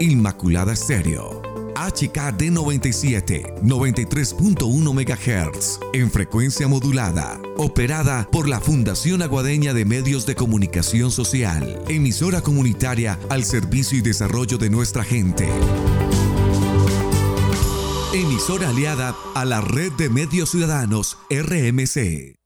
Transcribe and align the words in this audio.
Inmaculada 0.00 0.76
Stereo. 0.76 1.42
HKD 1.74 2.50
97, 2.52 3.54
93.1 3.62 4.94
MHz, 4.94 5.80
en 5.92 6.10
frecuencia 6.10 6.68
modulada, 6.68 7.40
operada 7.56 8.28
por 8.30 8.48
la 8.48 8.60
Fundación 8.60 9.22
Aguadeña 9.22 9.74
de 9.74 9.84
Medios 9.84 10.24
de 10.24 10.36
Comunicación 10.36 11.10
Social, 11.10 11.82
emisora 11.88 12.42
comunitaria 12.42 13.18
al 13.28 13.42
servicio 13.42 13.98
y 13.98 14.00
desarrollo 14.00 14.56
de 14.56 14.70
nuestra 14.70 15.02
gente. 15.02 15.48
Emisora 18.14 18.68
aliada 18.68 19.16
a 19.34 19.44
la 19.44 19.60
Red 19.60 19.92
de 19.92 20.10
Medios 20.10 20.50
Ciudadanos, 20.50 21.18
RMC. 21.28 22.36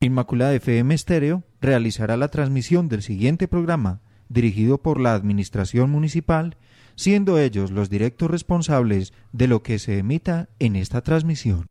Inmaculada 0.00 0.54
FM 0.54 0.94
Estéreo 0.94 1.42
realizará 1.60 2.16
la 2.16 2.28
transmisión 2.28 2.88
del 2.88 3.02
siguiente 3.02 3.48
programa, 3.48 4.00
dirigido 4.32 4.78
por 4.78 5.00
la 5.00 5.14
Administración 5.14 5.90
Municipal, 5.90 6.56
siendo 6.96 7.38
ellos 7.38 7.70
los 7.70 7.90
directos 7.90 8.30
responsables 8.30 9.12
de 9.32 9.46
lo 9.46 9.62
que 9.62 9.78
se 9.78 9.98
emita 9.98 10.48
en 10.58 10.76
esta 10.76 11.02
transmisión. 11.02 11.66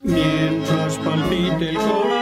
Mientras 0.00 0.98
palpite 0.98 1.70
el 1.70 1.76
corazón 1.76 2.13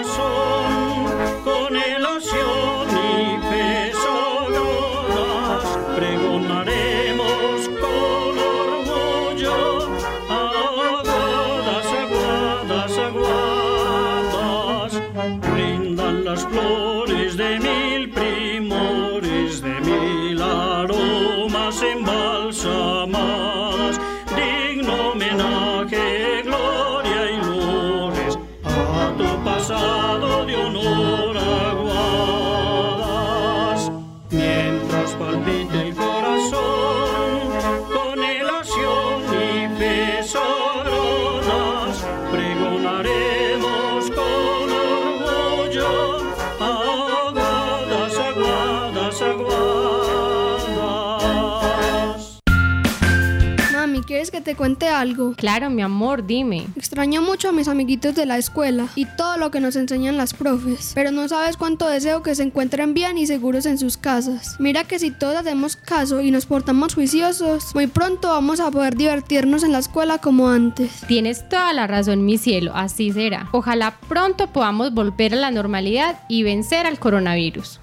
¿quieres 54.22 54.30
que 54.30 54.52
te 54.52 54.54
cuente 54.54 54.86
algo? 54.86 55.34
Claro, 55.34 55.68
mi 55.68 55.82
amor, 55.82 56.24
dime. 56.24 56.68
Extraño 56.76 57.22
mucho 57.22 57.48
a 57.48 57.52
mis 57.52 57.66
amiguitos 57.66 58.14
de 58.14 58.24
la 58.24 58.38
escuela 58.38 58.86
y 58.94 59.04
todo 59.04 59.36
lo 59.36 59.50
que 59.50 59.58
nos 59.58 59.74
enseñan 59.74 60.16
las 60.16 60.32
profes, 60.32 60.92
pero 60.94 61.10
no 61.10 61.26
sabes 61.26 61.56
cuánto 61.56 61.88
deseo 61.88 62.22
que 62.22 62.36
se 62.36 62.44
encuentren 62.44 62.94
bien 62.94 63.18
y 63.18 63.26
seguros 63.26 63.66
en 63.66 63.78
sus 63.78 63.96
casas. 63.96 64.54
Mira 64.60 64.84
que 64.84 65.00
si 65.00 65.10
todos 65.10 65.34
hacemos 65.34 65.74
caso 65.74 66.20
y 66.20 66.30
nos 66.30 66.46
portamos 66.46 66.94
juiciosos, 66.94 67.74
muy 67.74 67.88
pronto 67.88 68.28
vamos 68.28 68.60
a 68.60 68.70
poder 68.70 68.94
divertirnos 68.96 69.64
en 69.64 69.72
la 69.72 69.80
escuela 69.80 70.18
como 70.18 70.48
antes. 70.48 71.00
Tienes 71.08 71.48
toda 71.48 71.72
la 71.72 71.88
razón, 71.88 72.24
mi 72.24 72.38
cielo, 72.38 72.70
así 72.76 73.10
será. 73.10 73.48
Ojalá 73.50 73.98
pronto 74.08 74.46
podamos 74.52 74.94
volver 74.94 75.34
a 75.34 75.38
la 75.38 75.50
normalidad 75.50 76.20
y 76.28 76.44
vencer 76.44 76.86
al 76.86 77.00
coronavirus. 77.00 77.80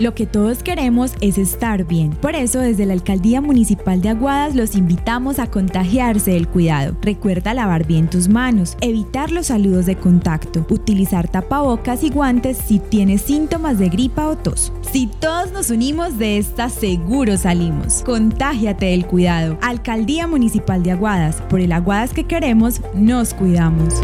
Lo 0.00 0.14
que 0.14 0.24
todos 0.24 0.62
queremos 0.62 1.12
es 1.20 1.36
estar 1.36 1.84
bien. 1.84 2.12
Por 2.12 2.34
eso, 2.34 2.60
desde 2.60 2.86
la 2.86 2.94
Alcaldía 2.94 3.42
Municipal 3.42 4.00
de 4.00 4.08
Aguadas 4.08 4.56
los 4.56 4.74
invitamos 4.74 5.38
a 5.38 5.48
contagiarse 5.48 6.30
del 6.30 6.48
cuidado. 6.48 6.96
Recuerda 7.02 7.52
lavar 7.52 7.86
bien 7.86 8.08
tus 8.08 8.26
manos, 8.26 8.78
evitar 8.80 9.30
los 9.30 9.48
saludos 9.48 9.84
de 9.84 9.96
contacto, 9.96 10.64
utilizar 10.70 11.28
tapabocas 11.28 12.02
y 12.02 12.08
guantes 12.08 12.56
si 12.56 12.78
tienes 12.78 13.20
síntomas 13.20 13.78
de 13.78 13.90
gripa 13.90 14.26
o 14.26 14.38
tos. 14.38 14.72
Si 14.90 15.06
todos 15.06 15.52
nos 15.52 15.68
unimos 15.68 16.16
de 16.16 16.38
esta, 16.38 16.70
seguro 16.70 17.36
salimos. 17.36 18.02
Contágiate 18.02 18.86
del 18.86 19.04
cuidado. 19.04 19.58
Alcaldía 19.60 20.26
Municipal 20.26 20.82
de 20.82 20.92
Aguadas. 20.92 21.42
Por 21.50 21.60
el 21.60 21.72
Aguadas 21.72 22.14
que 22.14 22.24
queremos, 22.24 22.80
nos 22.94 23.34
cuidamos. 23.34 24.00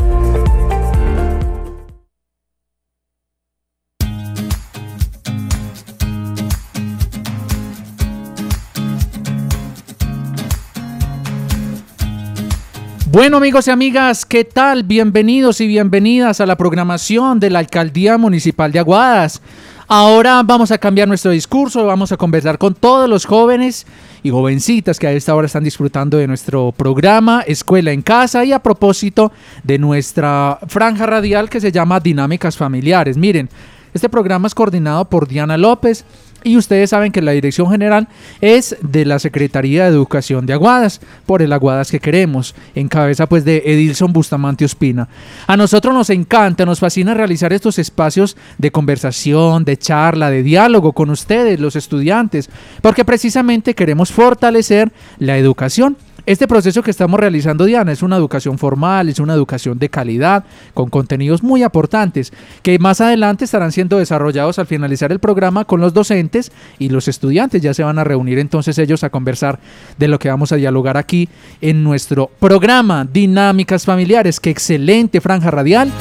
Bueno 13.16 13.38
amigos 13.38 13.66
y 13.66 13.70
amigas, 13.70 14.26
¿qué 14.26 14.44
tal? 14.44 14.82
Bienvenidos 14.82 15.62
y 15.62 15.66
bienvenidas 15.66 16.42
a 16.42 16.44
la 16.44 16.54
programación 16.54 17.40
de 17.40 17.48
la 17.48 17.60
Alcaldía 17.60 18.18
Municipal 18.18 18.70
de 18.72 18.78
Aguadas. 18.78 19.40
Ahora 19.88 20.42
vamos 20.44 20.70
a 20.70 20.76
cambiar 20.76 21.08
nuestro 21.08 21.30
discurso, 21.30 21.86
vamos 21.86 22.12
a 22.12 22.18
conversar 22.18 22.58
con 22.58 22.74
todos 22.74 23.08
los 23.08 23.24
jóvenes 23.24 23.86
y 24.22 24.28
jovencitas 24.28 24.98
que 24.98 25.06
a 25.06 25.12
esta 25.12 25.34
hora 25.34 25.46
están 25.46 25.64
disfrutando 25.64 26.18
de 26.18 26.26
nuestro 26.26 26.72
programa 26.72 27.40
Escuela 27.46 27.90
en 27.90 28.02
Casa 28.02 28.44
y 28.44 28.52
a 28.52 28.58
propósito 28.58 29.32
de 29.64 29.78
nuestra 29.78 30.58
franja 30.68 31.06
radial 31.06 31.48
que 31.48 31.62
se 31.62 31.72
llama 31.72 32.00
Dinámicas 32.00 32.58
Familiares. 32.58 33.16
Miren, 33.16 33.48
este 33.94 34.10
programa 34.10 34.46
es 34.46 34.54
coordinado 34.54 35.06
por 35.06 35.26
Diana 35.26 35.56
López 35.56 36.04
y 36.46 36.56
ustedes 36.56 36.90
saben 36.90 37.10
que 37.10 37.20
la 37.20 37.32
dirección 37.32 37.68
general 37.68 38.06
es 38.40 38.76
de 38.80 39.04
la 39.04 39.18
Secretaría 39.18 39.82
de 39.82 39.90
Educación 39.90 40.46
de 40.46 40.52
Aguadas, 40.52 41.00
por 41.26 41.42
el 41.42 41.52
Aguadas 41.52 41.90
que 41.90 41.98
queremos, 41.98 42.54
en 42.76 42.86
cabeza 42.86 43.26
pues 43.26 43.44
de 43.44 43.64
Edilson 43.66 44.12
Bustamante 44.12 44.64
Ospina. 44.64 45.08
A 45.48 45.56
nosotros 45.56 45.92
nos 45.92 46.08
encanta, 46.08 46.64
nos 46.64 46.78
fascina 46.78 47.14
realizar 47.14 47.52
estos 47.52 47.80
espacios 47.80 48.36
de 48.58 48.70
conversación, 48.70 49.64
de 49.64 49.76
charla, 49.76 50.30
de 50.30 50.44
diálogo 50.44 50.92
con 50.92 51.10
ustedes, 51.10 51.58
los 51.58 51.74
estudiantes, 51.74 52.48
porque 52.80 53.04
precisamente 53.04 53.74
queremos 53.74 54.12
fortalecer 54.12 54.92
la 55.18 55.36
educación. 55.38 55.96
Este 56.26 56.48
proceso 56.48 56.82
que 56.82 56.90
estamos 56.90 57.20
realizando, 57.20 57.64
Diana, 57.66 57.92
es 57.92 58.02
una 58.02 58.16
educación 58.16 58.58
formal, 58.58 59.08
es 59.08 59.20
una 59.20 59.32
educación 59.32 59.78
de 59.78 59.88
calidad, 59.88 60.44
con 60.74 60.90
contenidos 60.90 61.44
muy 61.44 61.62
aportantes, 61.62 62.32
que 62.62 62.80
más 62.80 63.00
adelante 63.00 63.44
estarán 63.44 63.70
siendo 63.70 63.98
desarrollados 63.98 64.58
al 64.58 64.66
finalizar 64.66 65.12
el 65.12 65.20
programa 65.20 65.64
con 65.64 65.80
los 65.80 65.94
docentes 65.94 66.50
y 66.80 66.88
los 66.88 67.06
estudiantes. 67.06 67.62
Ya 67.62 67.74
se 67.74 67.84
van 67.84 68.00
a 68.00 68.04
reunir 68.04 68.40
entonces 68.40 68.76
ellos 68.78 69.04
a 69.04 69.10
conversar 69.10 69.60
de 69.98 70.08
lo 70.08 70.18
que 70.18 70.28
vamos 70.28 70.50
a 70.50 70.56
dialogar 70.56 70.96
aquí 70.96 71.28
en 71.60 71.84
nuestro 71.84 72.28
programa 72.40 73.04
Dinámicas 73.04 73.84
Familiares. 73.84 74.40
¡Qué 74.40 74.50
excelente 74.50 75.20
franja 75.20 75.52
radial! 75.52 75.92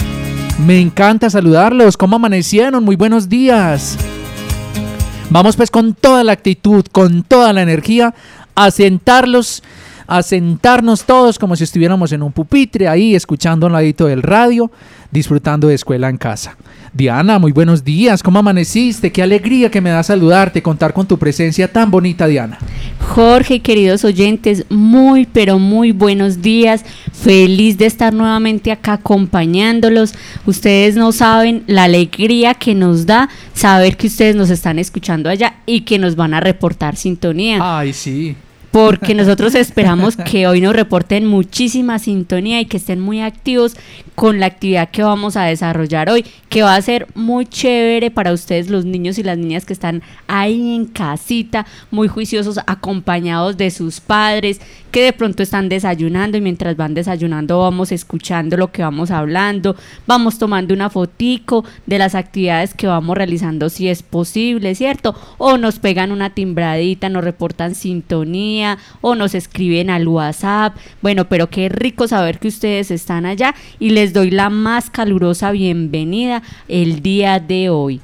Me 0.66 0.82
encanta 0.82 1.30
saludarlos. 1.30 1.98
¿Cómo 1.98 2.16
amanecieron? 2.16 2.84
Muy 2.84 2.96
buenos 2.96 3.30
días. 3.30 3.96
Vamos 5.30 5.56
pues 5.56 5.70
con 5.70 5.94
toda 5.94 6.24
la 6.24 6.32
actitud, 6.32 6.84
con 6.92 7.22
toda 7.22 7.54
la 7.54 7.62
energía 7.62 8.16
a 8.56 8.72
sentarlos 8.72 9.62
a 10.08 10.22
sentarnos 10.22 11.04
todos 11.04 11.40
como 11.40 11.56
si 11.56 11.64
estuviéramos 11.64 12.12
en 12.12 12.24
un 12.24 12.32
pupitre 12.32 12.88
ahí 12.88 13.16
escuchando 13.16 13.68
un 13.68 13.74
ladito 13.74 14.06
del 14.06 14.22
radio, 14.22 14.72
disfrutando 15.12 15.68
de 15.68 15.76
escuela 15.76 16.10
en 16.10 16.18
casa. 16.18 16.58
Diana, 16.94 17.40
muy 17.40 17.52
buenos 17.52 17.84
días, 17.84 18.24
¿cómo 18.24 18.40
amaneciste? 18.40 19.12
Qué 19.12 19.22
alegría 19.22 19.70
que 19.70 19.82
me 19.82 19.90
da 19.90 20.02
saludarte, 20.02 20.62
contar 20.62 20.94
con 20.94 21.06
tu 21.06 21.20
presencia 21.20 21.72
tan 21.72 21.92
bonita, 21.92 22.26
Diana. 22.26 22.58
Jorge, 23.02 23.60
queridos 23.60 24.06
oyentes, 24.06 24.66
muy 24.70 25.26
pero 25.26 25.60
muy 25.60 25.92
buenos 25.92 26.42
días. 26.42 26.86
Feliz 27.12 27.78
de 27.78 27.86
estar 27.86 28.14
nuevamente 28.14 28.72
acá 28.72 28.94
acompañándolos. 28.94 30.14
Ustedes 30.46 30.96
no 30.96 31.12
saben 31.12 31.64
la 31.68 31.84
alegría 31.84 32.54
que 32.54 32.74
nos 32.74 33.06
da 33.06 33.30
saber 33.54 33.98
que 33.98 34.08
ustedes 34.08 34.36
nos 34.38 34.50
están 34.50 34.80
escuchando 34.80 35.30
allá 35.30 35.56
y 35.66 35.82
que 35.82 36.00
nos 36.00 36.16
van 36.16 36.34
a 36.34 36.40
reportar 36.40 36.96
sintonía. 36.96 37.60
Ay, 37.62 37.92
sí 37.92 38.38
porque 38.76 39.16
nosotros 39.16 39.56
esperamos 39.56 40.18
que 40.18 40.48
hoy 40.48 40.60
nos 40.60 40.76
reporten 40.76 41.26
muchísima 41.26 41.98
sintonía 41.98 42.60
y 42.60 42.66
que 42.66 42.76
estén 42.76 43.00
muy 43.00 43.22
activos 43.22 43.78
con 44.16 44.42
la 44.42 44.48
actividad 44.48 44.90
que 44.90 45.02
vamos 45.02 45.38
a 45.38 45.44
desarrollar 45.44 46.10
hoy, 46.10 46.26
que 46.50 46.62
va 46.62 46.76
a 46.76 46.82
ser 46.82 47.08
muy 47.16 47.46
chévere 47.46 48.12
para 48.12 48.34
ustedes 48.34 48.70
los 48.70 48.84
niños 48.84 49.18
y 49.18 49.24
las 49.24 49.38
niñas 49.38 49.64
que 49.64 49.72
están 49.72 50.04
ahí 50.28 50.76
en 50.76 50.88
casita, 50.88 51.66
muy 51.90 52.10
juiciosos, 52.10 52.60
acompañados 52.68 53.56
de 53.56 53.72
sus 53.72 54.02
padres, 54.02 54.60
que 54.92 55.04
de 55.04 55.14
pronto 55.14 55.42
están 55.42 55.70
desayunando 55.70 56.38
y 56.38 56.42
mientras 56.42 56.76
van 56.76 56.94
desayunando 56.94 57.60
vamos 57.60 57.94
escuchando 57.94 58.58
lo 58.58 58.74
que 58.74 58.82
vamos 58.82 59.10
hablando, 59.10 59.78
vamos 60.06 60.38
tomando 60.38 60.74
una 60.74 60.90
fotico 60.90 61.64
de 61.86 61.98
las 61.98 62.14
actividades 62.14 62.74
que 62.74 62.88
vamos 62.88 63.18
realizando 63.18 63.70
si 63.70 63.88
es 63.88 64.04
posible, 64.04 64.76
¿cierto? 64.76 65.16
O 65.38 65.58
nos 65.58 65.80
pegan 65.80 66.12
una 66.12 66.32
timbradita, 66.32 67.08
nos 67.08 67.24
reportan 67.24 67.76
sintonía 67.76 68.65
o 69.02 69.16
nos 69.16 69.36
escriben 69.36 69.90
al 69.90 70.08
WhatsApp. 70.08 70.76
Bueno, 71.02 71.26
pero 71.30 71.50
qué 71.50 71.70
rico 71.70 72.08
saber 72.08 72.40
que 72.40 72.48
ustedes 72.48 72.92
están 72.92 73.26
allá 73.26 73.56
y 73.80 73.92
les 73.92 74.14
doy 74.14 74.32
la 74.32 74.50
más 74.50 74.90
calurosa 74.90 75.52
bienvenida 75.52 76.42
el 76.68 77.02
día 77.02 77.40
de 77.40 77.70
hoy. 77.70 78.02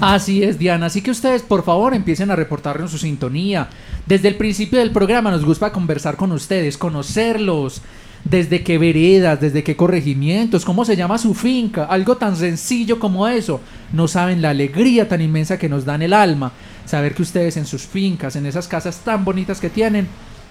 Así 0.00 0.42
es, 0.42 0.58
Diana. 0.58 0.86
Así 0.86 1.00
que 1.00 1.10
ustedes, 1.10 1.42
por 1.42 1.64
favor, 1.64 1.94
empiecen 1.94 2.30
a 2.30 2.36
reportarnos 2.36 2.90
su 2.90 2.98
sintonía. 2.98 3.68
Desde 4.06 4.28
el 4.28 4.36
principio 4.36 4.78
del 4.78 4.90
programa 4.90 5.30
nos 5.30 5.44
gusta 5.44 5.72
conversar 5.72 6.16
con 6.16 6.30
ustedes, 6.32 6.76
conocerlos. 6.76 7.80
Desde 8.24 8.62
qué 8.62 8.78
veredas, 8.78 9.40
desde 9.40 9.62
qué 9.62 9.76
corregimientos, 9.76 10.64
cómo 10.64 10.86
se 10.86 10.96
llama 10.96 11.18
su 11.18 11.34
finca, 11.34 11.84
algo 11.84 12.16
tan 12.16 12.36
sencillo 12.36 12.98
como 12.98 13.28
eso. 13.28 13.60
No 13.92 14.08
saben 14.08 14.40
la 14.40 14.50
alegría 14.50 15.08
tan 15.08 15.20
inmensa 15.20 15.58
que 15.58 15.68
nos 15.68 15.84
dan 15.84 16.00
el 16.00 16.14
alma. 16.14 16.52
Saber 16.84 17.14
que 17.14 17.22
ustedes 17.22 17.56
en 17.56 17.66
sus 17.66 17.86
fincas, 17.86 18.36
en 18.36 18.46
esas 18.46 18.68
casas 18.68 18.98
tan 18.98 19.24
bonitas 19.24 19.60
que 19.60 19.70
tienen, 19.70 20.06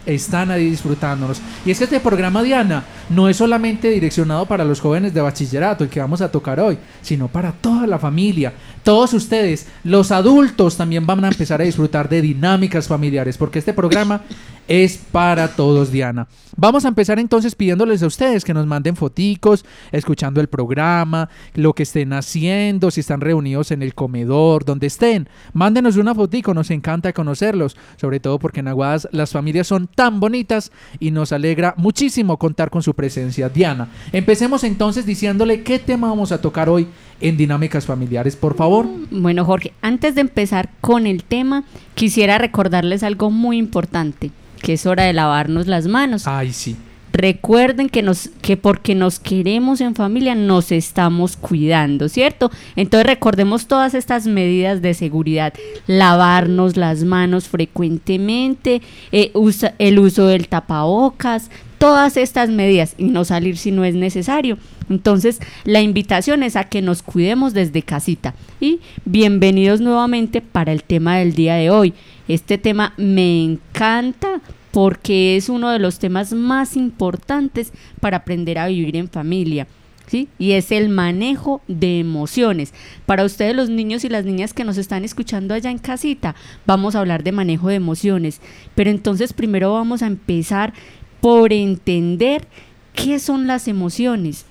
están 0.05 0.51
ahí 0.51 0.69
disfrutándonos. 0.69 1.41
Y 1.65 1.71
es 1.71 1.77
que 1.77 1.85
este 1.85 1.99
programa, 1.99 2.43
Diana, 2.43 2.83
no 3.09 3.29
es 3.29 3.37
solamente 3.37 3.89
direccionado 3.89 4.45
para 4.45 4.65
los 4.65 4.81
jóvenes 4.81 5.13
de 5.13 5.21
bachillerato, 5.21 5.83
el 5.83 5.89
que 5.89 5.99
vamos 5.99 6.21
a 6.21 6.31
tocar 6.31 6.59
hoy, 6.59 6.77
sino 7.01 7.27
para 7.27 7.51
toda 7.51 7.87
la 7.87 7.99
familia. 7.99 8.53
Todos 8.83 9.13
ustedes, 9.13 9.67
los 9.83 10.11
adultos, 10.11 10.75
también 10.77 11.05
van 11.05 11.23
a 11.23 11.29
empezar 11.29 11.61
a 11.61 11.65
disfrutar 11.65 12.09
de 12.09 12.21
dinámicas 12.21 12.87
familiares, 12.87 13.37
porque 13.37 13.59
este 13.59 13.73
programa 13.73 14.21
es 14.67 14.97
para 14.97 15.55
todos, 15.55 15.91
Diana. 15.91 16.27
Vamos 16.55 16.85
a 16.85 16.87
empezar 16.87 17.19
entonces 17.19 17.55
pidiéndoles 17.55 18.03
a 18.03 18.07
ustedes 18.07 18.45
que 18.45 18.53
nos 18.53 18.67
manden 18.67 18.95
foticos, 18.95 19.65
escuchando 19.91 20.39
el 20.39 20.47
programa, 20.47 21.29
lo 21.55 21.73
que 21.73 21.83
estén 21.83 22.13
haciendo, 22.13 22.91
si 22.91 22.99
están 22.99 23.21
reunidos 23.21 23.71
en 23.71 23.81
el 23.81 23.95
comedor, 23.95 24.63
donde 24.63 24.87
estén. 24.87 25.27
Mándenos 25.53 25.97
una 25.97 26.13
fotico, 26.13 26.53
nos 26.53 26.69
encanta 26.69 27.11
conocerlos, 27.11 27.75
sobre 27.97 28.19
todo 28.19 28.37
porque 28.39 28.59
en 28.59 28.67
Aguadas 28.67 29.07
las 29.11 29.31
familias 29.31 29.67
son 29.67 29.87
tan 29.87 30.19
bonitas 30.19 30.71
y 30.99 31.11
nos 31.11 31.31
alegra 31.31 31.73
muchísimo 31.77 32.37
contar 32.37 32.69
con 32.69 32.83
su 32.83 32.93
presencia. 32.93 33.49
Diana, 33.49 33.89
empecemos 34.11 34.63
entonces 34.63 35.05
diciéndole 35.05 35.63
qué 35.63 35.79
tema 35.79 36.09
vamos 36.09 36.31
a 36.31 36.39
tocar 36.39 36.69
hoy 36.69 36.87
en 37.23 37.37
Dinámicas 37.37 37.85
Familiares, 37.85 38.35
por 38.35 38.55
favor. 38.55 38.85
Bueno, 39.09 39.45
Jorge, 39.45 39.73
antes 39.81 40.13
de 40.13 40.21
empezar 40.21 40.69
con 40.81 41.07
el 41.07 41.23
tema, 41.23 41.63
quisiera 41.95 42.37
recordarles 42.37 43.01
algo 43.01 43.31
muy 43.31 43.57
importante 43.57 44.31
que 44.61 44.73
es 44.73 44.85
hora 44.85 45.03
de 45.03 45.13
lavarnos 45.13 45.67
las 45.67 45.87
manos. 45.87 46.27
Ay, 46.27 46.53
sí. 46.53 46.75
Recuerden 47.11 47.89
que 47.89 48.01
nos 48.01 48.29
que 48.41 48.57
porque 48.57 48.95
nos 48.95 49.19
queremos 49.19 49.81
en 49.81 49.93
familia 49.93 50.33
nos 50.33 50.71
estamos 50.71 51.37
cuidando, 51.37 52.09
¿cierto? 52.09 52.49
Entonces 52.75 53.05
recordemos 53.05 53.67
todas 53.67 53.93
estas 53.93 54.25
medidas 54.25 54.81
de 54.81 54.95
seguridad, 54.95 55.53
lavarnos 55.85 56.75
las 56.75 57.03
manos 57.03 57.47
frecuentemente, 57.47 58.81
eh, 59.11 59.31
el 59.77 59.99
uso 59.99 60.25
del 60.25 60.47
tapabocas, 60.47 61.51
todas 61.77 62.17
estas 62.17 62.49
medidas 62.49 62.95
y 62.97 63.03
no 63.03 63.25
salir 63.25 63.57
si 63.57 63.69
no 63.69 63.85
es 63.85 63.93
necesario. 63.93 64.57
Entonces, 64.89 65.39
la 65.63 65.81
invitación 65.81 66.43
es 66.43 66.55
a 66.55 66.65
que 66.65 66.81
nos 66.81 67.03
cuidemos 67.03 67.53
desde 67.53 67.83
casita. 67.83 68.33
Y 68.59 68.79
bienvenidos 69.05 69.81
nuevamente 69.81 70.41
para 70.41 70.71
el 70.71 70.83
tema 70.83 71.17
del 71.17 71.33
día 71.33 71.55
de 71.55 71.69
hoy. 71.69 71.93
Este 72.27 72.57
tema 72.57 72.93
me 72.97 73.43
encanta 73.43 74.41
porque 74.71 75.35
es 75.37 75.49
uno 75.49 75.69
de 75.69 75.79
los 75.79 75.99
temas 75.99 76.33
más 76.33 76.75
importantes 76.75 77.71
para 77.99 78.17
aprender 78.17 78.57
a 78.57 78.67
vivir 78.67 78.95
en 78.95 79.09
familia. 79.09 79.67
¿Sí? 80.07 80.27
Y 80.37 80.51
es 80.51 80.71
el 80.71 80.89
manejo 80.89 81.61
de 81.67 81.99
emociones. 81.99 82.73
Para 83.05 83.23
ustedes 83.23 83.55
los 83.55 83.69
niños 83.69 84.03
y 84.03 84.09
las 84.09 84.25
niñas 84.25 84.53
que 84.53 84.65
nos 84.65 84.77
están 84.77 85.05
escuchando 85.05 85.53
allá 85.53 85.71
en 85.71 85.77
casita, 85.77 86.35
vamos 86.67 86.95
a 86.95 86.99
hablar 86.99 87.23
de 87.23 87.31
manejo 87.31 87.69
de 87.69 87.75
emociones. 87.75 88.41
Pero 88.75 88.89
entonces 88.89 89.31
primero 89.31 89.73
vamos 89.73 90.03
a 90.03 90.07
empezar 90.07 90.73
por 91.21 91.53
entender 91.53 92.47
qué 92.93 93.17
son 93.17 93.47
las 93.47 93.67
emociones. 93.67 94.45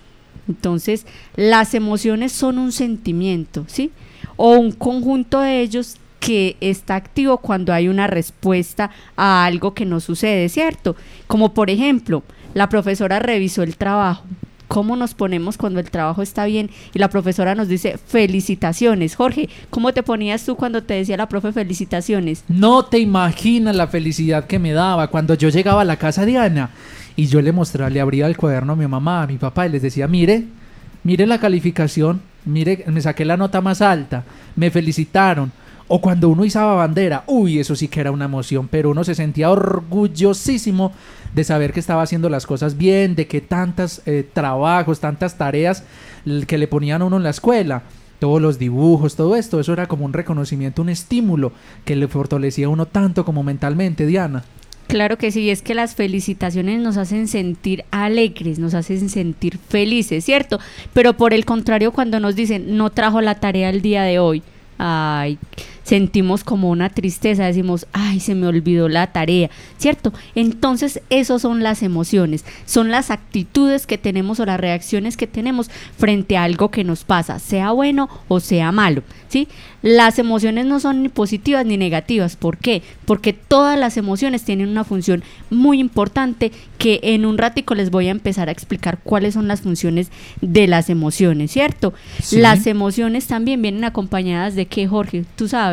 Entonces, 0.49 1.06
las 1.37 1.75
emociones 1.75 2.33
son 2.33 2.59
un 2.59 2.73
sentimiento, 2.73 3.65
¿sí? 3.69 3.91
O 4.37 4.56
un 4.59 4.73
conjunto 4.73 5.41
de 5.41 5.61
ellos 5.61 5.97
que 6.23 6.56
está 6.61 6.94
activo 6.94 7.39
cuando 7.39 7.73
hay 7.73 7.89
una 7.89 8.06
respuesta 8.06 8.91
a 9.17 9.44
algo 9.44 9.75
que 9.75 9.85
no 9.85 9.99
sucede, 9.99 10.49
¿cierto? 10.49 10.94
Como 11.27 11.53
por 11.53 11.69
ejemplo, 11.69 12.23
la 12.55 12.69
profesora 12.69 13.19
revisó 13.19 13.62
el 13.62 13.77
trabajo. 13.77 14.25
¿Cómo 14.69 14.97
nos 14.97 15.12
ponemos 15.12 15.59
cuando 15.59 15.81
el 15.81 15.91
trabajo 15.91 16.23
está 16.23 16.47
bien? 16.47 16.71
Y 16.95 16.99
la 16.99 17.11
profesora 17.11 17.55
nos 17.55 17.69
dice 17.69 17.99
felicitaciones. 17.99 19.17
Jorge, 19.17 19.50
¿cómo 19.69 19.93
te 19.93 20.03
ponías 20.03 20.47
tú 20.47 20.56
cuando 20.56 20.83
te 20.83 20.95
decía 20.95 21.17
la 21.19 21.29
profe 21.29 21.53
felicitaciones? 21.53 22.45
No 22.49 22.85
te 22.85 22.99
imaginas 22.99 23.77
la 23.77 23.88
felicidad 23.88 24.47
que 24.47 24.59
me 24.59 24.73
daba 24.73 25.09
cuando 25.09 25.35
yo 25.35 25.50
llegaba 25.50 25.83
a 25.83 25.85
la 25.85 25.97
casa 25.97 26.25
de 26.25 26.38
Ana 26.38 26.71
y 27.17 27.26
yo 27.26 27.41
le 27.41 27.53
mostraba, 27.53 27.91
le 27.91 28.00
abría 28.00 28.26
el 28.26 28.37
cuaderno 28.37 28.73
a 28.73 28.76
mi 28.76 28.87
mamá, 28.87 29.23
a 29.23 29.26
mi 29.26 29.38
papá 29.38 29.67
y 29.67 29.70
les 29.70 29.82
decía, 29.82 30.09
mire, 30.09 30.44
mire 31.05 31.26
la 31.26 31.38
calificación, 31.38 32.23
mire, 32.44 32.85
me 32.87 33.00
saqué 33.00 33.25
la 33.25 33.37
nota 33.37 33.61
más 33.61 33.82
alta, 33.82 34.25
me 34.56 34.70
felicitaron. 34.70 35.53
O 35.88 36.00
cuando 36.00 36.31
uno 36.31 36.44
izaba 36.44 36.75
bandera, 36.75 37.25
uy, 37.26 37.59
eso 37.59 37.76
sí 37.76 37.88
que 37.88 38.00
era 38.00 38.12
una 38.12 38.25
emoción, 38.25 38.69
pero 38.69 38.91
uno 38.91 39.05
se 39.05 39.14
sentía 39.14 39.50
orgullosísimo 39.50 40.93
de 41.35 41.44
saber 41.44 41.73
que 41.73 41.81
estaba 41.81 42.03
haciendo 42.03 42.31
las 42.31 42.47
cosas 42.47 42.79
bien, 42.79 43.14
de 43.14 43.26
que 43.26 43.41
tantos 43.41 44.00
eh, 44.06 44.26
trabajos, 44.32 45.00
tantas 45.00 45.37
tareas 45.37 45.85
que 46.47 46.56
le 46.56 46.69
ponían 46.69 47.03
a 47.03 47.05
uno 47.05 47.19
en 47.19 47.25
la 47.25 47.31
escuela, 47.31 47.82
todos 48.20 48.41
los 48.41 48.59
dibujos, 48.59 49.17
todo 49.17 49.35
esto, 49.35 49.59
eso 49.61 49.73
era 49.73 49.87
como 49.87 50.05
un 50.05 50.12
reconocimiento, 50.12 50.81
un 50.81 50.88
estímulo 50.88 51.53
que 51.85 51.97
le 51.97 52.09
fortalecía 52.09 52.67
a 52.67 52.70
uno 52.70 52.87
tanto 52.87 53.25
como 53.25 53.43
mentalmente, 53.43 54.06
Diana. 54.06 54.44
Claro 54.93 55.17
que 55.17 55.31
sí, 55.31 55.49
es 55.49 55.62
que 55.62 55.75
las 55.75 55.94
felicitaciones 55.94 56.79
nos 56.79 56.99
hacen 56.99 57.27
sentir 57.27 57.83
alegres, 57.91 58.59
nos 58.59 58.75
hacen 58.75 59.09
sentir 59.09 59.56
felices, 59.56 60.23
¿cierto? 60.23 60.61
Pero 60.93 61.15
por 61.15 61.33
el 61.33 61.47
contrario, 61.47 61.93
cuando 61.93 62.21
nos 62.21 62.37
dicen 62.37 62.77
no 62.77 62.91
trajo 62.91 63.23
la 63.23 63.41
tarea 63.41 63.71
el 63.71 63.81
día 63.81 64.03
de 64.03 64.19
hoy, 64.19 64.43
ay, 64.77 65.39
sentimos 65.82 66.44
como 66.44 66.70
una 66.70 66.88
tristeza, 66.90 67.44
decimos, 67.44 67.87
ay, 67.93 68.20
se 68.20 68.34
me 68.34 68.46
olvidó 68.46 68.88
la 68.88 69.08
tarea, 69.08 69.50
¿cierto? 69.79 70.12
Entonces, 70.34 71.00
esas 71.11 71.43
son 71.43 71.62
las 71.62 71.82
emociones, 71.82 72.44
son 72.67 72.90
las 72.90 73.11
actitudes 73.11 73.87
que 73.87 73.99
tenemos 73.99 74.40
o 74.40 74.46
las 74.46 74.61
reacciones 74.61 75.17
que 75.17 75.26
tenemos 75.26 75.70
frente 75.99 76.37
a 76.37 76.44
algo 76.44 76.70
que 76.70 76.84
nos 76.84 77.05
pasa, 77.05 77.38
sea 77.38 77.73
bueno 77.73 78.08
o 78.29 78.40
sea 78.40 78.73
malo, 78.73 79.02
¿sí? 79.29 79.49
Las 79.82 80.20
emociones 80.20 80.67
no 80.67 80.79
son 80.79 81.02
ni 81.02 81.08
positivas 81.08 81.67
ni 81.67 81.76
negativas, 81.76 82.37
¿por 82.37 82.58
qué? 82.58 82.82
Porque 83.05 83.32
todas 83.32 83.78
las 83.78 83.96
emociones 83.96 84.44
tienen 84.44 84.69
una 84.69 84.85
función 84.85 85.25
muy 85.50 85.81
importante 85.81 86.52
que 86.78 87.00
en 87.02 87.26
un 87.26 87.38
ratico 87.38 87.75
les 87.75 87.90
voy 87.90 88.06
a 88.08 88.12
empezar 88.12 88.49
a 88.49 88.52
explicar 88.52 88.99
cuáles 89.02 89.35
son 89.35 89.49
las 89.49 89.62
funciones 89.62 90.11
de 90.40 90.68
las 90.68 90.90
emociones, 90.90 91.50
¿cierto? 91.50 91.92
Las 92.30 92.66
emociones 92.66 93.26
también 93.26 93.61
vienen 93.61 93.85
acompañadas 93.85 94.54
de 94.54 94.66
qué, 94.66 94.87
Jorge, 94.87 95.25
tú 95.37 95.49
sabes 95.49 95.72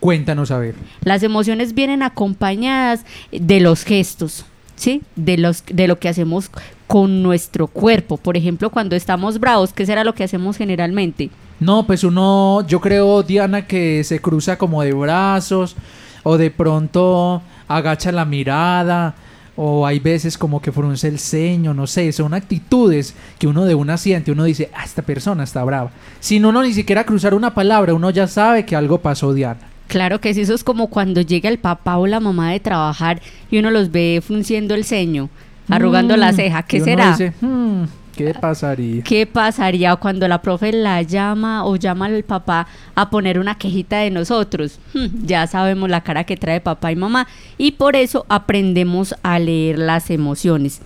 Cuéntanos 0.00 0.50
a 0.50 0.58
ver. 0.58 0.74
Las 1.04 1.22
emociones 1.22 1.74
vienen 1.74 2.02
acompañadas 2.02 3.04
de 3.30 3.60
los 3.60 3.84
gestos, 3.84 4.46
¿sí? 4.74 5.02
De, 5.14 5.36
los, 5.36 5.62
de 5.66 5.86
lo 5.86 5.98
que 5.98 6.08
hacemos 6.08 6.50
con 6.86 7.22
nuestro 7.22 7.66
cuerpo. 7.66 8.16
Por 8.16 8.36
ejemplo, 8.36 8.70
cuando 8.70 8.96
estamos 8.96 9.38
bravos, 9.38 9.72
¿qué 9.72 9.84
será 9.86 10.02
lo 10.02 10.14
que 10.14 10.24
hacemos 10.24 10.56
generalmente? 10.56 11.30
No, 11.60 11.86
pues 11.86 12.02
uno, 12.02 12.66
yo 12.66 12.80
creo, 12.80 13.22
Diana, 13.22 13.66
que 13.66 14.02
se 14.02 14.20
cruza 14.20 14.56
como 14.56 14.82
de 14.82 14.94
brazos 14.94 15.76
o 16.22 16.38
de 16.38 16.50
pronto 16.50 17.42
agacha 17.68 18.10
la 18.10 18.24
mirada 18.24 19.14
o 19.56 19.86
hay 19.86 19.98
veces 19.98 20.38
como 20.38 20.62
que 20.62 20.72
frunce 20.72 21.06
el 21.06 21.18
ceño, 21.18 21.74
no 21.74 21.86
sé, 21.86 22.10
son 22.12 22.32
actitudes 22.32 23.14
que 23.38 23.46
uno 23.46 23.66
de 23.66 23.74
una 23.74 23.98
siente, 23.98 24.32
uno 24.32 24.44
dice, 24.44 24.70
ah, 24.74 24.84
esta 24.84 25.02
persona 25.02 25.44
está 25.44 25.62
brava. 25.64 25.90
Sin 26.18 26.46
uno 26.46 26.62
ni 26.62 26.72
siquiera 26.72 27.04
cruzar 27.04 27.34
una 27.34 27.52
palabra, 27.52 27.92
uno 27.92 28.08
ya 28.08 28.26
sabe 28.26 28.64
que 28.64 28.74
algo 28.74 28.98
pasó, 28.98 29.34
Diana. 29.34 29.69
Claro 29.90 30.20
que 30.20 30.32
sí, 30.32 30.42
eso 30.42 30.54
es 30.54 30.62
como 30.62 30.86
cuando 30.86 31.20
llega 31.20 31.50
el 31.50 31.58
papá 31.58 31.98
o 31.98 32.06
la 32.06 32.20
mamá 32.20 32.52
de 32.52 32.60
trabajar 32.60 33.20
y 33.50 33.58
uno 33.58 33.72
los 33.72 33.90
ve 33.90 34.22
frunciendo 34.24 34.76
el 34.76 34.84
ceño, 34.84 35.28
arrugando 35.68 36.16
la 36.16 36.30
mm, 36.30 36.36
ceja, 36.36 36.62
¿qué 36.62 36.78
será? 36.78 37.18
Hmm, 37.40 37.86
¿Qué 38.14 38.32
pasaría? 38.32 39.02
¿Qué 39.02 39.26
pasaría 39.26 39.96
cuando 39.96 40.28
la 40.28 40.42
profe 40.42 40.72
la 40.72 41.02
llama 41.02 41.64
o 41.64 41.74
llama 41.74 42.06
al 42.06 42.22
papá 42.22 42.68
a 42.94 43.10
poner 43.10 43.40
una 43.40 43.56
quejita 43.56 43.98
de 43.98 44.12
nosotros? 44.12 44.78
Hmm, 44.94 45.26
ya 45.26 45.44
sabemos 45.48 45.90
la 45.90 46.02
cara 46.02 46.22
que 46.22 46.36
trae 46.36 46.60
papá 46.60 46.92
y 46.92 46.96
mamá 46.96 47.26
y 47.58 47.72
por 47.72 47.96
eso 47.96 48.24
aprendemos 48.28 49.16
a 49.24 49.40
leer 49.40 49.76
las 49.76 50.08
emociones. 50.10 50.82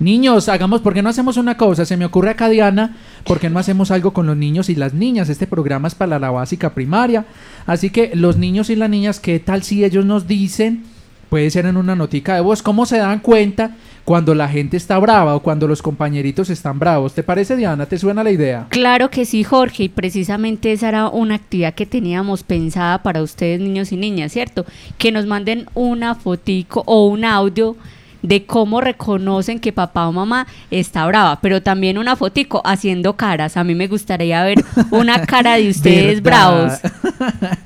Niños, 0.00 0.48
hagamos, 0.48 0.80
¿por 0.80 0.94
qué 0.94 1.02
no 1.02 1.08
hacemos 1.08 1.36
una 1.38 1.56
cosa? 1.56 1.84
Se 1.84 1.96
me 1.96 2.04
ocurre 2.04 2.30
acá, 2.30 2.48
Diana, 2.48 2.96
¿por 3.24 3.40
qué 3.40 3.50
no 3.50 3.58
hacemos 3.58 3.90
algo 3.90 4.12
con 4.12 4.28
los 4.28 4.36
niños 4.36 4.68
y 4.68 4.76
las 4.76 4.94
niñas? 4.94 5.28
Este 5.28 5.48
programa 5.48 5.88
es 5.88 5.96
para 5.96 6.20
la 6.20 6.30
básica 6.30 6.72
primaria. 6.72 7.26
Así 7.66 7.90
que 7.90 8.12
los 8.14 8.36
niños 8.36 8.70
y 8.70 8.76
las 8.76 8.88
niñas, 8.88 9.18
¿qué 9.18 9.40
tal 9.40 9.64
si 9.64 9.84
ellos 9.84 10.04
nos 10.04 10.28
dicen, 10.28 10.84
puede 11.28 11.50
ser 11.50 11.66
en 11.66 11.76
una 11.76 11.96
notica 11.96 12.36
de 12.36 12.42
voz, 12.42 12.62
cómo 12.62 12.86
se 12.86 12.98
dan 12.98 13.18
cuenta 13.18 13.76
cuando 14.04 14.36
la 14.36 14.48
gente 14.48 14.76
está 14.76 14.98
brava 15.00 15.34
o 15.34 15.42
cuando 15.42 15.66
los 15.66 15.82
compañeritos 15.82 16.48
están 16.48 16.78
bravos? 16.78 17.14
¿Te 17.14 17.24
parece, 17.24 17.56
Diana? 17.56 17.86
¿Te 17.86 17.98
suena 17.98 18.22
la 18.22 18.30
idea? 18.30 18.68
Claro 18.68 19.10
que 19.10 19.24
sí, 19.24 19.42
Jorge, 19.42 19.82
y 19.82 19.88
precisamente 19.88 20.70
esa 20.70 20.90
era 20.90 21.08
una 21.08 21.34
actividad 21.34 21.74
que 21.74 21.86
teníamos 21.86 22.44
pensada 22.44 23.02
para 23.02 23.20
ustedes, 23.20 23.60
niños 23.60 23.90
y 23.90 23.96
niñas, 23.96 24.30
¿cierto? 24.30 24.64
Que 24.96 25.10
nos 25.10 25.26
manden 25.26 25.66
una 25.74 26.14
fotico 26.14 26.84
o 26.86 27.08
un 27.08 27.24
audio 27.24 27.74
de 28.22 28.44
cómo 28.44 28.80
reconocen 28.80 29.60
que 29.60 29.72
papá 29.72 30.08
o 30.08 30.12
mamá 30.12 30.46
está 30.70 31.06
brava, 31.06 31.40
pero 31.40 31.62
también 31.62 31.98
una 31.98 32.16
fotico 32.16 32.62
haciendo 32.64 33.14
caras. 33.16 33.56
A 33.56 33.64
mí 33.64 33.74
me 33.74 33.86
gustaría 33.86 34.42
ver 34.44 34.64
una 34.90 35.24
cara 35.26 35.56
de 35.56 35.68
ustedes 35.70 36.22
bravos. 36.22 36.74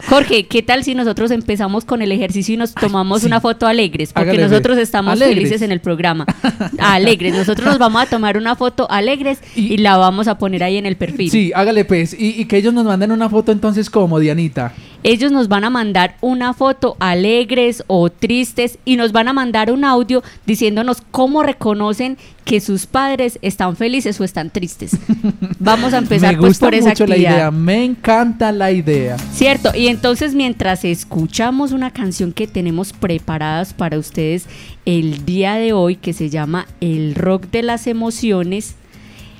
Jorge, 0.09 0.47
¿qué 0.47 0.62
tal 0.62 0.85
si 0.85 0.94
nosotros 0.94 1.30
empezamos 1.30 1.85
con 1.85 2.02
el 2.02 2.12
ejercicio 2.12 2.54
y 2.54 2.59
nos 2.59 2.75
tomamos 2.75 3.25
una 3.25 3.40
foto 3.40 3.66
alegres? 3.66 4.12
Porque 4.12 4.38
nosotros 4.38 4.78
estamos 4.78 5.18
felices 5.18 5.62
en 5.62 5.73
el 5.73 5.80
programa. 5.80 6.26
Alegres. 6.78 7.35
Nosotros 7.35 7.66
nos 7.66 7.78
vamos 7.78 8.02
a 8.02 8.06
tomar 8.06 8.37
una 8.37 8.56
foto 8.56 8.90
alegres 8.90 9.38
y, 9.54 9.78
la 9.78 9.97
vamos 9.97 10.28
a 10.28 10.38
poner 10.38 10.62
ahí 10.62 10.76
en 10.76 10.87
el 10.87 10.97
perfil. 10.97 11.30
Sí, 11.30 11.52
hágale 11.54 11.85
pues. 11.85 12.14
Y, 12.14 12.40
y 12.40 12.44
que 12.44 12.56
ellos 12.56 12.75
nos 12.75 12.85
manden 12.85 13.11
una 13.11 13.28
foto 13.28 13.52
entonces 13.52 13.90
como, 13.90 14.18
Dianita 14.18 14.73
ellos 15.02 15.32
nos 15.32 15.49
van 15.49 15.64
a 15.64 15.71
mandar 15.71 16.16
una 16.21 16.54
foto 16.54 16.97
alegres 17.00 17.82
o 17.87 18.11
tristes 18.11 18.78
y 18.85 18.97
nos 18.97 19.12
van 19.12 19.28
a 19.28 19.32
mandar 19.32 19.71
un 19.73 19.85
audio 19.85 20.23
diciéndonos 20.47 21.02
cómo 21.11 21.42
reconocen 21.42 22.16
que 22.44 22.61
sus 22.61 22.87
padres 22.87 23.38
están 23.42 23.76
felices 23.76 24.21
o 24.21 24.25
están 24.25 24.50
tristes. 24.50 24.97
Vamos 25.59 25.92
a 25.92 25.99
empezar 25.99 26.37
pues 26.38 26.59
por 26.59 26.75
esa 26.75 26.90
mucho 26.90 27.06
la 27.06 27.16
idea, 27.16 27.50
me 27.50 27.85
encanta 27.85 28.52
la 28.52 28.73
idea. 28.73 29.16
Cierto, 29.32 29.71
y 29.75 29.88
entonces 29.88 30.35
mientras 30.35 30.85
escuchamos 30.85 31.73
una 31.73 31.90
canción 31.90 32.32
que 32.32 32.47
tenemos 32.47 32.92
preparadas 32.92 33.75
para 33.75 33.99
ustedes 33.99 34.47
el 34.85 35.25
día 35.25 35.54
de 35.54 35.73
hoy 35.73 35.97
que 35.97 36.12
se 36.12 36.30
llama 36.30 36.66
El 36.80 37.14
rock 37.14 37.47
de 37.50 37.62
las 37.62 37.87
emociones, 37.87 38.75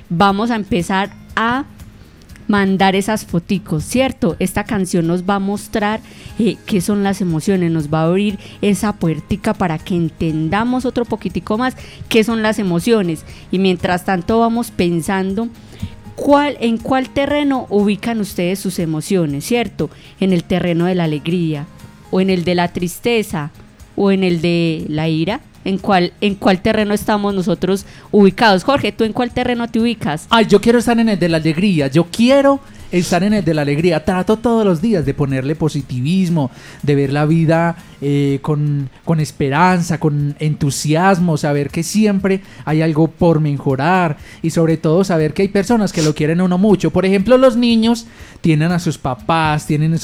vamos 0.09 0.51
a 0.51 0.55
empezar 0.55 1.11
a 1.35 1.65
mandar 2.47 2.95
esas 2.95 3.25
foticos, 3.25 3.83
¿cierto? 3.83 4.35
Esta 4.39 4.63
canción 4.63 5.07
nos 5.07 5.23
va 5.23 5.35
a 5.35 5.39
mostrar 5.39 6.01
eh, 6.39 6.57
qué 6.65 6.81
son 6.81 7.03
las 7.03 7.21
emociones, 7.21 7.71
nos 7.71 7.93
va 7.93 8.01
a 8.01 8.05
abrir 8.05 8.37
esa 8.61 8.93
puertica 8.93 9.53
para 9.53 9.77
que 9.77 9.95
entendamos 9.95 10.85
otro 10.85 11.05
poquitico 11.05 11.57
más 11.57 11.75
qué 12.09 12.23
son 12.23 12.41
las 12.41 12.59
emociones. 12.59 13.25
Y 13.51 13.59
mientras 13.59 14.05
tanto 14.05 14.39
vamos 14.39 14.71
pensando 14.71 15.47
cuál, 16.15 16.57
en 16.59 16.77
cuál 16.77 17.09
terreno 17.09 17.67
ubican 17.69 18.19
ustedes 18.19 18.59
sus 18.59 18.79
emociones, 18.79 19.45
¿cierto? 19.45 19.89
En 20.19 20.33
el 20.33 20.43
terreno 20.43 20.85
de 20.85 20.95
la 20.95 21.05
alegría, 21.05 21.65
o 22.11 22.21
en 22.21 22.29
el 22.29 22.43
de 22.43 22.55
la 22.55 22.67
tristeza, 22.67 23.51
o 23.95 24.11
en 24.11 24.23
el 24.23 24.41
de 24.41 24.85
la 24.87 25.07
ira 25.07 25.41
en 25.65 25.77
cuál, 25.77 26.13
en 26.21 26.35
cuál 26.35 26.61
terreno 26.61 26.93
estamos 26.93 27.33
nosotros 27.33 27.85
ubicados. 28.11 28.63
Jorge, 28.63 28.91
¿tú 28.91 29.03
en 29.03 29.13
cuál 29.13 29.31
terreno 29.31 29.67
te 29.67 29.79
ubicas? 29.79 30.27
Ay, 30.29 30.45
yo 30.47 30.61
quiero 30.61 30.79
estar 30.79 30.99
en 30.99 31.09
el 31.09 31.19
de 31.19 31.29
la 31.29 31.37
alegría. 31.37 31.87
Yo 31.87 32.05
quiero 32.05 32.59
estar 32.99 33.23
en 33.23 33.33
el 33.33 33.43
de 33.43 33.53
la 33.53 33.63
alegría. 33.63 34.05
Trato 34.05 34.37
todos 34.37 34.65
los 34.65 34.81
días 34.81 35.05
de 35.05 35.13
ponerle 35.13 35.55
positivismo, 35.55 36.51
de 36.83 36.95
ver 36.95 37.11
la 37.11 37.25
vida 37.25 37.75
eh, 38.01 38.39
con, 38.41 38.89
con, 39.03 39.19
esperanza, 39.19 39.99
con 39.99 40.35
entusiasmo, 40.39 41.37
saber 41.37 41.69
que 41.69 41.81
siempre 41.81 42.41
hay 42.65 42.81
algo 42.81 43.07
por 43.07 43.39
mejorar 43.39 44.17
y 44.41 44.51
sobre 44.51 44.77
todo 44.77 45.03
saber 45.03 45.33
que 45.33 45.41
hay 45.41 45.47
personas 45.47 45.91
que 45.91 46.03
lo 46.03 46.13
quieren 46.13 46.39
a 46.39 46.43
uno 46.43 46.57
mucho. 46.57 46.91
Por 46.91 47.05
ejemplo, 47.05 47.37
los 47.37 47.57
niños 47.57 48.05
tienen 48.41 48.71
a 48.71 48.79
sus 48.79 48.99
papás, 48.99 49.65
tienen 49.65 49.93
a, 49.93 49.97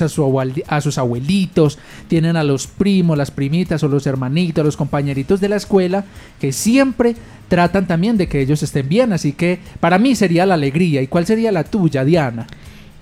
a 0.76 0.82
sus 0.82 0.98
abuelitos, 0.98 1.78
tienen 2.08 2.38
a 2.38 2.44
los 2.44 2.66
primos, 2.66 3.18
las 3.18 3.30
primitas 3.30 3.84
o 3.84 3.88
los 3.88 4.08
hermanitos, 4.08 4.66
los 4.66 4.78
compañeritos 4.78 5.40
de 5.40 5.50
la 5.50 5.58
escuela 5.58 6.06
que 6.42 6.52
siempre 6.52 7.16
tratan 7.50 7.86
también 7.88 8.18
de 8.18 8.28
que 8.28 8.42
ellos 8.42 8.64
estén 8.64 8.90
bien. 8.90 9.14
Así 9.14 9.34
que 9.34 9.60
para 9.80 10.00
mí 10.00 10.16
sería 10.16 10.48
la 10.48 10.56
alegría. 10.56 11.04
¿Y 11.04 11.08
cuál 11.08 11.28
sería 11.28 11.52
la 11.52 11.64
tuya, 11.64 12.04
Diana? 12.04 12.48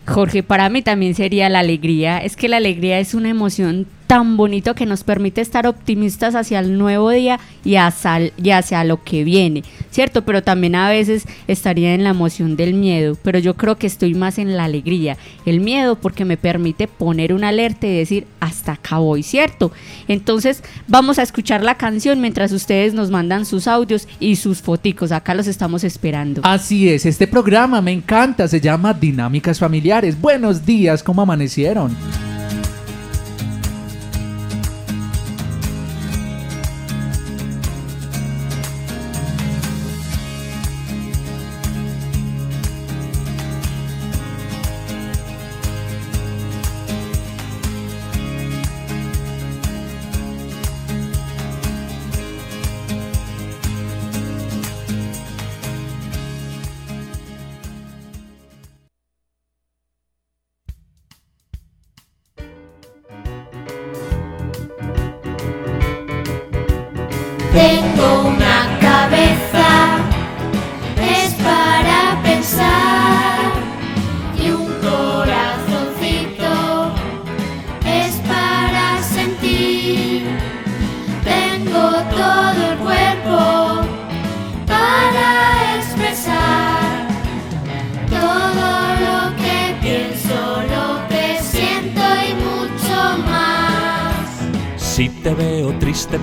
Jorge, 0.07 0.41
para 0.41 0.69
mí 0.69 0.81
también 0.81 1.15
sería 1.15 1.49
la 1.49 1.59
alegría. 1.59 2.19
Es 2.19 2.35
que 2.35 2.47
la 2.47 2.57
alegría 2.57 2.99
es 2.99 3.13
una 3.13 3.29
emoción 3.29 3.85
tan 4.07 4.37
bonito 4.37 4.73
que 4.73 4.85
nos 4.85 5.03
permite 5.03 5.41
estar 5.41 5.67
optimistas 5.67 6.33
hacia 6.33 6.59
el 6.59 6.77
nuevo 6.77 7.09
día 7.09 7.39
y 7.65 7.75
hacia, 7.75 8.83
lo 8.85 9.03
que 9.03 9.25
viene, 9.25 9.63
¿cierto? 9.91 10.23
Pero 10.23 10.41
también 10.41 10.75
a 10.75 10.89
veces 10.89 11.25
estaría 11.47 11.93
en 11.93 12.05
la 12.05 12.11
emoción 12.11 12.55
del 12.55 12.73
miedo, 12.73 13.17
pero 13.21 13.37
yo 13.37 13.55
creo 13.55 13.75
que 13.75 13.85
estoy 13.85 14.13
más 14.13 14.39
en 14.39 14.55
la 14.55 14.63
alegría. 14.63 15.17
El 15.45 15.59
miedo 15.59 15.99
porque 15.99 16.23
me 16.23 16.37
permite 16.37 16.87
poner 16.87 17.33
una 17.33 17.49
alerta 17.49 17.85
y 17.85 17.97
decir, 17.97 18.25
hasta 18.39 18.73
acá 18.73 18.97
voy, 18.99 19.23
¿cierto? 19.23 19.73
Entonces 20.07 20.63
vamos 20.87 21.19
a 21.19 21.23
escuchar 21.23 21.63
la 21.63 21.75
canción 21.75 22.21
mientras 22.21 22.53
ustedes 22.53 22.93
nos 22.93 23.11
mandan 23.11 23.45
sus 23.45 23.67
audios 23.67 24.07
y 24.21 24.37
sus 24.37 24.61
foticos. 24.61 25.11
Acá 25.11 25.33
los 25.33 25.47
estamos 25.47 25.83
esperando. 25.83 26.41
Así 26.45 26.87
es, 26.89 27.05
este 27.05 27.27
programa 27.27 27.81
me 27.81 27.91
encanta, 27.91 28.47
se 28.47 28.61
llama 28.61 28.93
Dinámicas 28.93 29.59
Familiares. 29.59 30.19
Buenos 30.19 30.65
días, 30.65 31.03
¿cómo 31.03 31.21
amanecieron? 31.21 32.36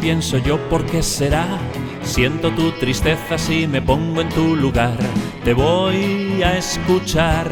Pienso 0.01 0.37
yo 0.39 0.59
por 0.69 0.85
qué 0.85 1.03
será. 1.03 1.47
Siento 2.03 2.51
tu 2.51 2.71
tristeza 2.73 3.39
si 3.39 3.67
me 3.67 3.81
pongo 3.81 4.21
en 4.21 4.29
tu 4.29 4.55
lugar. 4.55 4.99
Te 5.43 5.55
voy 5.55 6.43
a 6.43 6.59
escuchar, 6.59 7.49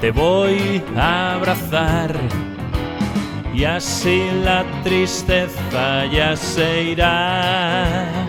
te 0.00 0.12
voy 0.12 0.80
a 0.96 1.34
abrazar. 1.34 2.14
Y 3.52 3.64
así 3.64 4.22
la 4.44 4.64
tristeza 4.84 6.06
ya 6.06 6.36
se 6.36 6.82
irá. 6.92 8.27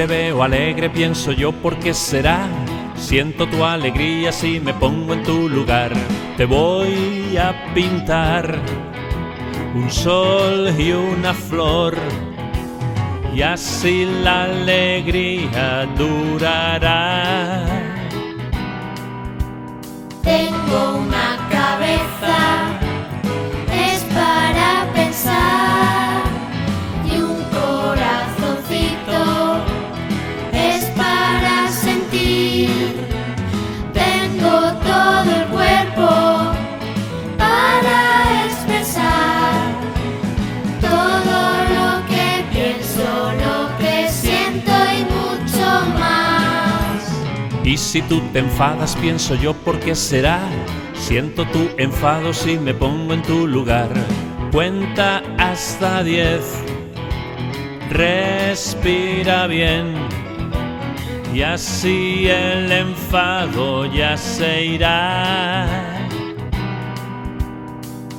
Te 0.00 0.06
veo 0.06 0.42
alegre, 0.42 0.88
pienso 0.88 1.30
yo, 1.30 1.52
¿por 1.52 1.78
qué 1.78 1.92
será? 1.92 2.48
Siento 2.94 3.46
tu 3.46 3.62
alegría 3.62 4.32
si 4.32 4.58
me 4.58 4.72
pongo 4.72 5.12
en 5.12 5.22
tu 5.24 5.46
lugar. 5.46 5.92
Te 6.38 6.46
voy 6.46 7.36
a 7.36 7.74
pintar 7.74 8.58
un 9.74 9.90
sol 9.90 10.74
y 10.78 10.92
una 10.92 11.34
flor. 11.34 11.98
y 13.34 13.42
así 13.42 14.06
la 14.24 14.44
alegría 14.44 15.86
durará. 15.98 17.66
Tengo 20.22 20.96
una 20.96 21.46
cabeza, 21.50 22.38
es 23.70 24.00
para 24.14 24.90
pensar, 24.94 25.69
si 47.80 48.02
tú 48.02 48.20
te 48.32 48.40
enfadas, 48.40 48.94
pienso 48.96 49.34
yo, 49.34 49.54
¿por 49.54 49.80
qué 49.80 49.94
será? 49.94 50.40
Siento 50.94 51.46
tu 51.46 51.68
enfado 51.78 52.32
si 52.32 52.58
me 52.58 52.74
pongo 52.74 53.14
en 53.14 53.22
tu 53.22 53.46
lugar. 53.46 53.88
Cuenta 54.52 55.22
hasta 55.38 56.02
diez, 56.02 56.42
respira 57.90 59.46
bien. 59.46 59.94
Y 61.34 61.42
así 61.42 62.26
el 62.28 62.70
enfado 62.70 63.86
ya 63.86 64.16
se 64.16 64.64
irá. 64.64 65.66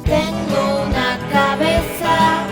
Tengo 0.05 0.85
una 0.87 1.17
cabeza, 1.31 2.43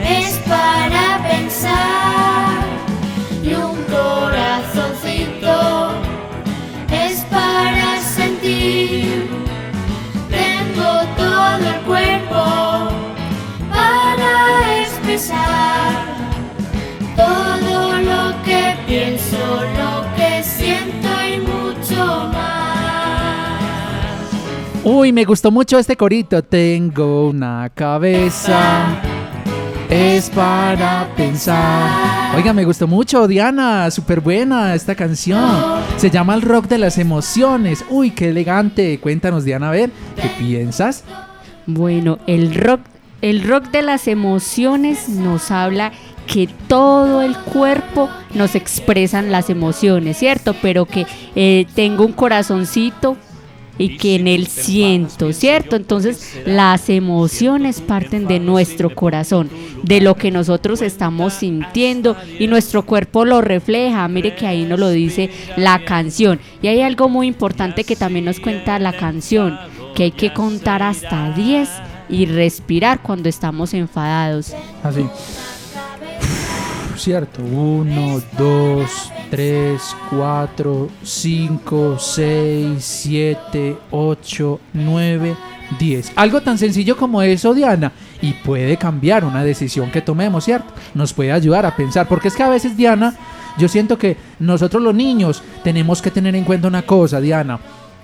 es 0.00 0.34
para 0.48 1.20
pensar, 1.28 2.25
todo 17.16 18.00
lo 18.00 18.42
que 18.44 18.74
pienso, 18.86 19.36
lo 19.36 20.04
que 20.16 20.42
siento 20.42 21.08
y 21.24 21.40
mucho 21.40 22.28
más. 22.32 22.36
Uy, 24.84 25.12
me 25.12 25.24
gustó 25.24 25.50
mucho 25.50 25.78
este 25.78 25.96
corito. 25.96 26.42
Tengo 26.42 27.28
una 27.30 27.70
cabeza. 27.74 28.86
Es 29.88 30.30
para 30.30 31.08
pensar. 31.16 32.34
Oiga, 32.36 32.52
me 32.52 32.64
gustó 32.64 32.86
mucho, 32.88 33.28
Diana. 33.28 33.90
Súper 33.90 34.20
buena 34.20 34.74
esta 34.74 34.94
canción. 34.94 35.80
Se 35.96 36.10
llama 36.10 36.34
El 36.34 36.42
Rock 36.42 36.66
de 36.66 36.78
las 36.78 36.98
Emociones. 36.98 37.84
Uy, 37.88 38.10
qué 38.10 38.30
elegante. 38.30 38.98
Cuéntanos, 39.00 39.44
Diana, 39.44 39.68
a 39.68 39.72
ver, 39.72 39.90
¿qué 40.20 40.28
piensas? 40.38 41.04
Bueno, 41.66 42.18
el 42.26 42.54
rock, 42.54 42.80
el 43.30 43.42
rock 43.42 43.72
de 43.72 43.82
las 43.82 44.06
emociones 44.06 45.08
nos 45.08 45.50
habla 45.50 45.90
que 46.28 46.48
todo 46.68 47.22
el 47.22 47.36
cuerpo 47.36 48.08
nos 48.34 48.54
expresan 48.54 49.32
las 49.32 49.50
emociones, 49.50 50.16
¿cierto? 50.16 50.54
Pero 50.62 50.86
que 50.86 51.06
eh, 51.34 51.66
tengo 51.74 52.04
un 52.04 52.12
corazoncito 52.12 53.16
y 53.78 53.96
que 53.96 54.14
en 54.14 54.28
él 54.28 54.46
siento, 54.46 55.32
¿cierto? 55.32 55.74
Entonces 55.74 56.40
las 56.46 56.88
emociones 56.88 57.80
parten 57.80 58.28
de 58.28 58.38
nuestro 58.38 58.94
corazón, 58.94 59.50
de 59.82 60.00
lo 60.00 60.14
que 60.14 60.30
nosotros 60.30 60.80
estamos 60.80 61.32
sintiendo 61.34 62.16
y 62.38 62.46
nuestro 62.46 62.86
cuerpo 62.86 63.24
lo 63.24 63.40
refleja. 63.40 64.06
Mire 64.06 64.36
que 64.36 64.46
ahí 64.46 64.64
nos 64.66 64.78
lo 64.78 64.90
dice 64.90 65.30
la 65.56 65.84
canción. 65.84 66.38
Y 66.62 66.68
hay 66.68 66.80
algo 66.80 67.08
muy 67.08 67.26
importante 67.26 67.82
que 67.82 67.96
también 67.96 68.24
nos 68.24 68.38
cuenta 68.38 68.78
la 68.78 68.92
canción, 68.92 69.58
que 69.96 70.04
hay 70.04 70.12
que 70.12 70.32
contar 70.32 70.84
hasta 70.84 71.32
10 71.32 71.68
y 72.08 72.26
respirar 72.26 73.00
cuando 73.02 73.28
estamos 73.28 73.74
enfadados. 73.74 74.54
Así. 74.82 75.06
Cierto. 76.96 77.42
1, 77.42 78.22
2, 78.38 79.12
3, 79.30 79.82
4, 80.10 80.88
5, 81.02 81.96
6, 81.98 82.84
7, 82.84 83.76
8, 83.90 84.60
9, 84.72 85.36
10. 85.78 86.12
Algo 86.16 86.40
tan 86.40 86.58
sencillo 86.58 86.96
como 86.96 87.22
eso, 87.22 87.54
Diana. 87.54 87.92
Y 88.22 88.32
puede 88.32 88.76
cambiar 88.76 89.24
una 89.24 89.44
decisión 89.44 89.90
que 89.90 90.00
tomemos, 90.00 90.44
¿cierto? 90.44 90.72
Nos 90.94 91.12
puede 91.12 91.32
ayudar 91.32 91.66
a 91.66 91.76
pensar. 91.76 92.08
Porque 92.08 92.28
es 92.28 92.34
que 92.34 92.42
a 92.42 92.48
veces, 92.48 92.76
Diana, 92.76 93.14
yo 93.58 93.68
siento 93.68 93.98
que 93.98 94.16
nosotros 94.38 94.82
los 94.82 94.94
niños 94.94 95.42
tenemos 95.62 96.00
que 96.00 96.10
tener 96.10 96.34
en 96.34 96.44
cuenta 96.44 96.68
una 96.68 96.82
cosa, 96.82 97.20
Diana. 97.20 97.58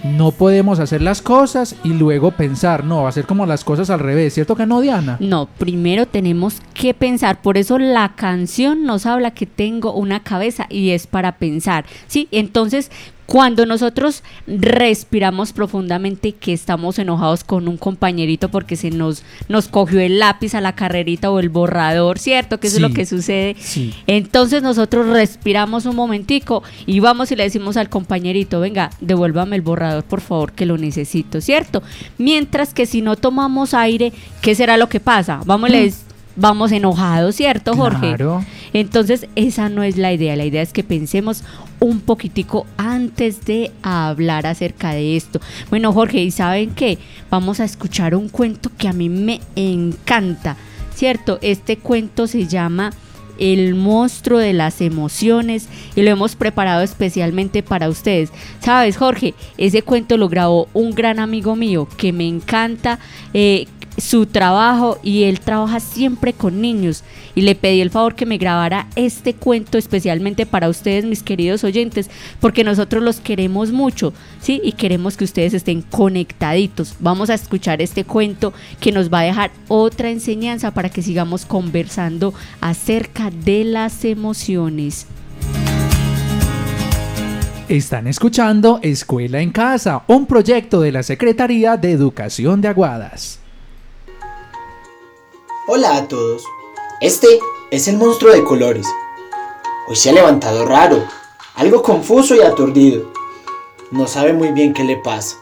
No 0.04 0.32
podemos 0.32 0.80
hacer 0.80 1.00
las 1.00 1.22
cosas 1.22 1.76
y 1.84 1.90
luego 1.90 2.32
pensar, 2.32 2.84
no, 2.84 3.06
hacer 3.06 3.24
como 3.24 3.46
las 3.46 3.62
cosas 3.62 3.88
al 3.88 4.00
revés, 4.00 4.34
¿cierto 4.34 4.56
que 4.56 4.66
no, 4.66 4.80
Diana? 4.80 5.16
No, 5.20 5.46
primero 5.58 6.06
tenemos 6.06 6.60
que 6.74 6.92
pensar, 6.92 7.40
por 7.40 7.56
eso 7.56 7.78
la 7.78 8.14
canción 8.16 8.84
nos 8.84 9.06
habla 9.06 9.30
que 9.30 9.46
tengo 9.46 9.92
una 9.92 10.20
cabeza 10.20 10.66
y 10.68 10.90
es 10.90 11.06
para 11.06 11.36
pensar, 11.36 11.84
¿sí? 12.08 12.26
Entonces, 12.32 12.90
cuando 13.32 13.64
nosotros 13.64 14.22
respiramos 14.46 15.54
profundamente 15.54 16.32
que 16.32 16.52
estamos 16.52 16.98
enojados 16.98 17.44
con 17.44 17.66
un 17.66 17.78
compañerito 17.78 18.50
porque 18.50 18.76
se 18.76 18.90
nos, 18.90 19.22
nos 19.48 19.68
cogió 19.68 20.00
el 20.00 20.18
lápiz 20.18 20.54
a 20.54 20.60
la 20.60 20.74
carrerita 20.74 21.30
o 21.30 21.38
el 21.40 21.48
borrador, 21.48 22.18
¿cierto? 22.18 22.60
Que 22.60 22.66
eso 22.66 22.76
es 22.76 22.82
lo 22.82 22.90
que 22.90 23.06
sucede. 23.06 23.56
sí. 23.58 23.94
Entonces 24.06 24.62
nosotros 24.62 25.06
respiramos 25.06 25.86
un 25.86 25.96
momentico 25.96 26.62
y 26.84 27.00
vamos 27.00 27.32
y 27.32 27.36
le 27.36 27.44
decimos 27.44 27.78
al 27.78 27.88
compañerito, 27.88 28.60
venga, 28.60 28.90
devuélvame 29.00 29.56
el 29.56 29.62
borrador, 29.62 30.04
por 30.04 30.20
favor, 30.20 30.52
que 30.52 30.66
lo 30.66 30.76
necesito, 30.76 31.40
¿cierto? 31.40 31.82
Mientras 32.18 32.74
que 32.74 32.84
si 32.84 33.00
no 33.00 33.16
tomamos 33.16 33.72
aire, 33.72 34.12
¿qué 34.42 34.54
será 34.54 34.76
lo 34.76 34.90
que 34.90 35.00
pasa? 35.00 35.40
Vamos, 35.46 35.70
y 35.70 35.72
le 35.72 35.86
dec- 35.88 35.94
vamos 36.36 36.70
enojados, 36.72 37.34
¿cierto, 37.36 37.74
Jorge? 37.74 38.08
Claro. 38.08 38.44
Entonces, 38.72 39.26
esa 39.36 39.68
no 39.68 39.82
es 39.82 39.96
la 39.96 40.12
idea. 40.12 40.36
La 40.36 40.44
idea 40.44 40.62
es 40.62 40.72
que 40.72 40.84
pensemos 40.84 41.44
un 41.80 42.00
poquitico 42.00 42.66
antes 42.76 43.44
de 43.44 43.70
hablar 43.82 44.46
acerca 44.46 44.92
de 44.92 45.16
esto. 45.16 45.40
Bueno, 45.70 45.92
Jorge, 45.92 46.22
¿y 46.22 46.30
saben 46.30 46.70
qué? 46.70 46.98
Vamos 47.30 47.60
a 47.60 47.64
escuchar 47.64 48.14
un 48.14 48.28
cuento 48.28 48.70
que 48.78 48.88
a 48.88 48.92
mí 48.92 49.08
me 49.08 49.40
encanta, 49.56 50.56
¿cierto? 50.94 51.38
Este 51.42 51.76
cuento 51.76 52.26
se 52.26 52.46
llama 52.46 52.92
El 53.38 53.74
monstruo 53.74 54.38
de 54.38 54.52
las 54.52 54.80
emociones 54.80 55.68
y 55.96 56.02
lo 56.02 56.10
hemos 56.10 56.36
preparado 56.36 56.82
especialmente 56.82 57.62
para 57.62 57.88
ustedes. 57.88 58.30
¿Sabes, 58.60 58.96
Jorge? 58.96 59.34
Ese 59.58 59.82
cuento 59.82 60.16
lo 60.16 60.28
grabó 60.28 60.68
un 60.72 60.94
gran 60.94 61.18
amigo 61.18 61.56
mío 61.56 61.88
que 61.96 62.12
me 62.12 62.28
encanta. 62.28 62.98
eh, 63.34 63.66
su 63.98 64.26
trabajo 64.26 64.98
y 65.02 65.24
él 65.24 65.40
trabaja 65.40 65.80
siempre 65.80 66.32
con 66.32 66.60
niños. 66.60 67.04
Y 67.34 67.42
le 67.42 67.54
pedí 67.54 67.80
el 67.80 67.90
favor 67.90 68.14
que 68.14 68.26
me 68.26 68.38
grabara 68.38 68.86
este 68.96 69.34
cuento 69.34 69.78
especialmente 69.78 70.46
para 70.46 70.68
ustedes 70.68 71.04
mis 71.04 71.22
queridos 71.22 71.64
oyentes 71.64 72.10
porque 72.40 72.64
nosotros 72.64 73.02
los 73.02 73.20
queremos 73.20 73.72
mucho 73.72 74.12
sí 74.40 74.60
y 74.62 74.72
queremos 74.72 75.16
que 75.16 75.24
ustedes 75.24 75.54
estén 75.54 75.82
conectaditos. 75.82 76.94
Vamos 77.00 77.30
a 77.30 77.34
escuchar 77.34 77.80
este 77.80 78.04
cuento 78.04 78.52
que 78.80 78.92
nos 78.92 79.12
va 79.12 79.20
a 79.20 79.24
dejar 79.24 79.50
otra 79.68 80.10
enseñanza 80.10 80.72
para 80.72 80.90
que 80.90 81.02
sigamos 81.02 81.46
conversando 81.46 82.34
acerca 82.60 83.30
de 83.30 83.64
las 83.64 84.04
emociones. 84.04 85.06
Están 87.68 88.06
escuchando 88.06 88.80
Escuela 88.82 89.40
en 89.40 89.50
Casa, 89.50 90.02
un 90.06 90.26
proyecto 90.26 90.80
de 90.82 90.92
la 90.92 91.02
Secretaría 91.02 91.76
de 91.76 91.92
Educación 91.92 92.60
de 92.60 92.68
Aguadas. 92.68 93.41
Hola 95.68 95.94
a 95.94 96.08
todos. 96.08 96.44
Este 97.00 97.38
es 97.70 97.86
el 97.86 97.96
monstruo 97.96 98.32
de 98.32 98.42
colores. 98.42 98.84
Hoy 99.86 99.94
se 99.94 100.10
ha 100.10 100.12
levantado 100.12 100.66
raro, 100.66 101.06
algo 101.54 101.84
confuso 101.84 102.34
y 102.34 102.40
aturdido. 102.40 103.12
No 103.92 104.08
sabe 104.08 104.32
muy 104.32 104.50
bien 104.50 104.74
qué 104.74 104.82
le 104.82 104.96
pasa. 104.96 105.36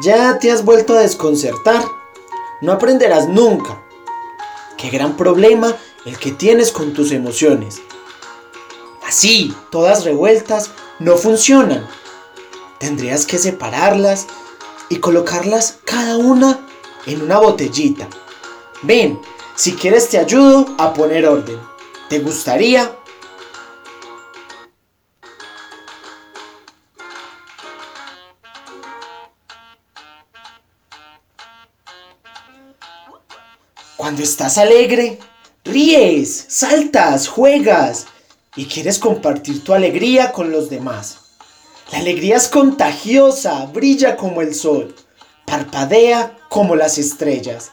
Ya 0.00 0.38
te 0.38 0.50
has 0.50 0.64
vuelto 0.64 0.94
a 0.94 1.00
desconcertar. 1.00 1.84
No 2.62 2.72
aprenderás 2.72 3.28
nunca. 3.28 3.78
Qué 4.78 4.88
gran 4.88 5.18
problema 5.18 5.76
el 6.06 6.18
que 6.18 6.32
tienes 6.32 6.72
con 6.72 6.94
tus 6.94 7.12
emociones. 7.12 7.82
Así, 9.06 9.54
todas 9.70 10.04
revueltas, 10.04 10.70
no 10.98 11.18
funcionan. 11.18 11.86
Tendrías 12.78 13.26
que 13.26 13.36
separarlas 13.36 14.26
y 14.88 14.96
colocarlas 14.96 15.78
cada 15.84 16.16
una 16.16 16.66
en 17.04 17.20
una 17.20 17.36
botellita. 17.38 18.08
Ven, 18.82 19.20
si 19.56 19.74
quieres 19.74 20.08
te 20.08 20.18
ayudo 20.18 20.74
a 20.78 20.94
poner 20.94 21.26
orden. 21.26 21.58
¿Te 22.08 22.20
gustaría? 22.20 22.94
Cuando 33.96 34.22
estás 34.22 34.58
alegre, 34.58 35.18
Ríes, 35.64 36.46
saltas, 36.48 37.28
juegas 37.28 38.06
y 38.56 38.66
quieres 38.66 38.98
compartir 38.98 39.62
tu 39.64 39.74
alegría 39.74 40.32
con 40.32 40.50
los 40.50 40.70
demás. 40.70 41.34
La 41.92 41.98
alegría 41.98 42.36
es 42.36 42.48
contagiosa, 42.48 43.66
brilla 43.66 44.16
como 44.16 44.40
el 44.40 44.54
sol, 44.54 44.94
parpadea 45.44 46.38
como 46.48 46.74
las 46.76 46.96
estrellas. 46.96 47.72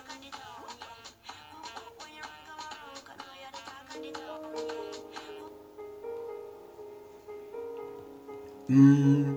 Mm, 8.68 9.36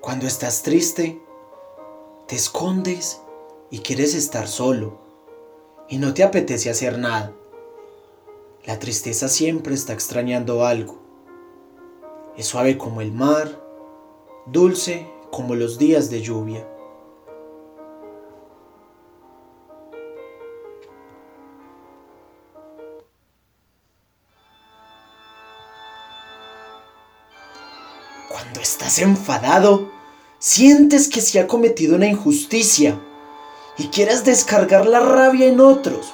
cuando 0.00 0.28
estás 0.28 0.62
triste, 0.62 1.20
te 2.28 2.36
escondes 2.36 3.20
y 3.70 3.80
quieres 3.80 4.14
estar 4.14 4.46
solo 4.46 5.00
y 5.88 5.98
no 5.98 6.14
te 6.14 6.22
apetece 6.22 6.70
hacer 6.70 6.96
nada. 6.96 7.32
La 8.66 8.78
tristeza 8.78 9.28
siempre 9.28 9.74
está 9.74 9.94
extrañando 9.94 10.64
algo. 10.64 10.96
Es 12.36 12.46
suave 12.46 12.78
como 12.78 13.00
el 13.00 13.10
mar, 13.10 13.60
dulce 14.46 15.08
como 15.32 15.56
los 15.56 15.76
días 15.76 16.08
de 16.08 16.22
lluvia. 16.22 16.68
Enfadado, 28.98 29.90
sientes 30.38 31.08
que 31.08 31.20
se 31.20 31.40
ha 31.40 31.46
cometido 31.46 31.96
una 31.96 32.06
injusticia 32.06 33.00
y 33.78 33.88
quieres 33.88 34.24
descargar 34.24 34.86
la 34.86 35.00
rabia 35.00 35.46
en 35.46 35.60
otros. 35.60 36.12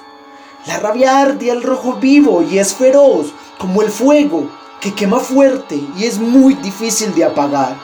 La 0.67 0.79
rabia 0.79 1.19
arde 1.19 1.51
al 1.51 1.63
rojo 1.63 1.95
vivo 1.95 2.43
y 2.43 2.59
es 2.59 2.73
feroz 2.73 3.33
como 3.57 3.81
el 3.81 3.89
fuego 3.89 4.49
que 4.79 4.93
quema 4.93 5.19
fuerte 5.19 5.79
y 5.97 6.05
es 6.05 6.17
muy 6.17 6.55
difícil 6.55 7.13
de 7.13 7.25
apagar. 7.25 7.77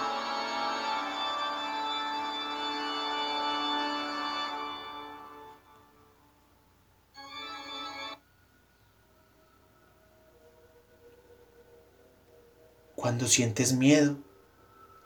Cuando 12.95 13.27
sientes 13.27 13.73
miedo, 13.73 14.17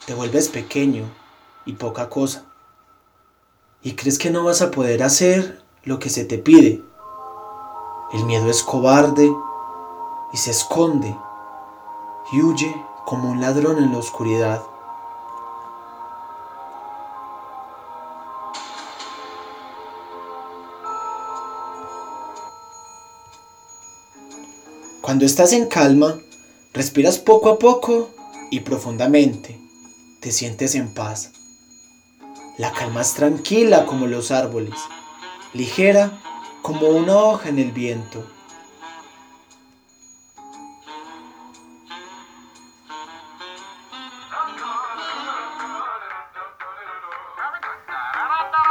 te 0.06 0.14
vuelves 0.14 0.50
pequeño 0.50 1.06
y 1.66 1.74
poca 1.74 2.10
cosa. 2.10 2.46
Y 3.84 3.94
crees 3.94 4.18
que 4.18 4.30
no 4.30 4.44
vas 4.44 4.62
a 4.62 4.72
poder 4.72 5.04
hacer 5.04 5.62
lo 5.84 6.00
que 6.00 6.10
se 6.10 6.26
te 6.26 6.38
pide. 6.38 6.84
El 8.14 8.26
miedo 8.26 8.50
es 8.50 8.64
cobarde 8.64 9.32
y 10.34 10.38
se 10.38 10.52
esconde 10.52 11.16
y 12.32 12.42
huye 12.42 12.74
como 13.06 13.30
un 13.30 13.42
ladrón 13.42 13.78
en 13.78 13.92
la 13.92 13.98
oscuridad. 13.98 14.62
Cuando 25.02 25.26
estás 25.26 25.52
en 25.54 25.68
calma, 25.68 26.20
respiras 26.74 27.18
poco 27.18 27.50
a 27.50 27.60
poco 27.60 28.10
y 28.50 28.62
profundamente. 28.62 29.71
Te 30.22 30.32
sientes 30.32 30.76
en 30.76 30.94
paz. 30.94 31.32
La 32.60 32.72
calma 32.74 33.02
es 33.02 33.16
tranquila 33.16 33.88
como 33.88 34.06
los 34.06 34.30
árboles, 34.30 34.76
ligera 35.52 36.12
como 36.62 36.90
una 36.90 37.16
hoja 37.16 37.50
en 37.50 37.58
el 37.58 37.72
viento. 37.72 38.24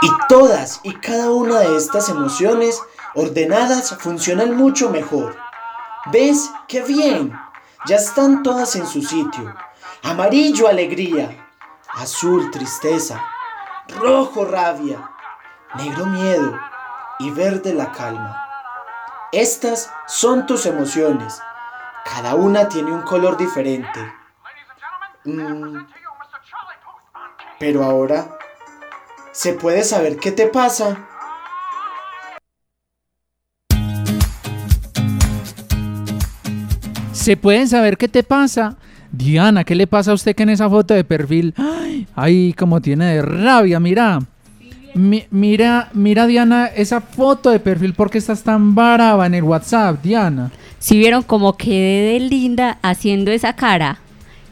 Y 0.03 0.09
todas 0.29 0.81
y 0.85 0.95
cada 0.95 1.33
una 1.33 1.59
de 1.59 1.77
estas 1.77 2.11
emociones 2.11 2.81
ordenadas 3.17 3.97
funcionan 3.99 4.57
mucho 4.57 4.89
mejor. 4.89 5.37
¿Ves? 6.13 6.49
¡Qué 6.69 6.83
bien! 6.83 7.33
Ya 7.89 7.97
están 7.97 8.45
todas 8.45 8.77
en 8.77 8.87
su 8.87 9.03
sitio. 9.03 9.53
Amarillo, 10.03 10.67
alegría. 10.67 11.47
Azul, 11.95 12.51
tristeza. 12.51 13.23
Rojo, 13.89 14.45
rabia. 14.45 15.11
Negro, 15.75 16.07
miedo. 16.07 16.59
Y 17.19 17.31
verde, 17.31 17.75
la 17.75 17.93
calma. 17.93 18.43
Estas 19.33 19.93
son 20.07 20.47
tus 20.47 20.67
emociones. 20.67 21.41
Cada 22.05 22.35
una 22.35 22.69
tiene 22.69 22.93
un 22.93 23.03
color 23.03 23.37
diferente. 23.37 24.01
Mm, 25.25 25.87
pero 27.59 27.85
ahora, 27.85 28.39
¿se 29.33 29.53
puede 29.53 29.85
saber 29.85 30.17
qué 30.17 30.33
te 30.33 30.47
pasa? 30.47 31.07
¿Se 37.13 37.37
pueden 37.37 37.69
saber 37.69 37.99
qué 37.99 38.09
te 38.09 38.23
pasa? 38.23 38.79
Diana, 39.13 39.65
¿qué 39.65 39.75
le 39.75 39.87
pasa 39.87 40.13
a 40.13 40.15
usted 40.15 40.35
que 40.37 40.43
en 40.45 40.51
esa 40.51 40.69
foto 40.71 40.95
de 40.95 41.05
perfil? 41.05 41.53
Ay, 41.57 42.07
ay 42.15 42.53
como 42.53 42.81
tiene 42.81 43.07
de 43.15 43.23
rabia, 43.23 43.81
mira. 43.81 44.21
Mi- 44.95 45.25
mira, 45.31 45.89
mira 45.95 46.27
Diana, 46.27 46.67
esa 46.67 47.01
foto 47.01 47.51
de 47.51 47.61
perfil, 47.61 47.95
¿por 47.95 48.11
qué 48.11 48.19
estás 48.19 48.43
tan 48.43 48.75
brava 48.75 49.27
en 49.27 49.35
el 49.35 49.45
WhatsApp, 49.45 50.03
Diana? 50.03 50.51
Si 50.79 50.99
vieron 50.99 51.23
como 51.23 51.57
quedé 51.57 52.13
de 52.15 52.21
linda 52.21 52.79
haciendo 52.83 53.31
esa 53.31 53.53
cara, 53.55 53.99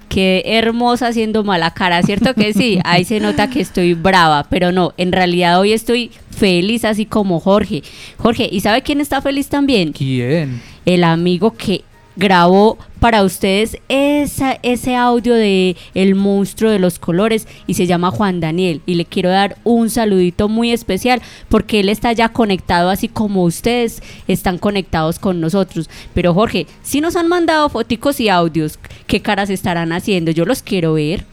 quedé 0.09 0.57
hermosa 0.59 1.09
haciendo 1.09 1.43
mala 1.43 1.73
cara, 1.73 2.03
¿cierto 2.03 2.35
que 2.35 2.53
sí? 2.53 2.79
Ahí 2.85 3.05
se 3.05 3.19
nota 3.21 3.51
que 3.51 3.61
estoy 3.61 3.95
brava, 3.95 4.47
pero 4.49 4.71
no, 4.71 4.93
en 4.97 5.11
realidad 5.13 5.59
hoy 5.59 5.73
estoy 5.73 6.11
feliz 6.31 6.85
así 6.85 7.05
como 7.05 7.41
Jorge. 7.41 7.83
Jorge, 8.19 8.49
¿y 8.51 8.61
sabe 8.61 8.83
quién 8.83 9.01
está 9.01 9.21
feliz 9.21 9.49
también? 9.49 9.93
¿Quién? 9.93 10.61
El 10.85 11.03
amigo 11.03 11.55
que 11.55 11.83
grabó 12.19 12.79
para 12.99 13.23
ustedes 13.23 13.79
ese 13.89 14.97
audio 14.97 15.35
de 15.35 15.77
El 15.95 16.17
monstruo 16.17 16.71
de 16.71 16.81
los 16.81 16.99
colores 16.99 17.47
y 17.69 17.75
se 17.75 17.87
llama 17.87 18.11
Juan 18.11 18.41
Daniel 18.41 18.83
y 18.87 18.97
le 18.97 19.05
quiero 19.05 19.31
dar 19.31 19.57
un 19.63 19.89
saludito 19.89 20.49
muy 20.49 20.73
especial 20.73 21.23
porque 21.49 21.79
él 21.79 21.89
está 21.89 22.13
ya 22.13 22.31
conectado 22.31 22.91
así 22.91 23.07
como 23.07 23.45
ustedes 23.45 24.03
están 24.27 24.59
conectados 24.59 25.21
con 25.21 25.41
nosotros. 25.41 25.89
Pero 26.13 26.35
Jorge, 26.35 26.67
si 26.83 27.01
nos 27.01 27.15
han 27.15 27.29
mandado 27.29 27.69
foticos 27.69 28.19
y 28.19 28.29
audios, 28.29 28.81
¿qué 29.07 29.23
caras 29.23 29.49
estarán 29.49 29.93
haciendo? 29.93 30.33
Yo 30.33 30.45
los 30.45 30.61
quiero 30.61 30.95
ver. 30.95 31.25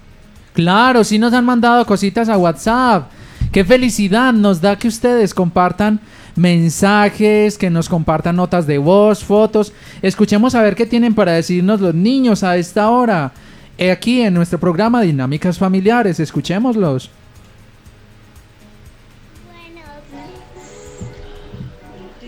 Claro, 0.53 1.03
sí 1.03 1.17
nos 1.17 1.33
han 1.33 1.45
mandado 1.45 1.83
cositas 1.87 2.29
a 2.29 2.37
WhatsApp. 2.37 3.09
Qué 3.51 3.65
felicidad 3.65 4.33
nos 4.33 4.61
da 4.61 4.77
que 4.77 4.87
ustedes 4.87 5.33
compartan 5.33 5.99
mensajes, 6.35 7.57
que 7.57 7.69
nos 7.69 7.89
compartan 7.89 8.35
notas 8.35 8.67
de 8.67 8.77
voz, 8.77 9.23
fotos. 9.23 9.73
Escuchemos 10.01 10.55
a 10.55 10.61
ver 10.61 10.75
qué 10.75 10.85
tienen 10.85 11.15
para 11.15 11.33
decirnos 11.33 11.81
los 11.81 11.95
niños 11.95 12.43
a 12.43 12.57
esta 12.57 12.89
hora. 12.89 13.31
Eh, 13.77 13.91
Aquí 13.91 14.21
en 14.21 14.33
nuestro 14.33 14.59
programa 14.59 15.01
Dinámicas 15.01 15.57
Familiares, 15.57 16.19
escuchémoslos. 16.19 17.09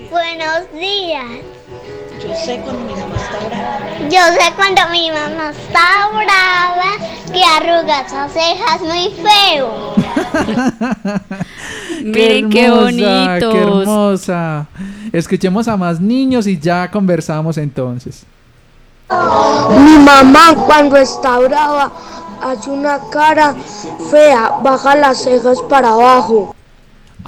Buenos 0.10 0.72
días. 0.80 1.57
Yo 2.24 2.36
sé 2.36 2.60
cuando 2.62 2.80
mi 2.82 2.94
mamá 2.96 3.16
está 3.16 3.40
brava. 3.48 4.10
Yo 4.10 4.22
sé 4.34 4.54
cuando 4.56 4.82
mi 4.92 5.12
mamá 5.12 5.52
está 5.52 6.10
brava 6.10 6.92
que 7.32 7.44
arruga 7.44 8.02
esas 8.02 8.32
cejas 8.32 8.82
muy 8.82 9.14
feo. 9.14 9.94
Miren 12.04 12.50
qué 12.50 12.66
hermosa. 12.66 13.40
Qué 13.40 13.58
hermosa. 13.62 14.66
Escuchemos 15.12 15.68
a 15.68 15.78
más 15.78 16.00
niños 16.00 16.48
y 16.48 16.60
ya 16.60 16.90
conversamos 16.90 17.58
entonces. 17.58 18.26
Mi 19.10 19.98
mamá 20.00 20.56
cuando 20.66 20.98
está 20.98 21.38
brava 21.40 21.92
hace 22.42 22.70
una 22.70 23.00
cara 23.12 23.56
fea, 24.10 24.58
baja 24.64 24.96
las 24.96 25.24
cejas 25.24 25.62
para 25.70 25.90
abajo. 25.90 26.56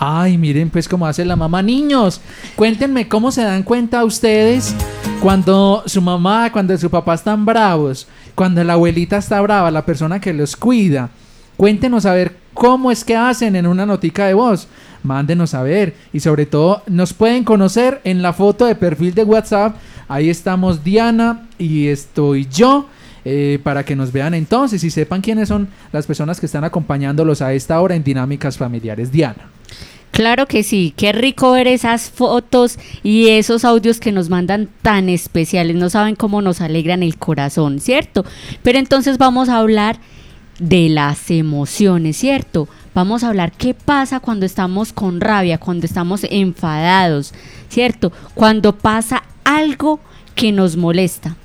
Ay, 0.02 0.38
miren 0.38 0.70
pues 0.70 0.88
cómo 0.88 1.06
hace 1.06 1.26
la 1.26 1.36
mamá. 1.36 1.62
Niños, 1.62 2.22
cuéntenme 2.56 3.10
cómo 3.10 3.32
se 3.32 3.44
dan 3.44 3.64
cuenta 3.64 4.06
ustedes 4.06 4.74
cuando 5.22 5.84
su 5.86 6.02
mamá, 6.02 6.50
cuando 6.54 6.78
su 6.78 6.90
papá 6.90 7.16
están 7.16 7.46
bravos, 7.46 8.08
cuando 8.34 8.64
la 8.64 8.74
abuelita 8.74 9.18
está 9.18 9.42
brava, 9.42 9.70
la 9.70 9.86
persona 9.86 10.22
que 10.22 10.32
los 10.32 10.56
cuida. 10.56 11.10
Cuéntenos 11.58 12.06
a 12.06 12.14
ver 12.14 12.38
cómo 12.54 12.92
es 12.92 13.04
que 13.04 13.18
hacen 13.18 13.58
en 13.58 13.68
una 13.68 13.86
notica 13.86 14.26
de 14.26 14.34
voz. 14.34 14.70
Mándenos 15.04 15.54
a 15.54 15.64
ver 15.64 15.96
y 16.14 16.22
sobre 16.22 16.46
todo 16.46 16.82
nos 16.88 17.12
pueden 17.14 17.44
conocer 17.44 18.00
en 18.06 18.22
la 18.22 18.32
foto 18.32 18.66
de 18.66 18.76
perfil 18.76 19.14
de 19.14 19.24
WhatsApp. 19.24 19.76
Ahí 20.08 20.30
estamos 20.30 20.82
Diana 20.82 21.48
y 21.58 21.88
estoy 21.88 22.48
yo. 22.50 22.88
eh, 23.26 23.60
para 23.62 23.84
que 23.84 23.98
nos 23.98 24.14
vean 24.14 24.34
entonces 24.34 24.82
y 24.86 24.90
sepan 24.90 25.20
quiénes 25.20 25.50
son 25.50 25.68
las 25.92 26.08
personas 26.08 26.40
que 26.40 26.46
están 26.46 26.64
acompañándolos 26.64 27.42
a 27.42 27.54
esta 27.54 27.80
hora 27.82 27.96
en 27.96 28.04
Dinámicas 28.04 28.58
Familiares. 28.58 29.12
Diana. 29.12 29.59
Claro 30.12 30.48
que 30.48 30.64
sí, 30.64 30.94
qué 30.98 31.12
rico 31.12 31.52
ver 31.52 31.68
esas 31.68 32.10
fotos 32.10 32.78
y 33.04 33.30
esos 33.30 33.64
audios 33.64 34.00
que 34.00 34.12
nos 34.12 34.30
mandan 34.30 34.68
tan 34.82 35.08
especiales, 35.08 35.76
no 35.76 35.90
saben 35.90 36.16
cómo 36.16 36.42
nos 36.42 36.62
alegran 36.62 37.04
el 37.04 37.18
corazón, 37.18 37.80
¿cierto? 37.80 38.26
Pero 38.64 38.80
entonces 38.80 39.18
vamos 39.18 39.50
a 39.50 39.58
hablar 39.58 40.00
de 40.60 40.90
las 40.90 41.32
emociones, 41.32 42.18
¿cierto? 42.18 42.68
Vamos 42.94 43.24
a 43.24 43.30
hablar 43.30 43.52
qué 43.54 43.74
pasa 43.74 44.20
cuando 44.20 44.46
estamos 44.46 44.92
con 44.92 45.22
rabia, 45.22 45.58
cuando 45.58 45.86
estamos 45.86 46.26
enfadados, 46.30 47.34
¿cierto? 47.70 48.12
Cuando 48.34 48.76
pasa 48.76 49.24
algo 49.46 50.00
que 50.36 50.52
nos 50.52 50.76
molesta, 50.76 51.36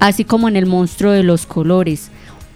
así 0.00 0.24
como 0.24 0.48
en 0.48 0.56
el 0.56 0.66
monstruo 0.66 1.12
de 1.12 1.22
los 1.22 1.46
colores, 1.46 2.10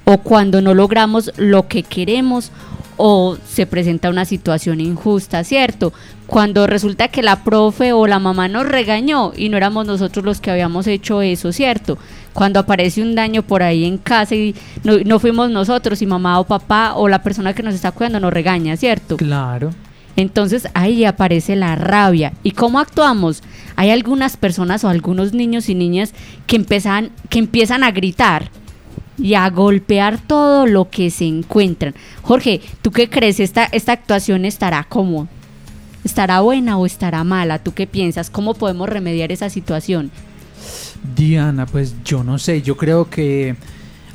o 0.04 0.18
cuando 0.18 0.60
no 0.60 0.74
logramos 0.74 1.32
lo 1.36 1.66
que 1.66 1.82
queremos 1.82 2.50
o 2.96 3.36
se 3.46 3.66
presenta 3.66 4.10
una 4.10 4.24
situación 4.24 4.80
injusta, 4.80 5.44
¿cierto? 5.44 5.92
Cuando 6.26 6.66
resulta 6.66 7.08
que 7.08 7.22
la 7.22 7.44
profe 7.44 7.92
o 7.92 8.06
la 8.06 8.18
mamá 8.18 8.48
nos 8.48 8.66
regañó 8.66 9.32
y 9.36 9.48
no 9.48 9.56
éramos 9.56 9.86
nosotros 9.86 10.24
los 10.24 10.40
que 10.40 10.50
habíamos 10.50 10.86
hecho 10.86 11.22
eso, 11.22 11.52
¿cierto? 11.52 11.98
Cuando 12.32 12.60
aparece 12.60 13.02
un 13.02 13.14
daño 13.14 13.42
por 13.42 13.62
ahí 13.62 13.84
en 13.84 13.98
casa 13.98 14.34
y 14.34 14.54
no, 14.82 14.98
no 15.04 15.18
fuimos 15.18 15.50
nosotros 15.50 16.02
y 16.02 16.06
mamá 16.06 16.40
o 16.40 16.44
papá 16.44 16.94
o 16.94 17.08
la 17.08 17.22
persona 17.22 17.52
que 17.52 17.62
nos 17.62 17.74
está 17.74 17.92
cuidando 17.92 18.20
nos 18.20 18.32
regaña, 18.32 18.76
¿cierto? 18.76 19.16
Claro. 19.16 19.70
Entonces 20.16 20.68
ahí 20.74 21.04
aparece 21.04 21.56
la 21.56 21.74
rabia. 21.76 22.32
¿Y 22.42 22.52
cómo 22.52 22.78
actuamos? 22.78 23.42
Hay 23.76 23.90
algunas 23.90 24.36
personas 24.36 24.84
o 24.84 24.88
algunos 24.88 25.32
niños 25.32 25.68
y 25.68 25.74
niñas 25.74 26.12
que 26.46 26.56
empiezan, 26.56 27.10
que 27.28 27.40
empiezan 27.40 27.82
a 27.82 27.90
gritar 27.90 28.50
y 29.18 29.34
a 29.34 29.48
golpear 29.50 30.18
todo 30.18 30.66
lo 30.66 30.90
que 30.90 31.10
se 31.10 31.26
encuentran. 31.26 31.94
Jorge, 32.22 32.60
¿tú 32.82 32.90
qué 32.90 33.08
crees? 33.08 33.40
¿Esta, 33.40 33.64
esta 33.64 33.92
actuación 33.92 34.44
estará 34.44 34.84
como? 34.84 35.28
¿Estará 36.04 36.40
buena 36.40 36.76
o 36.76 36.86
estará 36.86 37.24
mala? 37.24 37.58
¿Tú 37.58 37.72
qué 37.72 37.86
piensas? 37.86 38.30
¿Cómo 38.30 38.54
podemos 38.54 38.88
remediar 38.88 39.32
esa 39.32 39.48
situación? 39.48 40.10
Diana, 41.16 41.66
pues 41.66 41.94
yo 42.04 42.24
no 42.24 42.38
sé, 42.38 42.62
yo 42.62 42.76
creo 42.76 43.08
que 43.08 43.56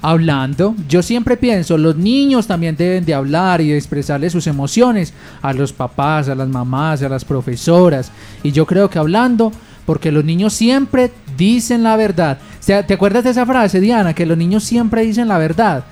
hablando, 0.01 0.75
yo 0.87 1.03
siempre 1.03 1.37
pienso, 1.37 1.77
los 1.77 1.95
niños 1.95 2.47
también 2.47 2.75
deben 2.75 3.05
de 3.05 3.13
hablar 3.13 3.61
y 3.61 3.69
de 3.69 3.77
expresarle 3.77 4.29
sus 4.29 4.47
emociones 4.47 5.13
a 5.41 5.53
los 5.53 5.73
papás, 5.73 6.29
a 6.29 6.35
las 6.35 6.47
mamás, 6.47 7.01
a 7.03 7.09
las 7.09 7.25
profesoras. 7.25 8.11
Y 8.43 8.51
yo 8.51 8.65
creo 8.65 8.89
que 8.89 8.99
hablando, 8.99 9.51
porque 9.85 10.11
los 10.11 10.23
niños 10.23 10.53
siempre 10.53 11.11
dicen 11.39 11.81
la 11.81 11.95
verdad. 11.95 12.37
¿Te 12.63 12.93
acuerdas 12.93 13.23
de 13.23 13.31
esa 13.31 13.47
frase, 13.47 13.79
Diana? 13.79 14.13
Que 14.13 14.27
los 14.27 14.37
niños 14.37 14.63
siempre 14.63 15.01
dicen 15.01 15.27
la 15.27 15.39
verdad. 15.39 15.85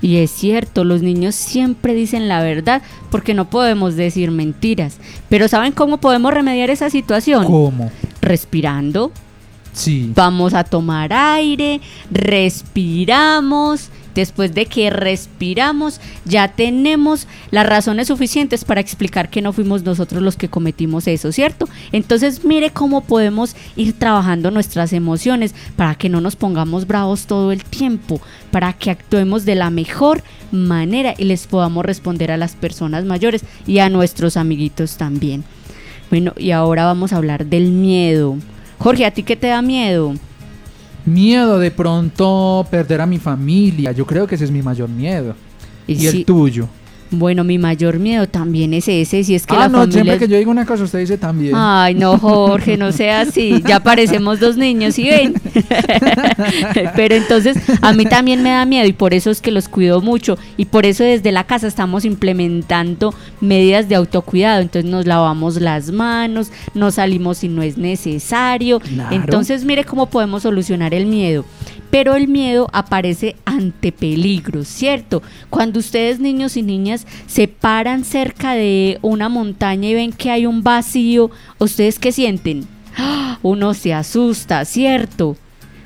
Y 0.00 0.16
es 0.16 0.30
cierto, 0.30 0.82
los 0.84 1.02
niños 1.02 1.34
siempre 1.34 1.94
dicen 1.94 2.26
la 2.26 2.42
verdad 2.42 2.80
porque 3.10 3.34
no 3.34 3.50
podemos 3.50 3.94
decir 3.94 4.30
mentiras. 4.30 4.96
Pero 5.28 5.46
¿saben 5.46 5.72
cómo 5.72 5.98
podemos 5.98 6.32
remediar 6.32 6.70
esa 6.70 6.88
situación? 6.88 7.44
¿Cómo? 7.44 7.92
Respirando. 8.20 9.12
Sí. 9.72 10.10
Vamos 10.14 10.54
a 10.54 10.64
tomar 10.64 11.12
aire, 11.12 11.80
respiramos. 12.10 13.90
Después 14.14 14.54
de 14.54 14.66
que 14.66 14.90
respiramos, 14.90 16.00
ya 16.24 16.48
tenemos 16.48 17.26
las 17.50 17.66
razones 17.66 18.08
suficientes 18.08 18.64
para 18.64 18.80
explicar 18.80 19.30
que 19.30 19.42
no 19.42 19.52
fuimos 19.52 19.82
nosotros 19.82 20.22
los 20.22 20.36
que 20.36 20.48
cometimos 20.48 21.06
eso, 21.06 21.32
¿cierto? 21.32 21.68
Entonces 21.92 22.44
mire 22.44 22.70
cómo 22.70 23.02
podemos 23.02 23.56
ir 23.76 23.98
trabajando 23.98 24.50
nuestras 24.50 24.92
emociones 24.92 25.54
para 25.76 25.94
que 25.94 26.08
no 26.08 26.20
nos 26.20 26.36
pongamos 26.36 26.86
bravos 26.86 27.26
todo 27.26 27.52
el 27.52 27.64
tiempo, 27.64 28.20
para 28.50 28.72
que 28.72 28.90
actuemos 28.90 29.44
de 29.44 29.54
la 29.54 29.70
mejor 29.70 30.22
manera 30.50 31.14
y 31.16 31.24
les 31.24 31.46
podamos 31.46 31.84
responder 31.84 32.30
a 32.30 32.36
las 32.36 32.54
personas 32.54 33.04
mayores 33.04 33.44
y 33.66 33.78
a 33.78 33.88
nuestros 33.88 34.36
amiguitos 34.36 34.96
también. 34.96 35.44
Bueno, 36.10 36.34
y 36.36 36.50
ahora 36.50 36.84
vamos 36.84 37.12
a 37.12 37.16
hablar 37.16 37.46
del 37.46 37.70
miedo. 37.70 38.36
Jorge, 38.78 39.06
¿a 39.06 39.12
ti 39.12 39.22
qué 39.22 39.36
te 39.36 39.46
da 39.46 39.62
miedo? 39.62 40.14
Miedo 41.04 41.58
de 41.58 41.70
pronto 41.70 42.66
perder 42.70 43.00
a 43.00 43.06
mi 43.06 43.18
familia. 43.18 43.92
Yo 43.92 44.06
creo 44.06 44.26
que 44.26 44.36
ese 44.36 44.44
es 44.44 44.50
mi 44.50 44.62
mayor 44.62 44.88
miedo. 44.88 45.34
¿Y, 45.86 46.06
el 46.06 46.24
tuyo? 46.24 46.68
Bueno, 47.12 47.44
mi 47.44 47.58
mayor 47.58 47.98
miedo 47.98 48.26
también 48.26 48.72
es 48.72 48.88
ese, 48.88 49.22
si 49.22 49.34
es 49.34 49.46
que 49.46 49.54
ah, 49.54 49.60
la 49.60 49.68
no, 49.68 49.78
familia... 49.80 50.02
siempre 50.02 50.18
que 50.18 50.32
yo 50.32 50.38
digo 50.38 50.50
una 50.50 50.64
cosa, 50.64 50.84
usted 50.84 51.00
dice 51.00 51.18
también. 51.18 51.54
Ay, 51.54 51.94
no, 51.94 52.18
Jorge, 52.18 52.78
no 52.78 52.90
sea 52.90 53.20
así, 53.20 53.62
ya 53.66 53.80
parecemos 53.80 54.40
dos 54.40 54.56
niños, 54.56 54.94
¿sí 54.94 55.04
ven? 55.04 55.34
Pero 56.96 57.14
entonces, 57.14 57.58
a 57.82 57.92
mí 57.92 58.06
también 58.06 58.42
me 58.42 58.48
da 58.48 58.64
miedo 58.64 58.86
y 58.86 58.94
por 58.94 59.12
eso 59.12 59.30
es 59.30 59.42
que 59.42 59.50
los 59.50 59.68
cuido 59.68 60.00
mucho 60.00 60.38
y 60.56 60.64
por 60.64 60.86
eso 60.86 61.04
desde 61.04 61.32
la 61.32 61.44
casa 61.44 61.66
estamos 61.66 62.06
implementando 62.06 63.14
medidas 63.40 63.90
de 63.90 63.96
autocuidado, 63.96 64.62
entonces 64.62 64.90
nos 64.90 65.06
lavamos 65.06 65.60
las 65.60 65.90
manos, 65.90 66.50
no 66.74 66.90
salimos 66.90 67.38
si 67.38 67.48
no 67.48 67.62
es 67.62 67.76
necesario, 67.76 68.80
entonces 69.10 69.66
mire 69.66 69.84
cómo 69.84 70.06
podemos 70.06 70.44
solucionar 70.44 70.94
el 70.94 71.06
miedo 71.06 71.44
pero 71.92 72.16
el 72.16 72.26
miedo 72.26 72.70
aparece 72.72 73.36
ante 73.44 73.92
peligros, 73.92 74.66
¿cierto? 74.66 75.22
Cuando 75.50 75.78
ustedes 75.78 76.20
niños 76.20 76.56
y 76.56 76.62
niñas 76.62 77.06
se 77.26 77.48
paran 77.48 78.06
cerca 78.06 78.54
de 78.54 78.98
una 79.02 79.28
montaña 79.28 79.90
y 79.90 79.94
ven 79.94 80.12
que 80.12 80.30
hay 80.30 80.46
un 80.46 80.62
vacío, 80.62 81.30
¿ustedes 81.58 81.98
qué 81.98 82.10
sienten? 82.10 82.66
¡Ah! 82.96 83.38
Uno 83.42 83.74
se 83.74 83.92
asusta, 83.92 84.64
¿cierto? 84.64 85.36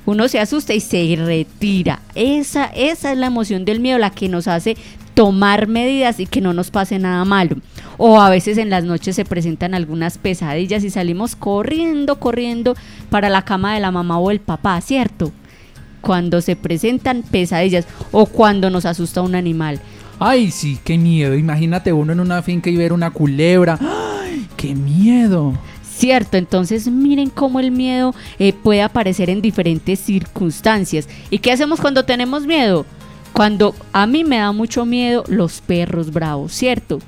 Uno 0.05 0.29
se 0.29 0.39
asusta 0.39 0.75
y 0.75 0.81
se 0.81 1.17
retira. 1.17 1.99
Esa, 2.15 2.67
esa 2.67 3.11
es 3.11 3.19
la 3.19 3.27
emoción 3.27 3.65
del 3.65 3.81
miedo, 3.81 3.99
la 3.99 4.11
que 4.11 4.29
nos 4.29 4.47
hace 4.47 4.77
tomar 5.15 5.67
medidas 5.67 6.21
y 6.21 6.27
que 6.27 6.41
no 6.41 6.53
nos 6.53 6.71
pase 6.71 7.01
nada 7.01 7.25
malo. 7.25 7.57
O 7.97 8.21
a 8.21 8.31
veces 8.31 8.59
en 8.59 8.71
las 8.71 8.85
noches 8.85 9.17
se 9.17 9.25
presentan 9.25 9.75
algunas 9.75 10.19
pesadillas 10.19 10.85
y 10.85 10.91
salimos 10.91 11.35
corriendo, 11.35 12.21
corriendo 12.21 12.77
para 13.11 13.29
la 13.29 13.43
cama 13.43 13.75
de 13.75 13.81
la 13.81 13.91
mamá 13.91 14.21
o 14.21 14.31
el 14.31 14.39
papá, 14.39 14.81
¿cierto? 14.81 15.33
Cuando 16.07 16.41
se 16.41 16.55
presentan 16.55 17.25
pesadillas 17.25 17.85
o 18.13 18.27
cuando 18.27 18.71
nos 18.71 18.87
asusta 18.87 19.23
un 19.23 19.35
animal. 19.35 19.81
Ay, 20.21 20.53
sí, 20.53 20.79
qué 20.85 20.97
miedo. 20.97 21.35
Imagínate 21.35 21.93
uno 21.93 22.13
en 22.13 22.21
una 22.21 22.43
finca 22.43 22.71
y 22.71 22.77
ver 22.77 22.93
una 22.93 23.11
culebra. 23.11 23.77
¡Ay, 23.81 24.47
qué 24.57 24.77
miedo! 24.77 25.53
Cierto, 25.83 26.37
entonces 26.37 26.87
miren 26.87 27.29
cómo 27.29 27.59
el 27.59 27.73
miedo 27.73 28.15
eh, 28.39 28.53
puede 28.53 28.83
aparecer 28.83 29.31
en 29.31 29.43
diferentes 29.43 29.99
circunstancias. 29.99 31.09
¿Y 31.29 31.41
qué 31.41 31.51
hacemos 31.51 31.81
cuando 31.81 32.05
tenemos 32.05 32.47
miedo? 32.47 32.87
Cuando 33.33 33.75
a 33.93 34.07
mí 34.07 34.23
me 34.23 34.37
da 34.37 34.53
mucho 34.53 34.87
miedo 34.87 35.25
los 35.27 35.61
perros 35.61 36.13
bravos, 36.13 36.53
¿cierto? 36.53 37.01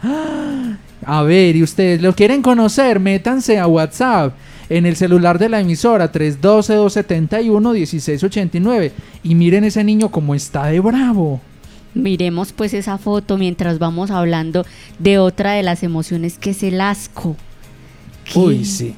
A 1.04 1.22
ver, 1.22 1.56
y 1.56 1.62
ustedes 1.62 2.02
lo 2.02 2.14
quieren 2.14 2.42
conocer, 2.42 3.00
métanse 3.00 3.58
a 3.58 3.66
WhatsApp 3.66 4.34
en 4.68 4.84
el 4.86 4.96
celular 4.96 5.38
de 5.38 5.48
la 5.48 5.60
emisora 5.60 6.12
312-271-1689 6.12 8.92
y 9.22 9.34
miren 9.34 9.64
ese 9.64 9.82
niño 9.84 10.10
como 10.10 10.34
está 10.34 10.66
de 10.66 10.80
bravo. 10.80 11.40
Miremos 11.94 12.52
pues 12.52 12.74
esa 12.74 12.98
foto 12.98 13.38
mientras 13.38 13.78
vamos 13.78 14.10
hablando 14.10 14.66
de 14.98 15.18
otra 15.18 15.52
de 15.52 15.62
las 15.62 15.82
emociones 15.82 16.38
que 16.38 16.50
es 16.50 16.62
el 16.62 16.80
asco. 16.80 17.36
¿Qué? 18.24 18.38
Uy, 18.38 18.64
sí. 18.64 18.94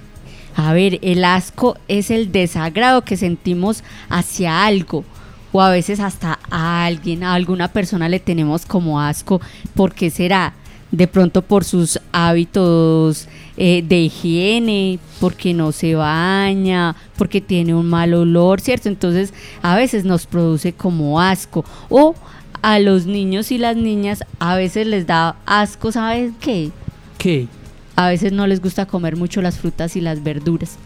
A 0.56 0.72
ver, 0.72 0.98
el 1.02 1.24
asco 1.24 1.76
es 1.86 2.10
el 2.10 2.32
desagrado 2.32 3.02
que 3.02 3.16
sentimos 3.16 3.84
hacia 4.08 4.64
algo 4.64 5.04
o 5.52 5.60
a 5.60 5.70
veces 5.70 6.00
hasta 6.00 6.38
a 6.50 6.84
alguien, 6.84 7.24
a 7.24 7.34
alguna 7.34 7.68
persona 7.68 8.08
le 8.08 8.20
tenemos 8.20 8.66
como 8.66 9.00
asco. 9.00 9.40
¿Por 9.74 9.94
qué 9.94 10.10
será? 10.10 10.54
De 10.90 11.06
pronto 11.06 11.42
por 11.42 11.64
sus 11.64 12.00
hábitos 12.12 13.28
eh, 13.56 13.84
de 13.86 14.00
higiene, 14.00 14.98
porque 15.20 15.54
no 15.54 15.70
se 15.70 15.94
baña, 15.94 16.96
porque 17.16 17.40
tiene 17.40 17.74
un 17.74 17.86
mal 17.86 18.14
olor, 18.14 18.60
¿cierto? 18.60 18.88
Entonces 18.88 19.32
a 19.62 19.76
veces 19.76 20.04
nos 20.04 20.26
produce 20.26 20.72
como 20.72 21.20
asco. 21.20 21.64
O 21.88 22.14
a 22.62 22.78
los 22.78 23.06
niños 23.06 23.50
y 23.52 23.58
las 23.58 23.76
niñas 23.76 24.24
a 24.38 24.56
veces 24.56 24.86
les 24.86 25.06
da 25.06 25.36
asco, 25.46 25.92
¿sabes 25.92 26.32
qué? 26.40 26.70
¿Qué? 27.18 27.48
A 27.96 28.08
veces 28.08 28.32
no 28.32 28.46
les 28.46 28.60
gusta 28.60 28.86
comer 28.86 29.16
mucho 29.16 29.42
las 29.42 29.58
frutas 29.58 29.96
y 29.96 30.00
las 30.00 30.22
verduras. 30.22 30.76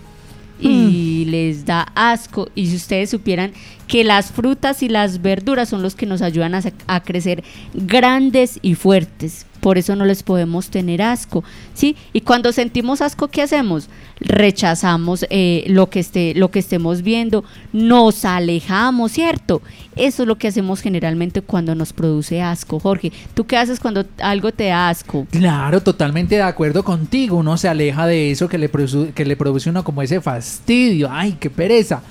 Y 0.60 1.26
les 1.26 1.66
da 1.66 1.82
asco. 1.94 2.48
Y 2.54 2.68
si 2.68 2.76
ustedes 2.76 3.10
supieran 3.10 3.52
que 3.86 4.04
las 4.04 4.30
frutas 4.30 4.82
y 4.82 4.88
las 4.88 5.22
verduras 5.22 5.68
son 5.68 5.82
los 5.82 5.94
que 5.94 6.06
nos 6.06 6.22
ayudan 6.22 6.54
a, 6.54 6.62
a 6.86 7.02
crecer 7.02 7.44
grandes 7.74 8.58
y 8.62 8.74
fuertes. 8.74 9.46
Por 9.64 9.78
eso 9.78 9.96
no 9.96 10.04
les 10.04 10.22
podemos 10.22 10.68
tener 10.68 11.00
asco, 11.00 11.42
¿sí? 11.72 11.96
Y 12.12 12.20
cuando 12.20 12.52
sentimos 12.52 13.00
asco, 13.00 13.28
¿qué 13.28 13.40
hacemos? 13.40 13.88
Rechazamos 14.20 15.24
eh, 15.30 15.64
lo, 15.68 15.88
que 15.88 16.00
esté, 16.00 16.34
lo 16.34 16.50
que 16.50 16.58
estemos 16.58 17.00
viendo, 17.00 17.44
nos 17.72 18.26
alejamos, 18.26 19.12
¿cierto? 19.12 19.62
Eso 19.96 20.24
es 20.24 20.28
lo 20.28 20.36
que 20.36 20.48
hacemos 20.48 20.82
generalmente 20.82 21.40
cuando 21.40 21.74
nos 21.74 21.94
produce 21.94 22.42
asco. 22.42 22.78
Jorge, 22.78 23.10
¿tú 23.32 23.46
qué 23.46 23.56
haces 23.56 23.80
cuando 23.80 24.04
algo 24.18 24.52
te 24.52 24.66
da 24.66 24.90
asco? 24.90 25.26
Claro, 25.30 25.80
totalmente 25.82 26.34
de 26.34 26.42
acuerdo 26.42 26.84
contigo. 26.84 27.38
Uno 27.38 27.56
se 27.56 27.68
aleja 27.68 28.06
de 28.06 28.32
eso 28.32 28.50
que 28.50 28.58
le, 28.58 28.70
que 29.14 29.24
le 29.24 29.36
produce 29.36 29.70
uno 29.70 29.82
como 29.82 30.02
ese 30.02 30.20
fastidio. 30.20 31.08
Ay, 31.10 31.38
qué 31.40 31.48
pereza. 31.48 32.02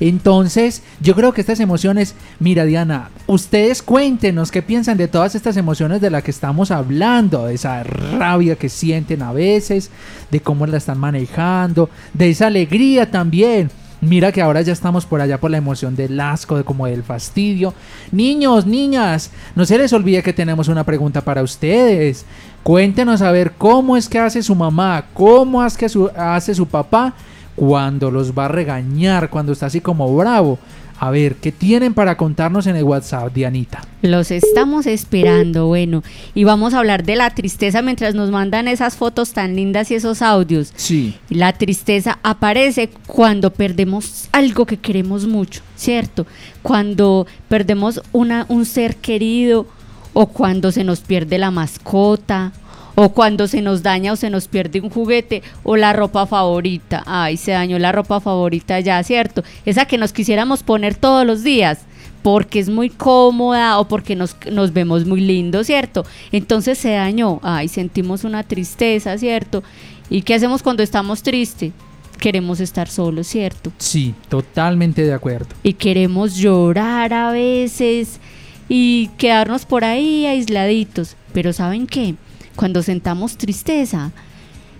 Entonces, 0.00 0.82
yo 1.00 1.14
creo 1.14 1.32
que 1.32 1.40
estas 1.40 1.60
emociones, 1.60 2.14
mira 2.40 2.64
Diana, 2.64 3.10
ustedes 3.26 3.82
cuéntenos 3.82 4.50
qué 4.50 4.62
piensan 4.62 4.96
de 4.96 5.08
todas 5.08 5.34
estas 5.34 5.56
emociones 5.56 6.00
de 6.00 6.10
las 6.10 6.22
que 6.22 6.30
estamos 6.30 6.70
hablando, 6.70 7.46
de 7.46 7.54
esa 7.54 7.82
rabia 7.82 8.56
que 8.56 8.68
sienten 8.68 9.22
a 9.22 9.32
veces, 9.32 9.90
de 10.30 10.40
cómo 10.40 10.66
la 10.66 10.78
están 10.78 10.98
manejando, 10.98 11.90
de 12.12 12.30
esa 12.30 12.48
alegría 12.48 13.10
también. 13.10 13.70
Mira 14.00 14.32
que 14.32 14.42
ahora 14.42 14.60
ya 14.60 14.72
estamos 14.72 15.06
por 15.06 15.22
allá 15.22 15.40
por 15.40 15.50
la 15.50 15.56
emoción 15.56 15.96
del 15.96 16.20
asco, 16.20 16.58
de 16.58 16.64
como 16.64 16.86
del 16.86 17.02
fastidio. 17.02 17.72
Niños, 18.12 18.66
niñas, 18.66 19.30
no 19.54 19.64
se 19.64 19.78
les 19.78 19.94
olvide 19.94 20.22
que 20.22 20.34
tenemos 20.34 20.68
una 20.68 20.84
pregunta 20.84 21.22
para 21.22 21.42
ustedes. 21.42 22.26
Cuéntenos 22.62 23.22
a 23.22 23.32
ver 23.32 23.52
cómo 23.56 23.96
es 23.96 24.08
que 24.08 24.18
hace 24.18 24.42
su 24.42 24.54
mamá, 24.54 25.06
cómo 25.14 25.64
es 25.64 25.76
que 25.76 25.86
hace 26.16 26.54
su 26.54 26.66
papá 26.66 27.14
cuando 27.56 28.10
los 28.10 28.32
va 28.32 28.46
a 28.46 28.48
regañar, 28.48 29.30
cuando 29.30 29.52
está 29.52 29.66
así 29.66 29.80
como 29.80 30.14
bravo. 30.16 30.58
A 30.98 31.10
ver, 31.10 31.34
¿qué 31.36 31.50
tienen 31.50 31.92
para 31.92 32.16
contarnos 32.16 32.66
en 32.66 32.76
el 32.76 32.84
WhatsApp, 32.84 33.34
Dianita? 33.34 33.82
Los 34.00 34.30
estamos 34.30 34.86
esperando, 34.86 35.66
bueno, 35.66 36.04
y 36.34 36.44
vamos 36.44 36.72
a 36.72 36.78
hablar 36.78 37.04
de 37.04 37.16
la 37.16 37.30
tristeza 37.30 37.82
mientras 37.82 38.14
nos 38.14 38.30
mandan 38.30 38.68
esas 38.68 38.96
fotos 38.96 39.32
tan 39.32 39.56
lindas 39.56 39.90
y 39.90 39.96
esos 39.96 40.22
audios. 40.22 40.72
Sí. 40.76 41.16
La 41.28 41.52
tristeza 41.52 42.18
aparece 42.22 42.90
cuando 43.06 43.52
perdemos 43.52 44.28
algo 44.30 44.66
que 44.66 44.76
queremos 44.76 45.26
mucho, 45.26 45.62
¿cierto? 45.74 46.26
Cuando 46.62 47.26
perdemos 47.48 48.00
una, 48.12 48.46
un 48.48 48.64
ser 48.64 48.96
querido 48.96 49.66
o 50.12 50.26
cuando 50.26 50.70
se 50.70 50.84
nos 50.84 51.00
pierde 51.00 51.38
la 51.38 51.50
mascota 51.50 52.52
o 52.94 53.10
cuando 53.10 53.48
se 53.48 53.62
nos 53.62 53.82
daña 53.82 54.12
o 54.12 54.16
se 54.16 54.30
nos 54.30 54.48
pierde 54.48 54.80
un 54.80 54.90
juguete 54.90 55.42
o 55.62 55.76
la 55.76 55.92
ropa 55.92 56.26
favorita. 56.26 57.02
Ay, 57.06 57.36
se 57.36 57.52
dañó 57.52 57.78
la 57.78 57.92
ropa 57.92 58.20
favorita 58.20 58.80
ya, 58.80 59.02
¿cierto? 59.02 59.42
Esa 59.64 59.86
que 59.86 59.98
nos 59.98 60.12
quisiéramos 60.12 60.62
poner 60.62 60.94
todos 60.94 61.26
los 61.26 61.42
días 61.42 61.80
porque 62.22 62.58
es 62.58 62.70
muy 62.70 62.88
cómoda 62.88 63.78
o 63.78 63.86
porque 63.86 64.16
nos, 64.16 64.36
nos 64.50 64.72
vemos 64.72 65.04
muy 65.04 65.20
lindos, 65.20 65.66
¿cierto? 65.66 66.06
Entonces 66.32 66.78
se 66.78 66.92
dañó, 66.92 67.38
ay, 67.42 67.68
sentimos 67.68 68.24
una 68.24 68.42
tristeza, 68.42 69.18
¿cierto? 69.18 69.62
¿Y 70.08 70.22
qué 70.22 70.34
hacemos 70.34 70.62
cuando 70.62 70.82
estamos 70.82 71.22
tristes? 71.22 71.72
Queremos 72.18 72.60
estar 72.60 72.88
solos, 72.88 73.26
¿cierto? 73.26 73.72
Sí, 73.76 74.14
totalmente 74.28 75.02
de 75.02 75.12
acuerdo. 75.12 75.48
Y 75.62 75.74
queremos 75.74 76.36
llorar 76.36 77.12
a 77.12 77.30
veces 77.32 78.20
y 78.68 79.08
quedarnos 79.18 79.66
por 79.66 79.84
ahí 79.84 80.24
aisladitos. 80.24 81.16
Pero 81.34 81.52
¿saben 81.52 81.86
qué? 81.86 82.14
Cuando 82.56 82.82
sentamos 82.82 83.36
tristeza, 83.36 84.12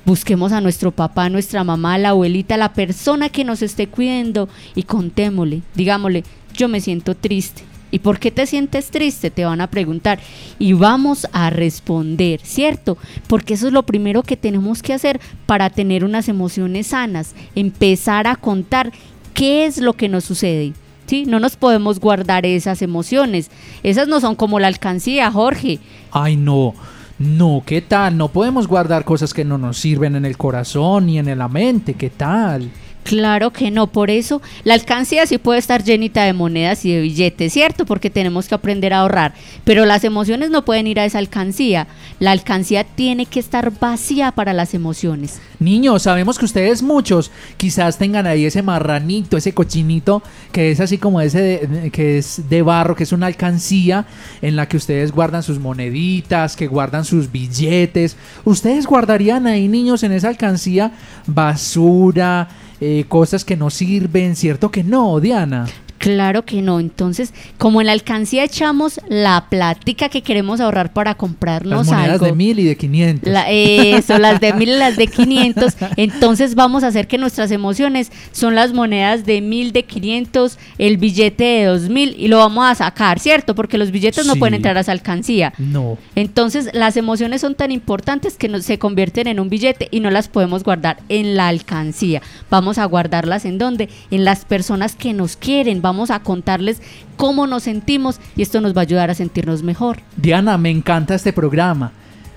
busquemos 0.05 0.53
a 0.53 0.61
nuestro 0.61 0.93
papá, 0.93 1.29
nuestra 1.29 1.65
mamá, 1.65 1.99
la 1.99 2.11
abuelita, 2.11 2.57
la 2.57 2.73
persona 2.73 3.29
que 3.29 3.45
nos 3.45 3.63
esté 3.63 3.89
cuidando 3.89 4.49
y 4.75 4.85
contémosle, 4.85 5.63
digámosle, 5.75 6.25
yo 6.55 6.69
me 6.69 6.81
siento 6.81 7.15
triste. 7.15 7.63
¿Y 7.91 8.01
por 8.01 8.19
qué 8.19 8.33
te 8.33 8.47
sientes 8.47 8.91
triste? 8.91 9.31
Te 9.31 9.45
van 9.45 9.61
a 9.61 9.69
preguntar. 9.69 10.19
Y 10.59 10.73
vamos 10.73 11.29
a 11.33 11.51
responder, 11.51 12.41
¿cierto? 12.43 12.99
Porque 13.29 13.55
eso 13.55 13.69
es 13.69 13.73
lo 13.73 13.85
primero 13.85 14.25
que 14.25 14.37
tenemos 14.37 14.83
que 14.83 14.95
hacer 14.95 15.21
para 15.47 15.71
tener 15.71 16.05
unas 16.05 16.29
emociones 16.29 16.89
sanas. 16.89 17.37
Empezar 17.55 18.27
a 18.27 18.35
contar 18.35 18.91
qué 19.33 19.65
es 19.65 19.79
lo 19.79 19.93
que 19.93 20.09
nos 20.09 20.25
sucede. 20.25 20.73
¿Sí? 21.07 21.25
No 21.25 21.39
nos 21.39 21.55
podemos 21.55 22.01
guardar 22.01 22.47
esas 22.47 22.83
emociones. 22.83 23.49
Esas 23.85 24.09
no 24.09 24.19
son 24.19 24.35
como 24.35 24.59
la 24.59 24.67
alcancía, 24.67 25.31
Jorge. 25.31 25.79
Ay, 26.11 26.35
no. 26.35 26.75
No, 27.19 27.63
¿qué 27.65 27.81
tal? 27.81 28.17
No 28.17 28.29
podemos 28.29 28.67
guardar 28.67 29.05
cosas 29.05 29.33
que 29.33 29.45
no 29.45 29.57
nos 29.57 29.79
sirven 29.79 30.17
en 30.17 30.25
el 30.25 30.37
corazón 30.37 31.07
ni 31.07 31.19
en 31.19 31.39
la 31.39 31.49
mente. 31.49 31.95
¿Qué 31.95 32.11
tal? 32.11 32.71
Claro 33.05 33.53
que 33.53 33.71
no, 33.71 33.87
por 33.87 34.11
eso 34.11 34.41
la 34.65 34.75
alcancía 34.75 35.27
sí 35.27 35.39
puede 35.39 35.59
estar 35.59 35.85
llenita 35.85 36.25
de 36.25 36.33
monedas 36.33 36.85
y 36.85 36.93
de 36.93 37.03
billetes, 37.03 37.53
¿cierto? 37.53 37.85
Porque 37.85 38.09
tenemos 38.11 38.49
que 38.49 38.55
aprender 38.55 38.95
a 38.95 39.01
ahorrar, 39.01 39.35
pero 39.65 39.85
las 39.85 40.05
emociones 40.05 40.51
no 40.51 40.65
pueden 40.65 40.87
ir 40.87 40.99
a 40.99 41.05
esa 41.05 41.19
alcancía. 41.19 41.87
La 42.19 42.33
alcancía 42.33 42.83
tiene 42.85 43.27
que 43.27 43.41
estar 43.41 43.71
vacía 43.79 44.33
para 44.33 44.55
las 44.55 44.73
emociones. 44.73 45.39
Niños, 45.61 46.03
sabemos 46.03 46.39
que 46.39 46.47
ustedes 46.47 46.83
muchos 46.83 47.31
quizás 47.59 47.99
tengan 47.99 48.27
ahí 48.27 48.47
ese 48.47 48.63
marranito, 48.63 49.37
ese 49.37 49.53
cochinito 49.53 50.23
que 50.51 50.71
es 50.71 50.81
así 50.81 50.97
como 50.99 51.21
ese 51.21 51.41
de- 51.41 51.91
que 51.91 52.19
es 52.19 52.49
de 52.49 52.63
barro, 52.63 52.97
que 52.97 53.05
es 53.05 53.13
una 53.13 53.27
alcancía 53.27 54.07
en 54.41 54.57
la 54.57 54.67
que 54.67 54.79
ustedes 54.79 55.13
guardan 55.13 55.43
sus 55.43 55.59
moneditas, 55.59 56.57
que 56.57 56.67
guardan 56.67 57.05
sus 57.05 57.31
billetes. 57.31 58.17
¿Ustedes 58.45 58.87
guardarían 58.87 59.47
ahí, 59.47 59.69
niños, 59.69 60.03
en 60.03 60.13
esa 60.13 60.29
alcancía 60.29 60.93
basura, 61.27 62.49
eh, 62.81 63.05
cosas 63.09 63.45
que 63.45 63.57
no 63.57 63.71
sirven? 63.71 64.37
¿Cierto 64.37 64.71
que 64.71 64.85
no, 64.85 65.21
Diana? 65.21 65.67
Claro 66.05 66.45
que 66.45 66.63
no. 66.63 66.81
Entonces, 66.81 67.33
como 67.59 67.81
en 67.81 67.87
la 67.87 67.93
alcancía 67.93 68.45
echamos 68.45 69.01
la 69.09 69.47
plática 69.49 70.09
que 70.09 70.23
queremos 70.23 70.61
ahorrar 70.61 70.93
para 70.93 71.15
comprarnos 71.15 71.79
Las 71.79 71.87
monedas 71.87 72.13
algo. 72.13 72.27
de 72.27 72.33
mil 72.35 72.59
y 72.59 72.65
de 72.65 72.77
500. 72.77 73.33
La- 73.33 73.51
eso, 73.51 74.19
las 74.19 74.41
de 74.41 74.53
mil 74.53 74.69
y 74.69 74.77
las 74.77 74.97
de 74.97 75.07
500. 75.09 75.75
Entonces 75.97 76.55
vamos 76.55 76.85
a 76.85 76.89
hacer 76.89 77.07
que 77.09 77.19
nuestras 77.19 77.51
emociones 77.51 78.13
son 78.33 78.55
las 78.55 78.73
monedas 78.73 79.25
de 79.25 79.41
mil, 79.41 79.73
de 79.73 79.85
500, 79.85 80.59
el 80.79 80.97
billete 80.99 81.45
de 81.45 81.65
dos 81.65 81.89
mil 81.89 82.15
y 82.19 82.29
lo 82.29 82.39
vamos 82.39 82.67
a 82.71 82.75
sacar, 82.75 83.19
¿cierto? 83.19 83.55
Porque 83.55 83.79
los 83.79 83.91
billetes 83.91 84.27
no 84.27 84.37
pueden 84.37 84.55
entrar 84.55 84.77
a 84.77 84.81
esa 84.81 84.93
alcancía. 84.93 85.53
No. 85.59 85.97
Entonces 86.15 86.71
las 86.75 86.97
emociones 86.97 87.41
son 87.41 87.55
tan 87.55 87.73
importantes 87.73 88.37
que 88.37 88.49
no- 88.49 88.61
se 88.61 88.79
convierten 88.79 89.27
en 89.27 89.41
un 89.41 89.49
billete 89.49 89.89
y 89.91 90.01
no 90.01 90.11
las 90.11 90.29
podemos 90.29 90.65
guardar 90.65 90.99
en 91.09 91.37
la 91.37 91.49
alcancía. 91.49 92.21
Vamos 92.51 92.79
a 92.79 92.85
guardarlas 92.85 93.45
en 93.45 93.59
dónde? 93.59 93.89
En 94.11 94.25
las 94.25 94.45
personas 94.45 94.95
que 94.97 95.13
nos 95.13 95.37
quieren. 95.37 95.81
Vamos 95.95 96.11
a 96.11 96.19
contarles 96.19 96.83
cómo 97.17 97.47
nos 97.47 97.63
sentimos 97.63 98.19
y 98.35 98.43
esto 98.43 98.61
nos 98.61 98.77
va 98.77 98.81
a 98.81 98.83
ayudar 98.83 99.11
a 99.11 99.15
sentirnos 99.15 99.63
mejor. 99.63 99.99
Diana, 100.17 100.59
me 100.59 100.69
encanta 100.69 101.15
este 101.15 101.33
programa. 101.33 101.93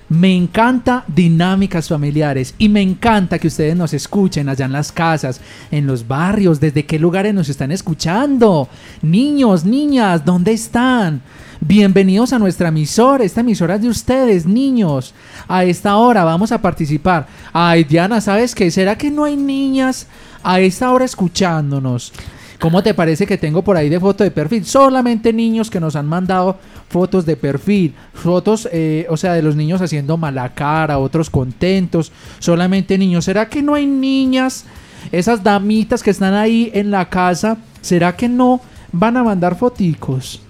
Me 0.08 0.32
encanta 0.32 1.02
dinámicas 1.08 1.88
familiares 1.88 2.54
y 2.56 2.68
me 2.68 2.82
encanta 2.82 3.40
que 3.40 3.48
ustedes 3.48 3.74
nos 3.74 3.92
escuchen 3.94 4.48
allá 4.48 4.66
en 4.66 4.72
las 4.72 4.92
casas, 4.92 5.40
en 5.72 5.88
los 5.88 6.06
barrios, 6.06 6.60
desde 6.60 6.86
qué 6.86 7.00
lugares 7.00 7.34
nos 7.34 7.48
están 7.48 7.72
escuchando. 7.72 8.68
Niños, 9.02 9.64
niñas, 9.64 10.24
¿dónde 10.24 10.52
están? 10.52 11.20
Bienvenidos 11.60 12.32
a 12.32 12.38
nuestra 12.38 12.68
emisora, 12.68 13.24
esta 13.24 13.40
emisora 13.40 13.74
es 13.74 13.82
de 13.82 13.88
ustedes, 13.88 14.46
niños. 14.46 15.14
A 15.48 15.64
esta 15.64 15.96
hora 15.96 16.22
vamos 16.22 16.52
a 16.52 16.62
participar. 16.62 17.26
Ay, 17.52 17.82
Diana, 17.82 18.20
¿sabes 18.20 18.54
qué? 18.54 18.70
¿Será 18.70 18.96
que 18.96 19.10
no 19.10 19.24
hay 19.24 19.36
niñas 19.36 20.06
a 20.44 20.60
esta 20.60 20.92
hora 20.92 21.04
escuchándonos? 21.04 22.12
¿Cómo 22.60 22.82
te 22.82 22.92
parece 22.92 23.24
que 23.24 23.38
tengo 23.38 23.62
por 23.62 23.76
ahí 23.76 23.88
de 23.88 24.00
foto 24.00 24.24
de 24.24 24.32
perfil? 24.32 24.64
Solamente 24.64 25.32
niños 25.32 25.70
que 25.70 25.78
nos 25.78 25.94
han 25.94 26.06
mandado 26.06 26.58
fotos 26.88 27.24
de 27.24 27.36
perfil, 27.36 27.94
fotos, 28.12 28.68
eh, 28.72 29.06
o 29.08 29.16
sea, 29.16 29.34
de 29.34 29.42
los 29.42 29.54
niños 29.54 29.80
haciendo 29.80 30.16
mala 30.16 30.54
cara, 30.54 30.98
otros 30.98 31.30
contentos, 31.30 32.10
solamente 32.40 32.98
niños. 32.98 33.24
¿Será 33.24 33.48
que 33.48 33.62
no 33.62 33.74
hay 33.74 33.86
niñas? 33.86 34.64
Esas 35.12 35.44
damitas 35.44 36.02
que 36.02 36.10
están 36.10 36.34
ahí 36.34 36.72
en 36.74 36.90
la 36.90 37.08
casa, 37.08 37.58
¿será 37.80 38.16
que 38.16 38.28
no 38.28 38.60
van 38.90 39.16
a 39.16 39.22
mandar 39.22 39.56
foticos? 39.56 40.42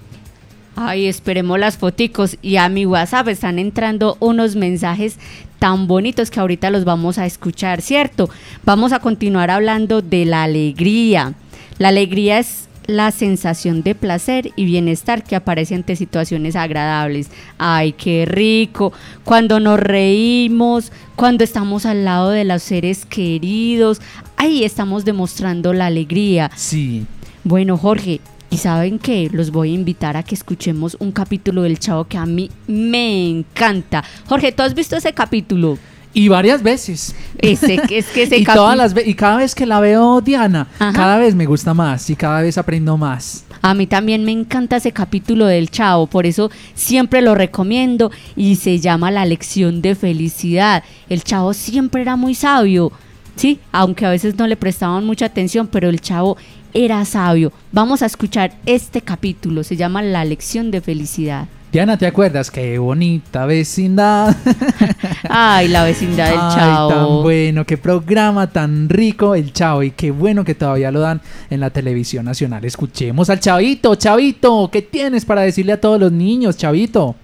Ay, 0.77 1.09
esperemos 1.09 1.59
las 1.59 1.77
foticos 1.77 2.39
y 2.41 2.57
a 2.57 2.69
mi 2.71 2.87
WhatsApp 2.87 3.29
están 3.29 3.59
entrando 3.59 4.17
unos 4.21 4.57
mensajes 4.57 5.19
tan 5.59 5.89
bonitos 5.89 6.31
que 6.31 6.41
ahorita 6.41 6.71
los 6.71 6.85
vamos 6.85 7.19
a 7.19 7.27
escuchar, 7.27 7.83
¿cierto? 7.83 8.31
Vamos 8.65 8.93
a 8.93 9.01
continuar 9.01 9.51
hablando 9.51 10.01
de 10.03 10.25
la 10.25 10.45
alegría. 10.45 11.35
La 11.79 11.89
alegría 11.89 12.41
es 12.41 12.69
la 12.89 13.11
sensación 13.13 13.83
de 13.83 13.95
placer 13.95 14.51
y 14.57 14.65
bienestar 14.65 15.23
que 15.23 15.37
aparece 15.37 15.75
ante 15.75 15.95
situaciones 15.95 16.57
agradables. 16.57 17.31
Ay, 17.59 17.93
qué 17.93 18.25
rico. 18.25 18.93
Cuando 19.25 19.61
nos 19.61 19.79
reímos, 19.79 20.91
cuando 21.15 21.45
estamos 21.45 21.87
al 21.87 22.05
lado 22.05 22.31
de 22.31 22.45
los 22.45 22.63
seres 22.63 23.05
queridos, 23.05 24.01
ahí 24.37 24.65
estamos 24.65 25.05
demostrando 25.05 25.73
la 25.73 25.87
alegría. 25.87 26.51
Sí. 26.57 27.07
Bueno, 27.45 27.77
Jorge, 27.77 28.21
¿y 28.51 28.57
saben 28.57 28.99
qué? 28.99 29.29
Los 29.31 29.51
voy 29.51 29.71
a 29.71 29.75
invitar 29.75 30.17
a 30.17 30.23
que 30.23 30.35
escuchemos 30.35 30.97
un 30.99 31.13
capítulo 31.13 31.63
del 31.63 31.79
Chavo 31.79 32.07
que 32.07 32.17
a 32.17 32.27
mí 32.27 32.51
me 32.67 33.29
encanta. 33.29 34.03
Jorge, 34.27 34.51
¿tú 34.51 34.63
has 34.63 34.75
visto 34.75 34.97
ese 34.97 35.13
capítulo? 35.13 35.79
Y 36.19 36.27
varias 36.27 36.65
veces. 36.65 37.15
Ese, 37.39 37.81
es 37.91 38.07
que 38.09 38.23
ese 38.25 38.39
y, 38.39 38.45
todas 38.45 38.77
las 38.77 38.93
y 39.07 39.15
cada 39.15 39.37
vez 39.37 39.55
que 39.55 39.67
la 39.67 39.79
veo, 39.79 40.21
Diana, 40.21 40.67
Ajá. 40.81 40.93
cada 40.93 41.17
vez 41.17 41.37
me 41.37 41.47
gusta 41.47 41.75
más 41.75 42.11
y 42.11 42.17
cada 42.17 42.41
vez 42.41 42.59
aprendo 42.59 42.97
más. 42.97 43.45
A 43.63 43.73
mí 43.73 43.87
también 43.87 44.25
me 44.25 44.33
encanta 44.33 44.79
ese 44.79 44.91
capítulo 44.91 45.47
del 45.47 45.71
Chavo, 45.71 46.09
por 46.09 46.27
eso 46.27 46.51
siempre 46.75 47.23
lo 47.23 47.37
recomiendo 47.37 48.11
y 48.35 48.57
se 48.57 48.81
llama 48.81 49.13
La 49.13 49.25
lección 49.27 49.81
de 49.81 49.95
felicidad. 49.95 50.83
El 51.09 51.23
Chavo 51.23 51.55
siempre 51.55 52.03
era 52.03 52.17
muy 52.17 52.35
sabio, 52.35 52.91
sí, 53.37 53.61
aunque 53.71 54.05
a 54.05 54.11
veces 54.11 54.37
no 54.37 54.49
le 54.49 54.57
prestaban 54.57 55.05
mucha 55.05 55.27
atención, 55.27 55.69
pero 55.69 55.89
el 55.89 56.01
Chavo 56.01 56.37
era 56.75 57.05
sabio. 57.05 57.53
Vamos 57.71 58.03
a 58.03 58.07
escuchar 58.07 58.57
este 58.67 59.03
capítulo, 59.03 59.63
se 59.63 59.77
llama 59.77 60.03
La 60.03 60.25
lección 60.25 60.73
de 60.73 60.81
felicidad. 60.81 61.47
Diana, 61.71 61.99
¿te 61.99 62.07
acuerdas? 62.07 62.51
Qué 62.51 62.79
bonita 62.79 63.45
vecindad. 63.45 64.35
Ay, 65.29 65.69
la 65.69 65.85
vecindad 65.85 66.31
del 66.31 66.39
Ay, 66.41 66.57
Chavo. 66.57 66.89
tan 66.89 67.23
bueno, 67.23 67.67
qué 67.67 67.77
programa 67.77 68.51
tan 68.51 68.89
rico 68.89 69.35
el 69.35 69.53
Chavo 69.53 69.83
y 69.83 69.91
qué 69.91 70.11
bueno 70.11 70.45
que 70.45 70.55
todavía 70.55 70.91
lo 70.91 71.01
dan 71.01 71.21
en 71.51 71.61
la 71.61 71.69
televisión 71.69 72.25
nacional. 72.25 72.65
Escuchemos 72.65 73.29
al 73.29 73.41
Chavito, 73.41 73.95
Chavito, 73.97 74.71
¿qué 74.73 74.81
tienes 74.81 75.27
para 75.27 75.43
decirle 75.43 75.75
a 75.75 75.81
todos 75.81 76.01
los 76.01 76.11
niños, 76.11 76.57
Chavito? 76.57 77.17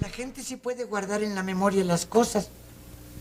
La 0.00 0.08
gente 0.08 0.42
sí 0.42 0.56
puede 0.56 0.84
guardar 0.84 1.22
en 1.22 1.34
la 1.34 1.42
memoria 1.42 1.84
las 1.84 2.06
cosas. 2.06 2.48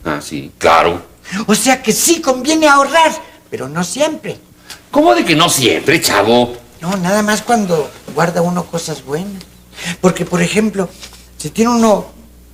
Ah, 0.06 0.20
sí, 0.22 0.52
claro. 0.58 1.02
O 1.48 1.54
sea 1.54 1.84
que 1.84 1.92
sí 1.92 2.22
conviene 2.22 2.70
ahorrar, 2.70 3.12
pero 3.50 3.68
no 3.68 3.84
siempre. 3.84 4.38
¿Cómo 4.90 5.14
de 5.16 5.26
que 5.26 5.36
no 5.36 5.50
siempre, 5.50 6.00
chavo? 6.00 6.54
No, 6.80 6.96
nada 6.96 7.22
más 7.24 7.42
cuando 7.42 7.92
guarda 8.16 8.42
uno 8.42 8.66
cosas 8.66 9.04
buenas. 9.04 9.44
Porque, 10.00 10.26
por 10.26 10.42
ejemplo, 10.42 10.90
si 11.38 11.50
tiene 11.50 11.72
uno 11.72 12.08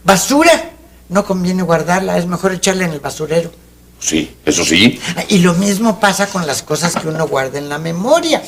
basura, 0.03 0.71
no 1.09 1.25
conviene 1.25 1.63
guardarla, 1.63 2.17
es 2.17 2.25
mejor 2.25 2.53
echarla 2.53 2.85
en 2.85 2.91
el 2.91 2.99
basurero. 2.99 3.51
Sí, 3.99 4.35
eso 4.45 4.63
sí. 4.63 4.99
Y 5.29 5.39
lo 5.39 5.53
mismo 5.55 5.99
pasa 5.99 6.27
con 6.27 6.45
las 6.45 6.61
cosas 6.61 6.95
que 6.95 7.07
uno 7.07 7.27
guarda 7.27 7.57
en 7.57 7.67
la 7.67 7.79
memoria. 7.79 8.43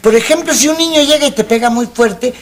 Por 0.00 0.14
ejemplo, 0.14 0.54
si 0.54 0.68
un 0.68 0.78
niño 0.78 1.02
llega 1.02 1.26
y 1.26 1.32
te 1.32 1.44
pega 1.44 1.70
muy 1.70 1.86
fuerte, 1.86 2.32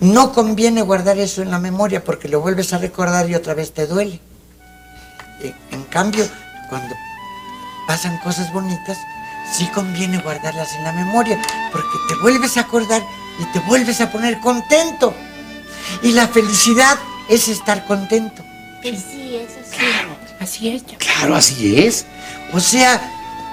no 0.00 0.32
conviene 0.32 0.80
guardar 0.80 1.18
eso 1.18 1.42
en 1.42 1.50
la 1.50 1.58
memoria 1.58 2.02
porque 2.02 2.28
lo 2.28 2.40
vuelves 2.40 2.72
a 2.72 2.78
recordar 2.78 3.28
y 3.28 3.34
otra 3.34 3.54
vez 3.54 3.72
te 3.72 3.86
duele. 3.86 4.20
En, 5.42 5.54
en 5.72 5.84
cambio, 5.84 6.26
cuando 6.70 6.94
pasan 7.86 8.16
cosas 8.18 8.50
bonitas, 8.52 8.96
sí 9.52 9.66
conviene 9.74 10.18
guardarlas 10.18 10.72
en 10.74 10.84
la 10.84 10.92
memoria 10.92 11.40
porque 11.70 11.98
te 12.08 12.14
vuelves 12.22 12.56
a 12.56 12.62
acordar 12.62 13.02
y 13.38 13.44
te 13.52 13.60
vuelves 13.60 14.00
a 14.00 14.10
poner 14.10 14.40
contento. 14.40 15.14
Y 16.02 16.12
la 16.12 16.28
felicidad 16.28 16.98
es 17.28 17.48
estar 17.48 17.86
contento. 17.86 18.42
Sí, 18.82 18.88
eso 18.88 19.60
sí. 19.64 19.76
Así 20.40 20.68
es. 20.68 20.82
Claro, 20.98 21.36
así 21.36 21.78
es. 21.78 22.06
O 22.52 22.60
sea, 22.60 23.00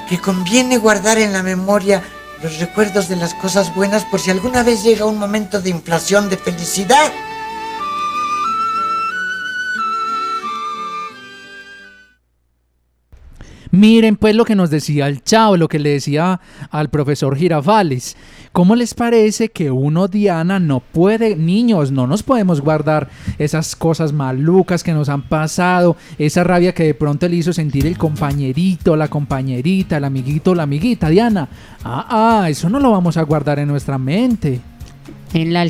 que 0.09 0.19
conviene 0.19 0.77
guardar 0.77 1.17
en 1.17 1.33
la 1.33 1.43
memoria 1.43 2.01
los 2.41 2.59
recuerdos 2.59 3.09
de 3.09 3.15
las 3.15 3.33
cosas 3.33 3.73
buenas 3.75 4.05
por 4.05 4.19
si 4.19 4.31
alguna 4.31 4.63
vez 4.63 4.83
llega 4.83 5.05
un 5.05 5.17
momento 5.17 5.61
de 5.61 5.69
inflación 5.69 6.29
de 6.29 6.37
felicidad. 6.37 7.11
Miren 13.77 14.15
pues 14.15 14.35
lo 14.35 14.43
que 14.43 14.55
nos 14.55 14.71
decía 14.71 15.07
el 15.07 15.23
Chavo, 15.23 15.55
lo 15.55 15.67
que 15.67 15.77
le 15.77 15.91
decía 15.91 16.41
al 16.71 16.89
profesor 16.89 17.37
Girafales. 17.37 18.17
¿Cómo 18.51 18.75
les 18.75 18.95
parece 18.95 19.49
que 19.49 19.69
uno, 19.69 20.07
Diana, 20.07 20.59
no 20.59 20.79
puede, 20.79 21.35
niños, 21.35 21.91
no 21.91 22.07
nos 22.07 22.23
podemos 22.23 22.59
guardar 22.59 23.07
esas 23.37 23.75
cosas 23.75 24.13
malucas 24.13 24.81
que 24.81 24.93
nos 24.93 25.09
han 25.09 25.21
pasado, 25.21 25.95
esa 26.17 26.43
rabia 26.43 26.73
que 26.73 26.85
de 26.85 26.95
pronto 26.95 27.27
le 27.27 27.35
hizo 27.35 27.53
sentir 27.53 27.85
el 27.85 27.99
compañerito, 27.99 28.95
la 28.95 29.09
compañerita, 29.09 29.97
el 29.97 30.05
amiguito, 30.05 30.55
la 30.55 30.63
amiguita, 30.63 31.09
Diana? 31.09 31.47
Ah, 31.83 32.41
ah, 32.41 32.49
eso 32.49 32.71
no 32.71 32.79
lo 32.79 32.89
vamos 32.89 33.15
a 33.17 33.21
guardar 33.21 33.59
en 33.59 33.67
nuestra 33.67 33.99
mente. 33.99 34.59
En 35.33 35.53
la, 35.53 35.67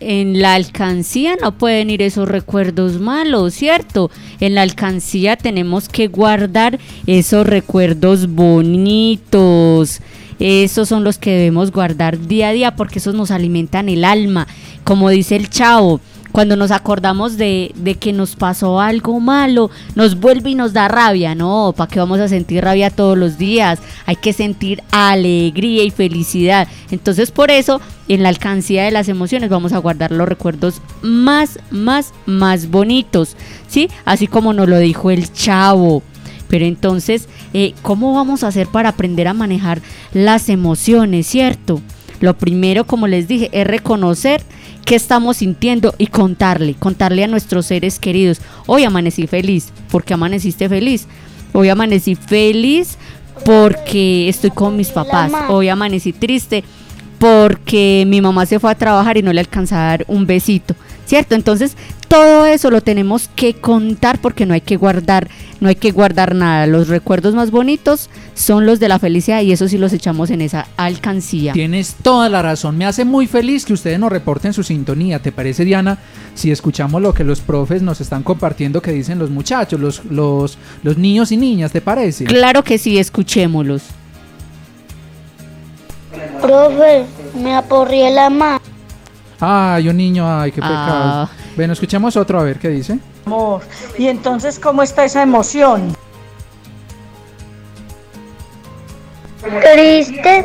en 0.00 0.40
la 0.40 0.54
alcancía 0.54 1.36
no 1.40 1.58
pueden 1.58 1.90
ir 1.90 2.02
esos 2.02 2.28
recuerdos 2.28 3.00
malos, 3.00 3.54
¿cierto? 3.54 4.10
En 4.40 4.54
la 4.54 4.62
alcancía 4.62 5.36
tenemos 5.36 5.88
que 5.88 6.06
guardar 6.06 6.78
esos 7.06 7.46
recuerdos 7.46 8.28
bonitos. 8.28 10.00
Esos 10.38 10.88
son 10.88 11.02
los 11.02 11.18
que 11.18 11.32
debemos 11.32 11.72
guardar 11.72 12.18
día 12.26 12.48
a 12.48 12.52
día 12.52 12.76
porque 12.76 12.98
esos 12.98 13.14
nos 13.14 13.30
alimentan 13.30 13.88
el 13.88 14.04
alma. 14.04 14.46
Como 14.84 15.10
dice 15.10 15.34
el 15.36 15.50
chavo, 15.50 16.00
cuando 16.36 16.54
nos 16.54 16.70
acordamos 16.70 17.38
de, 17.38 17.72
de 17.76 17.94
que 17.94 18.12
nos 18.12 18.36
pasó 18.36 18.78
algo 18.78 19.20
malo, 19.20 19.70
nos 19.94 20.20
vuelve 20.20 20.50
y 20.50 20.54
nos 20.54 20.74
da 20.74 20.86
rabia. 20.86 21.34
No, 21.34 21.72
¿para 21.74 21.90
qué 21.90 21.98
vamos 21.98 22.20
a 22.20 22.28
sentir 22.28 22.62
rabia 22.62 22.90
todos 22.90 23.16
los 23.16 23.38
días? 23.38 23.78
Hay 24.04 24.16
que 24.16 24.34
sentir 24.34 24.82
alegría 24.90 25.82
y 25.82 25.90
felicidad. 25.90 26.68
Entonces 26.90 27.30
por 27.30 27.50
eso, 27.50 27.80
en 28.06 28.22
la 28.22 28.28
alcancía 28.28 28.84
de 28.84 28.90
las 28.90 29.08
emociones 29.08 29.48
vamos 29.48 29.72
a 29.72 29.78
guardar 29.78 30.12
los 30.12 30.28
recuerdos 30.28 30.82
más, 31.00 31.58
más, 31.70 32.12
más 32.26 32.68
bonitos. 32.68 33.34
¿Sí? 33.66 33.88
Así 34.04 34.26
como 34.26 34.52
nos 34.52 34.68
lo 34.68 34.78
dijo 34.78 35.10
el 35.10 35.32
chavo. 35.32 36.02
Pero 36.48 36.66
entonces, 36.66 37.30
eh, 37.54 37.72
¿cómo 37.80 38.12
vamos 38.12 38.44
a 38.44 38.48
hacer 38.48 38.66
para 38.66 38.90
aprender 38.90 39.26
a 39.26 39.32
manejar 39.32 39.80
las 40.12 40.50
emociones, 40.50 41.28
cierto? 41.28 41.80
Lo 42.20 42.36
primero, 42.36 42.86
como 42.86 43.06
les 43.06 43.26
dije, 43.26 43.48
es 43.52 43.66
reconocer 43.66 44.42
qué 44.86 44.94
estamos 44.94 45.38
sintiendo 45.38 45.94
y 45.98 46.06
contarle, 46.06 46.74
contarle 46.74 47.24
a 47.24 47.26
nuestros 47.26 47.66
seres 47.66 47.98
queridos. 47.98 48.40
Hoy 48.66 48.84
amanecí 48.84 49.26
feliz. 49.26 49.72
¿Por 49.90 50.04
qué 50.04 50.14
amaneciste 50.14 50.68
feliz? 50.68 51.08
Hoy 51.52 51.68
amanecí 51.68 52.14
feliz 52.14 52.96
porque 53.44 54.28
estoy 54.28 54.50
con 54.50 54.76
mis 54.76 54.90
papás. 54.90 55.32
Hoy 55.48 55.68
amanecí 55.68 56.12
triste 56.12 56.62
porque 57.18 58.04
mi 58.06 58.20
mamá 58.20 58.46
se 58.46 58.60
fue 58.60 58.70
a 58.70 58.76
trabajar 58.76 59.18
y 59.18 59.22
no 59.22 59.32
le 59.32 59.40
alcanzaba 59.40 59.82
a 59.82 59.88
dar 59.88 60.04
un 60.06 60.24
besito, 60.24 60.76
¿cierto? 61.04 61.34
Entonces, 61.34 61.76
todo 62.08 62.46
eso 62.46 62.70
lo 62.70 62.80
tenemos 62.80 63.28
que 63.34 63.54
contar 63.54 64.20
porque 64.20 64.46
no 64.46 64.54
hay 64.54 64.60
que 64.60 64.76
guardar, 64.76 65.28
no 65.60 65.68
hay 65.68 65.76
que 65.76 65.90
guardar 65.90 66.34
nada. 66.34 66.66
Los 66.66 66.88
recuerdos 66.88 67.34
más 67.34 67.50
bonitos 67.50 68.10
son 68.34 68.66
los 68.66 68.80
de 68.80 68.88
la 68.88 68.98
felicidad 68.98 69.42
y 69.42 69.52
eso 69.52 69.68
sí 69.68 69.78
los 69.78 69.92
echamos 69.92 70.30
en 70.30 70.40
esa 70.40 70.66
alcancía. 70.76 71.52
Tienes 71.52 71.96
toda 72.02 72.28
la 72.28 72.42
razón. 72.42 72.78
Me 72.78 72.86
hace 72.86 73.04
muy 73.04 73.26
feliz 73.26 73.64
que 73.64 73.72
ustedes 73.72 73.98
nos 73.98 74.10
reporten 74.10 74.52
su 74.52 74.62
sintonía. 74.62 75.20
¿Te 75.20 75.32
parece, 75.32 75.64
Diana? 75.64 75.98
Si 76.34 76.50
escuchamos 76.50 77.02
lo 77.02 77.12
que 77.12 77.24
los 77.24 77.40
profes 77.40 77.82
nos 77.82 78.00
están 78.00 78.22
compartiendo 78.22 78.80
que 78.80 78.92
dicen 78.92 79.18
los 79.18 79.30
muchachos, 79.30 79.80
los, 79.80 80.04
los, 80.06 80.58
los 80.82 80.96
niños 80.98 81.32
y 81.32 81.36
niñas, 81.36 81.72
¿te 81.72 81.80
parece? 81.80 82.24
Claro 82.24 82.62
que 82.62 82.78
sí, 82.78 82.98
escuchémoslos. 82.98 83.82
Profe, 86.40 87.04
me 87.42 87.54
aporrié 87.54 88.10
la 88.10 88.30
mano. 88.30 88.60
Ay, 89.40 89.88
un 89.88 89.96
niño, 89.96 90.24
ay, 90.26 90.50
qué 90.50 90.60
pecado. 90.60 91.28
Ah. 91.28 91.30
Bueno, 91.56 91.72
escuchemos 91.72 92.16
otro 92.16 92.38
a 92.38 92.44
ver 92.44 92.58
qué 92.58 92.68
dice. 92.68 92.98
Amor. 93.24 93.62
Y 93.98 94.08
entonces, 94.08 94.58
¿cómo 94.58 94.82
está 94.82 95.06
esa 95.06 95.22
emoción? 95.22 95.96
Triste. 99.40 100.44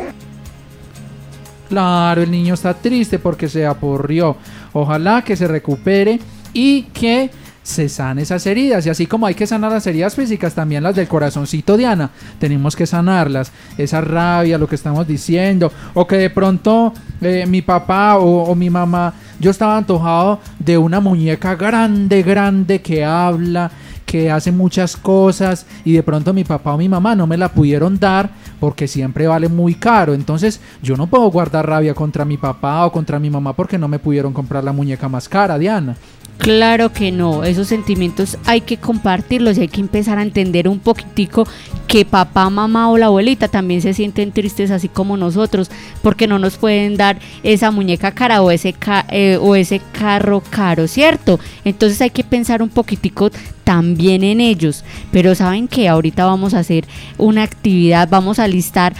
Claro, 1.68 2.22
el 2.22 2.30
niño 2.30 2.54
está 2.54 2.74
triste 2.74 3.18
porque 3.18 3.48
se 3.48 3.66
aporrió. 3.66 4.36
Ojalá 4.72 5.22
que 5.22 5.36
se 5.36 5.46
recupere 5.46 6.18
y 6.54 6.82
que 6.84 7.30
se 7.62 7.88
sane 7.88 8.22
esas 8.22 8.46
heridas. 8.46 8.86
Y 8.86 8.90
así 8.90 9.06
como 9.06 9.26
hay 9.26 9.34
que 9.34 9.46
sanar 9.46 9.72
las 9.72 9.86
heridas 9.86 10.14
físicas, 10.14 10.54
también 10.54 10.82
las 10.82 10.96
del 10.96 11.08
corazoncito, 11.08 11.76
Diana. 11.76 12.10
Tenemos 12.38 12.76
que 12.76 12.86
sanarlas. 12.86 13.52
Esa 13.78 14.00
rabia, 14.00 14.58
lo 14.58 14.68
que 14.68 14.74
estamos 14.74 15.06
diciendo. 15.06 15.72
O 15.94 16.06
que 16.06 16.16
de 16.16 16.30
pronto 16.30 16.92
eh, 17.20 17.46
mi 17.46 17.62
papá 17.62 18.18
o, 18.18 18.44
o 18.44 18.54
mi 18.54 18.68
mamá, 18.68 19.14
yo 19.42 19.50
estaba 19.50 19.76
antojado 19.76 20.38
de 20.60 20.78
una 20.78 21.00
muñeca 21.00 21.56
grande, 21.56 22.22
grande 22.22 22.80
que 22.80 23.04
habla. 23.04 23.70
Que 24.06 24.30
hace 24.30 24.52
muchas 24.52 24.94
cosas 24.94 25.64
y 25.86 25.94
de 25.94 26.02
pronto 26.02 26.34
mi 26.34 26.44
papá 26.44 26.74
o 26.74 26.76
mi 26.76 26.86
mamá 26.86 27.14
no 27.14 27.26
me 27.26 27.38
la 27.38 27.48
pudieron 27.48 27.98
dar 27.98 28.28
porque 28.60 28.86
siempre 28.86 29.26
vale 29.26 29.48
muy 29.48 29.74
caro. 29.74 30.12
Entonces 30.12 30.60
yo 30.82 30.98
no 30.98 31.06
puedo 31.06 31.30
guardar 31.30 31.66
rabia 31.66 31.94
contra 31.94 32.26
mi 32.26 32.36
papá 32.36 32.84
o 32.84 32.92
contra 32.92 33.18
mi 33.18 33.30
mamá 33.30 33.54
porque 33.54 33.78
no 33.78 33.88
me 33.88 33.98
pudieron 33.98 34.34
comprar 34.34 34.64
la 34.64 34.72
muñeca 34.72 35.08
más 35.08 35.30
cara, 35.30 35.58
Diana. 35.58 35.96
Claro 36.38 36.92
que 36.92 37.12
no, 37.12 37.44
esos 37.44 37.68
sentimientos 37.68 38.36
hay 38.46 38.62
que 38.62 38.76
compartirlos 38.76 39.56
y 39.56 39.60
hay 39.60 39.68
que 39.68 39.80
empezar 39.80 40.18
a 40.18 40.22
entender 40.22 40.66
un 40.66 40.80
poquitico 40.80 41.46
que 41.86 42.04
papá, 42.04 42.50
mamá 42.50 42.90
o 42.90 42.98
la 42.98 43.06
abuelita 43.06 43.46
también 43.46 43.80
se 43.80 43.94
sienten 43.94 44.32
tristes 44.32 44.72
así 44.72 44.88
como 44.88 45.16
nosotros 45.16 45.70
porque 46.02 46.26
no 46.26 46.40
nos 46.40 46.56
pueden 46.56 46.96
dar 46.96 47.18
esa 47.44 47.70
muñeca 47.70 48.10
cara 48.10 48.42
o 48.42 48.50
ese, 48.50 48.74
eh, 49.10 49.38
o 49.40 49.54
ese 49.54 49.80
carro 49.92 50.42
caro, 50.50 50.88
¿cierto? 50.88 51.38
Entonces 51.64 52.00
hay 52.00 52.10
que 52.10 52.24
pensar 52.24 52.60
un 52.60 52.70
poquitico 52.70 53.30
también 53.62 54.24
en 54.24 54.40
ellos, 54.40 54.84
pero 55.12 55.36
saben 55.36 55.68
que 55.68 55.88
ahorita 55.88 56.24
vamos 56.24 56.54
a 56.54 56.60
hacer 56.60 56.86
una 57.18 57.44
actividad, 57.44 58.08
vamos 58.10 58.40
a 58.40 58.48
listar 58.48 58.94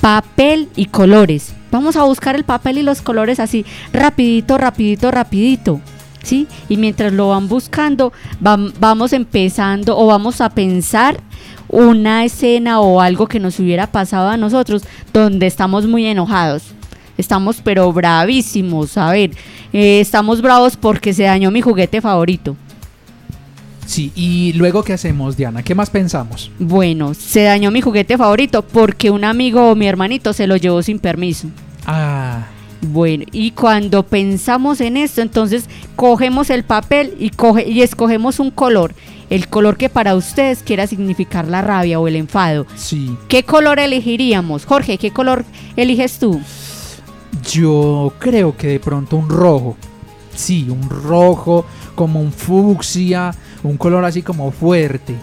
papel 0.00 0.68
y 0.76 0.86
colores. 0.86 1.52
Vamos 1.70 1.96
a 1.96 2.04
buscar 2.04 2.36
el 2.36 2.44
papel 2.44 2.78
y 2.78 2.82
los 2.82 3.02
colores 3.02 3.38
así, 3.40 3.66
rapidito, 3.92 4.56
rapidito, 4.56 5.10
rapidito. 5.10 5.80
Y 6.32 6.76
mientras 6.76 7.12
lo 7.12 7.28
van 7.28 7.48
buscando, 7.48 8.12
vamos 8.40 9.12
empezando 9.12 9.96
o 9.96 10.06
vamos 10.06 10.40
a 10.40 10.50
pensar 10.50 11.20
una 11.68 12.24
escena 12.24 12.80
o 12.80 13.00
algo 13.00 13.26
que 13.26 13.40
nos 13.40 13.58
hubiera 13.58 13.86
pasado 13.86 14.28
a 14.28 14.36
nosotros 14.36 14.82
donde 15.12 15.46
estamos 15.46 15.86
muy 15.86 16.06
enojados. 16.06 16.64
Estamos 17.18 17.60
pero 17.62 17.92
bravísimos. 17.92 18.98
A 18.98 19.10
ver, 19.10 19.30
eh, 19.72 20.00
estamos 20.00 20.42
bravos 20.42 20.76
porque 20.76 21.14
se 21.14 21.24
dañó 21.24 21.50
mi 21.50 21.60
juguete 21.60 22.00
favorito. 22.00 22.56
Sí, 23.86 24.10
y 24.16 24.52
luego 24.54 24.82
qué 24.82 24.92
hacemos, 24.92 25.36
Diana? 25.36 25.62
¿Qué 25.62 25.74
más 25.74 25.90
pensamos? 25.90 26.50
Bueno, 26.58 27.14
se 27.14 27.44
dañó 27.44 27.70
mi 27.70 27.80
juguete 27.80 28.18
favorito 28.18 28.62
porque 28.62 29.10
un 29.10 29.24
amigo 29.24 29.70
o 29.70 29.76
mi 29.76 29.86
hermanito 29.86 30.32
se 30.32 30.48
lo 30.48 30.56
llevó 30.56 30.82
sin 30.82 30.98
permiso. 30.98 31.48
Ah. 31.86 32.46
Bueno, 32.82 33.24
y 33.32 33.52
cuando 33.52 34.02
pensamos 34.02 34.80
en 34.80 34.96
esto, 34.96 35.22
entonces 35.22 35.64
cogemos 35.96 36.50
el 36.50 36.62
papel 36.62 37.14
y, 37.18 37.30
coge, 37.30 37.68
y 37.68 37.82
escogemos 37.82 38.38
un 38.38 38.50
color. 38.50 38.94
El 39.28 39.48
color 39.48 39.76
que 39.76 39.88
para 39.88 40.14
ustedes 40.14 40.62
quiera 40.62 40.86
significar 40.86 41.48
la 41.48 41.62
rabia 41.62 41.98
o 41.98 42.06
el 42.06 42.16
enfado. 42.16 42.66
Sí. 42.76 43.16
¿Qué 43.28 43.42
color 43.42 43.80
elegiríamos? 43.80 44.64
Jorge, 44.66 44.98
¿qué 44.98 45.10
color 45.10 45.44
eliges 45.76 46.18
tú? 46.18 46.40
Yo 47.50 48.12
creo 48.18 48.56
que 48.56 48.68
de 48.68 48.80
pronto 48.80 49.16
un 49.16 49.28
rojo. 49.28 49.76
Sí, 50.34 50.66
un 50.68 50.88
rojo, 50.88 51.64
como 51.94 52.20
un 52.20 52.32
fucsia, 52.32 53.34
un 53.64 53.76
color 53.76 54.04
así 54.04 54.22
como 54.22 54.50
fuerte. 54.52 55.16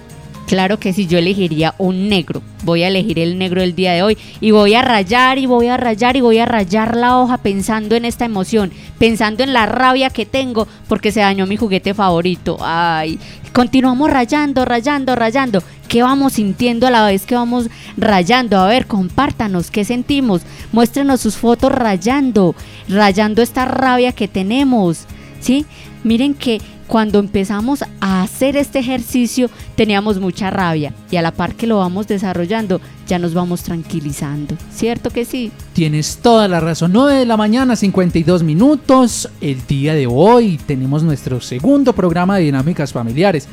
Claro 0.48 0.78
que 0.78 0.94
sí, 0.94 1.08
yo 1.08 1.18
elegiría 1.18 1.74
un 1.78 2.10
negro. 2.10 2.42
Voy 2.64 2.84
a 2.84 2.90
elegir 2.90 3.18
el 3.18 3.38
negro 3.38 3.62
el 3.62 3.76
día 3.76 3.94
de 3.94 4.04
hoy 4.04 4.18
y 4.42 4.52
voy 4.52 4.74
a 4.74 4.82
rayar 4.82 5.38
y 5.38 5.46
voy 5.46 5.68
a 5.68 5.78
rayar 5.78 6.16
y 6.18 6.22
voy 6.22 6.38
a 6.38 6.46
rayar 6.46 6.96
la 6.98 7.18
hoja 7.20 7.38
pensando 7.38 7.96
en 7.96 8.06
esta 8.06 8.26
emoción, 8.26 8.72
pensando 9.00 9.44
en 9.44 9.54
la 9.54 9.66
rabia 9.66 10.10
que 10.10 10.26
tengo 10.26 10.68
porque 10.88 11.12
se 11.12 11.22
dañó 11.22 11.48
mi 11.48 11.56
juguete 11.56 11.94
favorito. 11.94 12.58
Ay, 12.62 13.20
continuamos 13.54 14.12
rayando, 14.12 14.66
rayando, 14.66 15.16
rayando. 15.16 15.64
¿Qué 15.88 16.04
vamos 16.04 16.34
sintiendo 16.34 16.88
a 16.88 16.92
la 16.92 17.06
vez 17.06 17.26
que 17.26 17.36
vamos 17.36 17.68
rayando? 17.98 18.60
A 18.60 18.68
ver, 18.68 18.86
compártanos, 18.86 19.72
¿qué 19.72 19.86
sentimos? 19.86 20.42
Muéstrenos 20.72 21.22
sus 21.22 21.36
fotos 21.36 21.72
rayando, 21.72 22.56
rayando 22.90 23.42
esta 23.42 23.66
rabia 23.66 24.12
que 24.12 24.28
tenemos. 24.28 25.06
¿Sí? 25.40 25.66
Miren 26.04 26.34
que 26.34 26.62
cuando 26.94 27.18
empezamos 27.18 27.84
a 28.02 28.22
hacer 28.22 28.56
este 28.56 28.78
ejercicio 28.78 29.50
teníamos 29.76 30.20
mucha 30.20 30.52
rabia 30.52 30.94
y 31.10 31.18
a 31.18 31.24
la 31.24 31.32
par 31.32 31.56
que 31.56 31.66
lo 31.66 31.80
vamos 31.80 32.06
desarrollando 32.06 32.80
ya 33.08 33.18
nos 33.18 33.34
vamos 33.34 33.64
tranquilizando, 33.64 34.56
¿cierto 34.72 35.10
que 35.10 35.26
sí? 35.26 35.52
Tienes 35.74 36.18
toda 36.18 36.48
la 36.48 36.60
razón, 36.60 36.94
9 36.94 37.16
de 37.16 37.26
la 37.26 37.36
mañana, 37.36 37.76
52 37.76 38.44
minutos, 38.44 39.28
el 39.42 39.66
día 39.66 39.96
de 39.96 40.06
hoy 40.06 40.60
tenemos 40.68 41.02
nuestro 41.02 41.42
segundo 41.42 41.94
programa 41.94 42.38
de 42.38 42.44
dinámicas 42.44 42.94
familiares. 42.94 43.48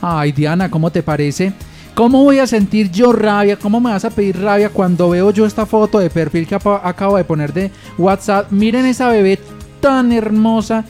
Ay 0.00 0.30
Diana, 0.30 0.70
¿cómo 0.70 0.92
te 0.92 1.02
parece? 1.02 1.52
¿Cómo 1.96 2.22
voy 2.22 2.38
a 2.38 2.46
sentir 2.46 2.92
yo 2.92 3.10
rabia? 3.12 3.56
¿Cómo 3.56 3.80
me 3.80 3.90
vas 3.90 4.04
a 4.04 4.10
pedir 4.10 4.40
rabia 4.40 4.68
cuando 4.68 5.10
veo 5.10 5.32
yo 5.32 5.46
esta 5.46 5.66
foto 5.66 5.98
de 5.98 6.10
perfil 6.10 6.46
que 6.46 6.54
acabo 6.54 7.16
de 7.16 7.24
poner 7.24 7.52
de 7.52 7.72
WhatsApp? 7.98 8.52
Miren 8.52 8.86
esa 8.86 9.08
bebé 9.08 9.40
tan 9.80 10.12
hermosa. 10.12 10.84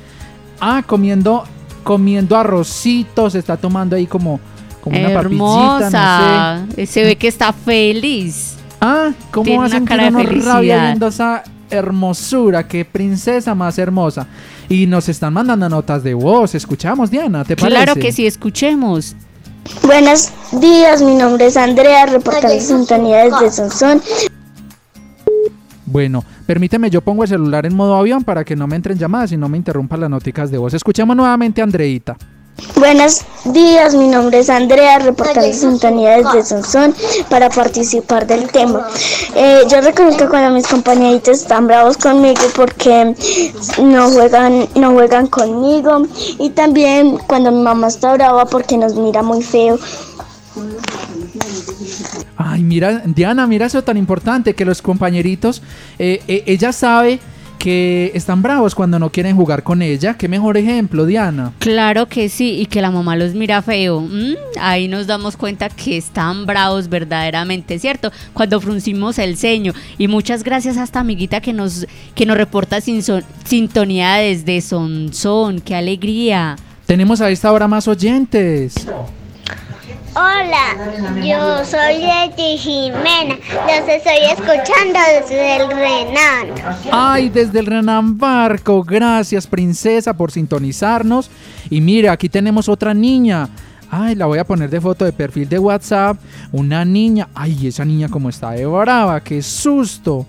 Ah, 0.60 0.82
comiendo 0.86 1.44
comiendo 1.84 2.36
arrocito, 2.36 3.30
se 3.30 3.38
está 3.38 3.56
tomando 3.56 3.94
ahí 3.94 4.06
como, 4.06 4.40
como 4.80 4.98
una 4.98 5.14
papillita, 5.14 6.66
no 6.66 6.74
sé. 6.74 6.86
Se 6.86 7.04
ve 7.04 7.16
que 7.16 7.28
está 7.28 7.52
feliz. 7.52 8.56
Ah, 8.80 9.12
¿cómo 9.30 9.58
va 9.58 9.66
a 9.66 9.68
sentir 9.68 9.88
cara 9.88 10.10
de 10.10 10.22
rabia 10.24 10.84
viendo 10.86 11.06
esa 11.06 11.44
hermosura? 11.70 12.66
Qué 12.66 12.84
princesa 12.84 13.54
más 13.54 13.78
hermosa. 13.78 14.26
Y 14.68 14.86
nos 14.86 15.08
están 15.08 15.32
mandando 15.32 15.68
notas 15.68 16.02
de 16.02 16.14
voz. 16.14 16.54
Escuchamos, 16.54 17.10
Diana, 17.10 17.44
¿te 17.44 17.56
parece? 17.56 17.76
Claro 17.76 17.94
que 17.94 18.12
sí, 18.12 18.26
escuchemos. 18.26 19.14
Buenos 19.82 20.30
días, 20.52 21.00
mi 21.02 21.14
nombre 21.14 21.46
es 21.46 21.56
Andrea, 21.56 22.06
reportando 22.06 22.60
sintonía 22.60 23.24
desde 23.24 23.50
Sonsón. 23.50 24.02
Bueno, 25.94 26.24
permíteme, 26.44 26.90
yo 26.90 27.02
pongo 27.02 27.22
el 27.22 27.28
celular 27.28 27.66
en 27.66 27.76
modo 27.76 27.94
avión 27.94 28.24
para 28.24 28.42
que 28.42 28.56
no 28.56 28.66
me 28.66 28.74
entren 28.74 28.98
llamadas 28.98 29.30
y 29.30 29.36
no 29.36 29.48
me 29.48 29.56
interrumpan 29.56 30.00
las 30.00 30.10
noticas 30.10 30.50
de 30.50 30.58
voz. 30.58 30.74
Escuchemos 30.74 31.14
nuevamente 31.14 31.60
a 31.60 31.64
Andreita. 31.64 32.16
Buenos 32.74 33.20
días, 33.44 33.94
mi 33.94 34.08
nombre 34.08 34.40
es 34.40 34.50
Andrea, 34.50 34.98
reportando 34.98 35.52
sintonía 35.52 36.16
desde 36.16 36.44
Sonsón 36.44 36.92
para 37.30 37.48
participar 37.48 38.26
del 38.26 38.50
tema. 38.50 38.88
Eh, 39.36 39.60
yo 39.70 39.80
reconozco 39.82 40.28
cuando 40.28 40.52
mis 40.52 40.66
compañeritos 40.66 41.42
están 41.42 41.68
bravos 41.68 41.96
conmigo 41.96 42.42
porque 42.56 43.14
no 43.80 44.10
juegan, 44.10 44.66
no 44.74 44.94
juegan 44.94 45.28
conmigo 45.28 46.08
y 46.40 46.50
también 46.50 47.18
cuando 47.28 47.52
mi 47.52 47.62
mamá 47.62 47.86
está 47.86 48.14
brava 48.14 48.46
porque 48.46 48.76
nos 48.76 48.96
mira 48.96 49.22
muy 49.22 49.44
feo. 49.44 49.78
Ay, 52.36 52.62
mira, 52.62 53.02
Diana, 53.06 53.46
mira 53.46 53.66
eso 53.66 53.82
tan 53.82 53.96
importante 53.96 54.54
que 54.54 54.64
los 54.64 54.82
compañeritos, 54.82 55.62
eh, 55.98 56.22
eh, 56.28 56.42
ella 56.46 56.72
sabe 56.72 57.20
que 57.64 58.12
están 58.14 58.42
bravos 58.42 58.74
cuando 58.74 58.98
no 58.98 59.08
quieren 59.08 59.34
jugar 59.36 59.62
con 59.62 59.80
ella. 59.80 60.18
Qué 60.18 60.28
mejor 60.28 60.58
ejemplo, 60.58 61.06
Diana. 61.06 61.50
Claro 61.60 62.06
que 62.06 62.28
sí, 62.28 62.60
y 62.60 62.66
que 62.66 62.82
la 62.82 62.90
mamá 62.90 63.16
los 63.16 63.32
mira 63.32 63.62
feo. 63.62 64.02
Mm, 64.02 64.34
ahí 64.60 64.86
nos 64.86 65.06
damos 65.06 65.38
cuenta 65.38 65.70
que 65.70 65.96
están 65.96 66.44
bravos 66.44 66.90
verdaderamente, 66.90 67.78
¿cierto? 67.78 68.12
Cuando 68.34 68.60
fruncimos 68.60 69.18
el 69.18 69.38
ceño. 69.38 69.72
Y 69.96 70.08
muchas 70.08 70.44
gracias 70.44 70.76
a 70.76 70.84
esta 70.84 71.00
amiguita 71.00 71.40
que 71.40 71.54
nos, 71.54 71.86
que 72.14 72.26
nos 72.26 72.36
reporta 72.36 72.82
sin 72.82 73.00
sintonía 73.44 74.16
desde 74.16 74.60
Sonsón. 74.60 75.60
¡Qué 75.60 75.74
alegría! 75.74 76.56
Tenemos 76.84 77.22
a 77.22 77.30
esta 77.30 77.50
hora 77.50 77.66
más 77.66 77.88
oyentes. 77.88 78.74
Hola, 80.16 80.76
yo 81.24 81.64
soy 81.64 81.98
Leti 81.98 82.56
Jimena. 82.56 83.34
Los 83.34 83.88
estoy 83.88 84.18
escuchando 84.30 85.00
desde 85.12 85.56
el 85.56 85.68
Renan. 85.68 86.76
Ay, 86.92 87.30
desde 87.30 87.58
el 87.58 87.66
Renan 87.66 88.16
Barco. 88.16 88.84
Gracias, 88.84 89.48
princesa, 89.48 90.14
por 90.14 90.30
sintonizarnos. 90.30 91.28
Y 91.68 91.80
mire, 91.80 92.10
aquí 92.10 92.28
tenemos 92.28 92.68
otra 92.68 92.94
niña. 92.94 93.48
Ay, 93.90 94.14
la 94.14 94.26
voy 94.26 94.38
a 94.38 94.44
poner 94.44 94.70
de 94.70 94.80
foto 94.80 95.04
de 95.04 95.12
perfil 95.12 95.48
de 95.48 95.58
WhatsApp. 95.58 96.16
Una 96.52 96.84
niña. 96.84 97.28
Ay, 97.34 97.66
esa 97.66 97.84
niña 97.84 98.08
como 98.08 98.28
está 98.28 98.52
de 98.52 98.66
brava. 98.66 99.20
Qué 99.20 99.42
susto. 99.42 100.26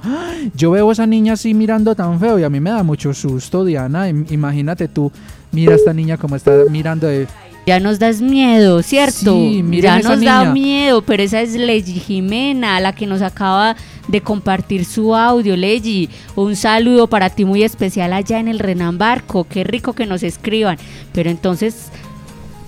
yo 0.55 0.71
veo 0.71 0.89
a 0.89 0.93
esa 0.93 1.05
niña 1.05 1.33
así 1.33 1.53
mirando 1.53 1.93
tan 1.93 2.19
feo 2.19 2.39
y 2.39 2.43
a 2.43 2.49
mí 2.49 2.59
me 2.59 2.71
da 2.71 2.81
mucho 2.81 3.13
susto, 3.13 3.63
Diana. 3.63 4.09
Imagínate 4.09 4.87
tú. 4.87 5.11
Mira 5.51 5.73
a 5.73 5.75
esta 5.75 5.93
niña 5.93 6.17
como 6.17 6.35
está 6.35 6.51
mirando 6.69 7.07
de 7.07 7.27
ya 7.65 7.79
nos 7.79 7.97
das 7.99 8.21
miedo, 8.21 8.83
¿cierto? 8.83 9.33
Sí, 9.33 9.63
ya 9.81 9.99
nos 9.99 10.21
da 10.21 10.51
miedo, 10.51 11.01
pero 11.01 11.23
esa 11.23 11.41
es 11.41 11.55
Legi 11.55 11.99
Jimena, 11.99 12.79
la 12.79 12.93
que 12.93 13.07
nos 13.07 13.21
acaba 13.21 13.75
de 14.07 14.21
compartir 14.21 14.85
su 14.85 15.15
audio, 15.15 15.57
Legi. 15.57 16.09
Un 16.35 16.55
saludo 16.55 17.07
para 17.07 17.29
ti 17.29 17.43
muy 17.43 17.63
especial 17.63 18.13
allá 18.13 18.39
en 18.39 18.47
el 18.47 18.59
Renan 18.59 18.97
Barco. 18.97 19.45
Qué 19.49 19.63
rico 19.63 19.93
que 19.93 20.05
nos 20.05 20.21
escriban. 20.21 20.77
Pero 21.11 21.29
entonces. 21.29 21.87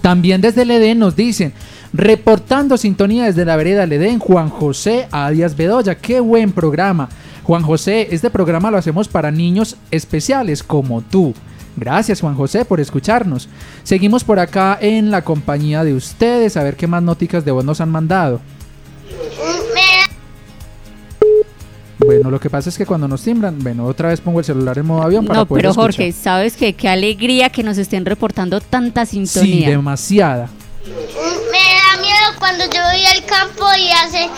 También 0.02 0.41
desde 0.41 0.64
el 0.64 0.72
Edén 0.72 1.00
nos 1.00 1.16
dicen. 1.16 1.54
Reportando 1.93 2.78
sintonía 2.78 3.26
desde 3.26 3.45
la 3.45 3.56
vereda 3.56 3.84
Edén, 3.84 4.20
Juan 4.20 4.50
José 4.50 5.08
Adias 5.12 5.56
Bedoya. 5.56 5.95
Qué 5.95 6.20
buen 6.20 6.52
programa. 6.52 7.08
Juan 7.43 7.62
José, 7.62 8.10
este 8.12 8.30
programa 8.30 8.72
lo 8.72 8.78
hacemos 8.78 9.08
para 9.08 9.32
niños 9.32 9.78
especiales 9.89 10.64
como 10.64 11.02
tú. 11.02 11.34
Gracias 11.78 12.21
Juan 12.21 12.36
José 12.36 12.65
por 12.65 12.80
escucharnos. 12.80 13.47
Seguimos 13.84 14.23
por 14.23 14.39
acá 14.39 14.78
en 14.82 15.11
la 15.11 15.23
compañía 15.23 15.84
de 15.84 15.93
ustedes 15.93 16.57
a 16.57 16.63
ver 16.63 16.75
qué 16.75 16.88
más 16.88 17.03
noticias 17.03 17.45
de 17.45 17.51
vos 17.51 17.63
nos 17.63 17.80
han 17.80 17.91
mandado. 17.91 18.41
Bueno, 21.99 22.32
lo 22.32 22.39
que 22.39 22.49
pasa 22.49 22.69
es 22.69 22.78
que 22.78 22.86
cuando 22.86 23.07
nos 23.07 23.21
timbran, 23.21 23.59
bueno, 23.59 23.86
otra 23.86 24.09
vez 24.09 24.21
pongo 24.21 24.39
el 24.39 24.45
celular 24.45 24.78
en 24.78 24.86
modo 24.86 25.03
avión 25.03 25.25
para 25.25 25.39
no, 25.39 25.45
poder 25.45 25.63
pero 25.63 25.73
Jorge, 25.73 26.11
¿sabes 26.11 26.55
qué? 26.55 26.73
Qué 26.73 26.89
alegría 26.89 27.49
que 27.49 27.63
nos 27.63 27.78
estén 27.78 28.05
reportando 28.05 28.59
tanta 28.61 29.05
sintonía. 29.05 29.65
Sí, 29.65 29.65
demasiada. 29.65 30.49
cuando 32.39 32.63
yo 32.65 32.82
voy 32.82 33.03
al 33.05 33.25
campo 33.25 33.65
y 33.78 33.89
hace 33.91 34.30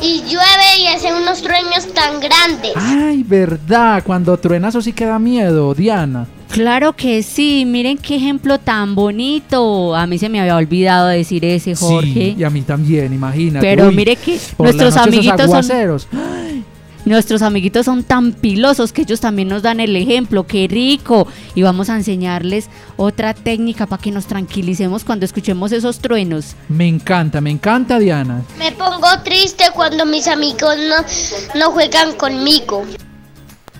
y 0.00 0.22
llueve 0.22 0.78
y 0.80 0.86
hace 0.86 1.12
unos 1.12 1.42
trueños 1.42 1.92
tan 1.92 2.18
grandes. 2.20 2.72
Ay, 2.76 3.22
verdad, 3.24 4.02
cuando 4.04 4.36
truena 4.38 4.68
eso 4.68 4.80
sí 4.80 4.92
que 4.92 5.06
da 5.06 5.18
miedo, 5.18 5.74
Diana. 5.74 6.26
Claro 6.56 6.94
que 6.94 7.22
sí, 7.22 7.64
miren 7.66 7.98
qué 7.98 8.16
ejemplo 8.16 8.58
tan 8.58 8.94
bonito. 8.94 9.94
A 9.94 10.06
mí 10.06 10.18
se 10.18 10.30
me 10.30 10.40
había 10.40 10.56
olvidado 10.56 11.08
decir 11.08 11.44
ese, 11.44 11.76
Jorge. 11.76 12.08
Sí, 12.14 12.36
y 12.38 12.44
a 12.44 12.48
mí 12.48 12.62
también, 12.62 13.12
imagínate. 13.12 13.66
Pero 13.66 13.88
Uy, 13.88 13.94
mire 13.94 14.16
que 14.16 14.40
nuestros 14.58 14.96
amiguitos 14.96 15.50
son. 15.50 16.00
Nuestros 17.04 17.42
amiguitos 17.42 17.84
son 17.84 18.02
tan 18.02 18.32
pilosos 18.32 18.92
que 18.92 19.02
ellos 19.02 19.20
también 19.20 19.48
nos 19.48 19.62
dan 19.62 19.80
el 19.80 19.94
ejemplo, 19.94 20.46
qué 20.46 20.66
rico. 20.66 21.28
Y 21.54 21.60
vamos 21.60 21.90
a 21.90 21.96
enseñarles 21.96 22.70
otra 22.96 23.34
técnica 23.34 23.86
para 23.86 24.02
que 24.02 24.10
nos 24.10 24.26
tranquilicemos 24.26 25.04
cuando 25.04 25.26
escuchemos 25.26 25.72
esos 25.72 25.98
truenos. 25.98 26.56
Me 26.70 26.88
encanta, 26.88 27.42
me 27.42 27.50
encanta, 27.50 27.98
Diana. 27.98 28.42
Me 28.58 28.72
pongo 28.72 29.06
triste 29.22 29.66
cuando 29.74 30.06
mis 30.06 30.26
amigos 30.26 30.74
no, 30.88 31.60
no 31.60 31.70
juegan 31.70 32.14
conmigo. 32.14 32.82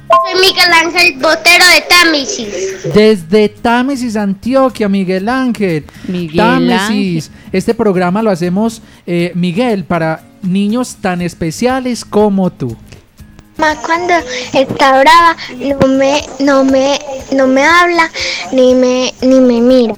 Soy 0.08 0.40
Miguel 0.40 0.72
Ángel 0.72 1.14
Botero 1.14 1.64
de 1.74 1.80
Támesis. 1.88 2.94
Desde 2.94 3.48
Támesis, 3.48 4.16
Antioquia, 4.16 4.88
Miguel 4.88 5.28
Ángel. 5.28 5.84
Miguel 6.06 6.36
Támesis. 6.36 7.30
Este 7.52 7.74
programa 7.74 8.22
lo 8.22 8.30
hacemos, 8.30 8.82
eh, 9.06 9.32
Miguel, 9.34 9.84
para 9.84 10.22
niños 10.42 10.96
tan 11.00 11.22
especiales 11.22 12.04
como 12.04 12.50
tú. 12.50 12.76
Mamá 13.58 13.80
cuando 13.80 14.12
está 14.52 15.00
brava 15.00 15.36
no 15.58 15.88
me, 15.88 16.22
no 16.40 16.64
me, 16.64 16.98
no 17.32 17.46
me 17.46 17.64
habla 17.64 18.10
ni 18.52 18.74
me, 18.74 19.14
ni 19.22 19.40
me 19.40 19.60
mira. 19.60 19.94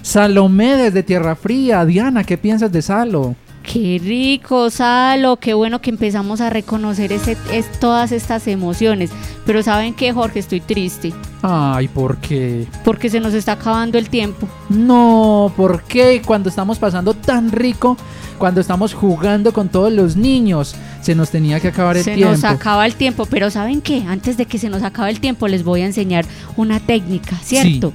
Salomé 0.00 0.76
desde 0.76 1.02
Tierra 1.02 1.34
Fría. 1.34 1.84
Diana, 1.84 2.24
¿qué 2.24 2.38
piensas 2.38 2.70
de 2.72 2.82
Salo? 2.82 3.34
Qué 3.72 4.00
rico, 4.02 4.68
Salo, 4.68 5.36
qué 5.36 5.54
bueno 5.54 5.80
que 5.80 5.90
empezamos 5.90 6.40
a 6.40 6.50
reconocer 6.50 7.12
ese, 7.12 7.36
es, 7.52 7.70
todas 7.78 8.10
estas 8.10 8.48
emociones. 8.48 9.10
Pero 9.46 9.62
¿saben 9.62 9.94
qué, 9.94 10.12
Jorge? 10.12 10.40
Estoy 10.40 10.60
triste. 10.60 11.12
Ay, 11.40 11.86
¿por 11.86 12.16
qué? 12.16 12.66
Porque 12.84 13.08
se 13.08 13.20
nos 13.20 13.32
está 13.32 13.52
acabando 13.52 13.96
el 13.96 14.08
tiempo. 14.10 14.48
No, 14.70 15.52
¿por 15.56 15.84
qué? 15.84 16.20
Cuando 16.26 16.48
estamos 16.48 16.80
pasando 16.80 17.14
tan 17.14 17.52
rico, 17.52 17.96
cuando 18.38 18.60
estamos 18.60 18.92
jugando 18.92 19.52
con 19.52 19.68
todos 19.68 19.92
los 19.92 20.16
niños, 20.16 20.74
se 21.00 21.14
nos 21.14 21.30
tenía 21.30 21.60
que 21.60 21.68
acabar 21.68 21.96
el 21.96 22.02
se 22.02 22.16
tiempo. 22.16 22.32
nos 22.32 22.42
acaba 22.42 22.86
el 22.86 22.96
tiempo, 22.96 23.24
pero 23.26 23.50
¿saben 23.50 23.82
qué? 23.82 24.02
Antes 24.08 24.36
de 24.36 24.46
que 24.46 24.58
se 24.58 24.68
nos 24.68 24.82
acabe 24.82 25.10
el 25.10 25.20
tiempo, 25.20 25.46
les 25.46 25.62
voy 25.62 25.82
a 25.82 25.86
enseñar 25.86 26.24
una 26.56 26.80
técnica, 26.80 27.36
¿cierto? 27.36 27.92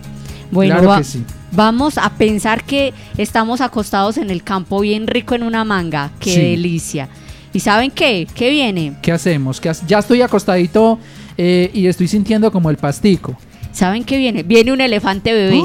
Bueno, 0.55 0.73
claro 0.75 0.89
va- 0.89 0.97
que 0.97 1.03
sí. 1.03 1.23
vamos 1.51 1.97
a 1.99 2.09
pensar 2.09 2.63
que 2.63 2.93
estamos 3.17 3.61
acostados 3.61 4.17
en 4.17 4.29
el 4.31 4.43
campo 4.43 4.79
bien 4.79 5.05
rico 5.07 5.35
en 5.35 5.43
una 5.43 5.63
manga. 5.63 6.11
¡Qué 6.19 6.31
Sí. 6.33 6.41
delicia! 6.41 7.09
¿Y 7.53 7.59
saben 7.59 7.91
qué? 7.91 8.27
¿Qué 8.33 8.49
viene? 8.49 8.97
¿Qué 9.01 9.11
hacemos? 9.11 9.61
¿Qué 9.61 9.69
ha- 9.69 9.85
Ya 9.87 9.99
estoy 9.99 10.21
acostadito 10.21 10.97
eh, 11.37 11.69
y 11.73 11.87
estoy 11.87 12.07
sintiendo 12.07 12.51
como 12.51 12.69
el 12.69 12.77
pastico. 12.77 13.37
¿Saben 13.71 14.03
qué 14.03 14.17
viene? 14.17 14.43
Viene 14.43 14.71
un 14.73 14.81
elefante 14.81 15.33
bebé. 15.33 15.61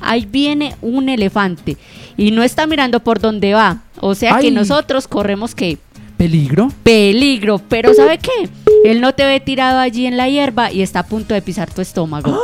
Ahí 0.00 0.26
viene 0.30 0.74
un 0.82 1.08
elefante. 1.08 1.76
Y 2.16 2.30
no 2.30 2.42
está 2.42 2.66
mirando 2.66 3.00
por 3.00 3.20
dónde 3.20 3.54
va. 3.54 3.82
O 4.00 4.14
sea 4.14 4.38
que 4.38 4.50
nosotros 4.50 5.06
corremos 5.08 5.54
que 5.54 5.78
¿Peligro? 6.16 6.70
peligro. 6.82 7.60
Pero 7.68 7.94
¿sabe 7.94 8.18
qué? 8.18 8.48
Él 8.84 9.00
no 9.00 9.14
te 9.14 9.24
ve 9.24 9.40
tirado 9.40 9.78
allí 9.78 10.06
en 10.06 10.16
la 10.16 10.28
hierba 10.28 10.70
y 10.72 10.82
está 10.82 11.00
a 11.00 11.06
punto 11.06 11.34
de 11.34 11.42
pisar 11.42 11.72
tu 11.72 11.80
estómago. 11.80 12.38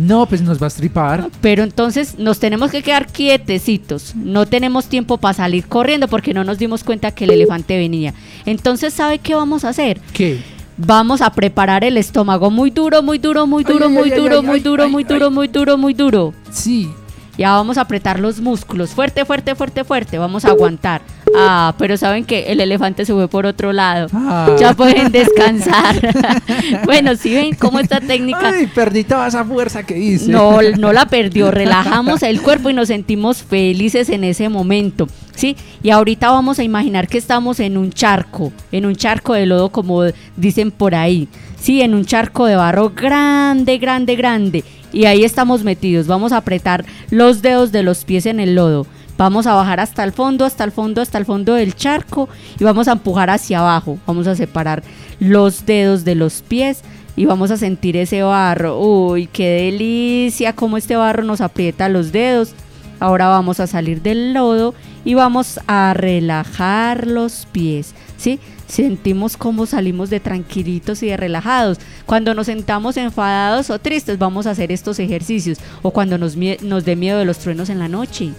No, 0.00 0.24
pues 0.24 0.40
nos 0.40 0.58
va 0.58 0.64
a 0.64 0.68
estripar. 0.68 1.28
Pero 1.42 1.62
entonces 1.62 2.18
nos 2.18 2.38
tenemos 2.38 2.70
que 2.70 2.82
quedar 2.82 3.06
quietecitos. 3.06 4.14
No 4.14 4.46
tenemos 4.46 4.86
tiempo 4.86 5.18
para 5.18 5.34
salir 5.34 5.66
corriendo 5.66 6.08
porque 6.08 6.32
no 6.32 6.42
nos 6.42 6.58
dimos 6.58 6.84
cuenta 6.84 7.10
que 7.10 7.24
el 7.24 7.32
elefante 7.32 7.76
venía. 7.76 8.14
Entonces, 8.46 8.94
¿sabe 8.94 9.18
qué 9.18 9.34
vamos 9.34 9.62
a 9.64 9.68
hacer? 9.68 10.00
¿Qué? 10.14 10.38
Vamos 10.78 11.20
a 11.20 11.30
preparar 11.30 11.84
el 11.84 11.98
estómago 11.98 12.50
muy 12.50 12.70
duro, 12.70 13.02
muy 13.02 13.18
duro, 13.18 13.46
muy 13.46 13.62
duro, 13.62 13.88
Ay, 13.88 13.92
muy 13.92 14.10
ay, 14.10 14.18
duro, 14.18 14.36
ay, 14.40 14.46
muy 14.46 14.60
duro, 14.60 14.88
muy 14.88 15.04
duro, 15.04 15.30
muy 15.30 15.48
duro, 15.48 15.76
muy 15.76 15.92
duro. 15.92 16.34
Sí. 16.50 16.88
Ya 17.36 17.52
vamos 17.52 17.76
a 17.76 17.82
apretar 17.82 18.18
los 18.18 18.40
músculos. 18.40 18.90
Fuerte, 18.90 19.26
fuerte, 19.26 19.54
fuerte, 19.54 19.84
fuerte. 19.84 20.18
Vamos 20.18 20.46
a 20.46 20.48
aguantar. 20.48 21.02
Ah, 21.36 21.74
pero 21.78 21.96
saben 21.96 22.24
que 22.24 22.52
el 22.52 22.60
elefante 22.60 23.04
se 23.04 23.12
fue 23.12 23.28
por 23.28 23.46
otro 23.46 23.72
lado. 23.72 24.08
Ah. 24.12 24.56
Ya 24.58 24.74
pueden 24.74 25.12
descansar. 25.12 25.96
bueno, 26.84 27.16
si 27.16 27.34
ven 27.34 27.54
cómo 27.54 27.78
esta 27.78 28.00
técnica 28.00 28.52
Ay, 28.54 28.66
perdí 28.66 29.04
toda 29.04 29.28
esa 29.28 29.44
fuerza 29.44 29.82
que 29.82 29.98
hice. 29.98 30.30
no, 30.30 30.60
no 30.78 30.92
la 30.92 31.06
perdió, 31.06 31.50
relajamos 31.50 32.22
el 32.22 32.40
cuerpo 32.40 32.70
y 32.70 32.74
nos 32.74 32.88
sentimos 32.88 33.42
felices 33.42 34.08
en 34.08 34.24
ese 34.24 34.48
momento, 34.48 35.06
¿sí? 35.34 35.56
Y 35.82 35.90
ahorita 35.90 36.30
vamos 36.30 36.58
a 36.58 36.64
imaginar 36.64 37.08
que 37.08 37.18
estamos 37.18 37.60
en 37.60 37.76
un 37.76 37.92
charco, 37.92 38.52
en 38.72 38.86
un 38.86 38.96
charco 38.96 39.34
de 39.34 39.46
lodo 39.46 39.70
como 39.70 40.02
dicen 40.36 40.70
por 40.70 40.94
ahí, 40.94 41.28
sí, 41.60 41.80
en 41.82 41.94
un 41.94 42.04
charco 42.04 42.46
de 42.46 42.56
barro 42.56 42.90
grande, 42.90 43.78
grande, 43.78 44.16
grande. 44.16 44.64
Y 44.92 45.04
ahí 45.04 45.22
estamos 45.22 45.62
metidos, 45.62 46.08
vamos 46.08 46.32
a 46.32 46.38
apretar 46.38 46.84
los 47.10 47.42
dedos 47.42 47.70
de 47.70 47.84
los 47.84 48.04
pies 48.04 48.26
en 48.26 48.40
el 48.40 48.56
lodo. 48.56 48.86
Vamos 49.20 49.46
a 49.46 49.52
bajar 49.52 49.80
hasta 49.80 50.02
el 50.02 50.12
fondo, 50.12 50.46
hasta 50.46 50.64
el 50.64 50.72
fondo, 50.72 51.02
hasta 51.02 51.18
el 51.18 51.26
fondo 51.26 51.52
del 51.52 51.74
charco 51.74 52.30
y 52.58 52.64
vamos 52.64 52.88
a 52.88 52.92
empujar 52.92 53.28
hacia 53.28 53.58
abajo. 53.60 53.98
Vamos 54.06 54.26
a 54.26 54.34
separar 54.34 54.82
los 55.18 55.66
dedos 55.66 56.06
de 56.06 56.14
los 56.14 56.40
pies 56.40 56.80
y 57.16 57.26
vamos 57.26 57.50
a 57.50 57.58
sentir 57.58 57.98
ese 57.98 58.22
barro. 58.22 58.80
Uy, 58.80 59.26
qué 59.26 59.50
delicia, 59.50 60.54
cómo 60.54 60.78
este 60.78 60.96
barro 60.96 61.22
nos 61.22 61.42
aprieta 61.42 61.90
los 61.90 62.12
dedos. 62.12 62.54
Ahora 62.98 63.28
vamos 63.28 63.60
a 63.60 63.66
salir 63.66 64.00
del 64.00 64.32
lodo 64.32 64.72
y 65.04 65.12
vamos 65.12 65.60
a 65.66 65.92
relajar 65.92 67.06
los 67.06 67.46
pies, 67.52 67.94
¿sí? 68.16 68.40
Sentimos 68.68 69.36
cómo 69.36 69.66
salimos 69.66 70.08
de 70.08 70.20
tranquilitos 70.20 71.02
y 71.02 71.08
de 71.08 71.18
relajados. 71.18 71.76
Cuando 72.06 72.32
nos 72.32 72.46
sentamos 72.46 72.96
enfadados 72.96 73.68
o 73.68 73.78
tristes, 73.78 74.18
vamos 74.18 74.46
a 74.46 74.52
hacer 74.52 74.72
estos 74.72 74.98
ejercicios. 74.98 75.58
O 75.82 75.90
cuando 75.90 76.16
nos, 76.16 76.38
nos 76.62 76.86
dé 76.86 76.96
miedo 76.96 77.18
de 77.18 77.26
los 77.26 77.36
truenos 77.36 77.68
en 77.68 77.80
la 77.80 77.88
noche. 77.88 78.32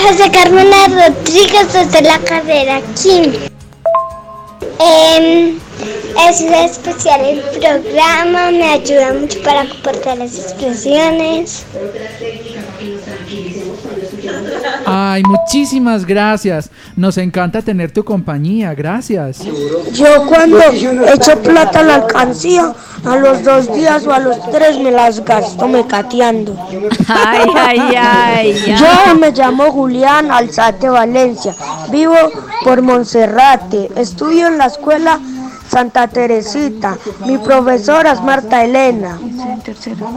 José 0.00 0.30
Carmona 0.30 0.88
Rodríguez 0.88 1.72
desde 1.72 2.02
la 2.02 2.18
carrera 2.20 2.80
Kim. 3.00 3.32
Em, 4.78 5.58
es 6.28 6.40
especial 6.40 7.20
el 7.24 7.40
programa, 7.40 8.50
me 8.50 8.70
ayuda 8.70 9.12
mucho 9.12 9.40
para 9.42 9.68
comportar 9.68 10.18
las 10.18 10.38
expresiones. 10.38 11.64
Ay, 14.94 15.22
muchísimas 15.22 16.04
gracias. 16.04 16.70
Nos 16.96 17.16
encanta 17.18 17.62
tener 17.62 17.90
tu 17.92 18.04
compañía. 18.04 18.74
Gracias. 18.74 19.40
Yo 19.92 20.26
cuando 20.26 20.58
echo 21.12 21.40
plata 21.42 21.80
a 21.80 21.82
la 21.82 21.94
alcancía, 21.94 22.74
a 23.04 23.16
los 23.16 23.42
dos 23.42 23.72
días 23.74 24.06
o 24.06 24.12
a 24.12 24.18
los 24.18 24.38
tres 24.50 24.78
me 24.78 24.90
las 24.90 25.24
gasto 25.24 25.66
mecateando. 25.66 26.56
Ay, 27.08 27.50
ay, 27.56 27.78
ay, 27.96 28.64
ay. 28.66 28.76
Yo 28.76 29.14
me 29.16 29.32
llamo 29.32 29.72
Julián 29.72 30.30
Alzate 30.30 30.88
Valencia, 30.88 31.54
vivo 31.90 32.16
por 32.64 32.82
Monserrate, 32.82 33.90
estudio 33.96 34.46
en 34.46 34.58
la 34.58 34.66
escuela 34.66 35.18
Santa 35.72 36.06
Teresita. 36.06 36.98
Mi 37.26 37.38
profesora 37.38 38.12
es 38.12 38.20
Marta 38.20 38.62
Elena 38.62 39.18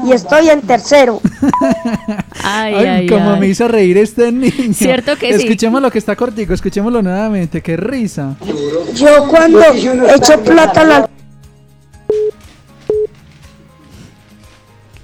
y 0.06 0.12
estoy 0.12 0.50
en 0.50 0.60
tercero. 0.62 1.22
Ay, 2.44 2.74
Ay, 2.76 2.86
ay, 2.86 3.08
como 3.08 3.32
ay. 3.32 3.40
me 3.40 3.48
hizo 3.48 3.68
reír 3.68 3.98
este 3.98 4.32
niño. 4.32 4.74
Cierto 4.74 5.16
que 5.16 5.34
sí. 5.38 5.44
Escuchemos 5.46 5.82
lo 5.82 5.90
que 5.90 5.98
está 5.98 6.16
cortico, 6.16 6.54
escuchémoslo 6.54 7.02
nuevamente. 7.02 7.62
Qué 7.62 7.78
risa. 7.78 8.36
Yo 8.94 9.28
cuando 9.30 9.62
echo 10.14 10.40
plata 10.42 10.82
a 10.82 10.84
la 10.84 11.10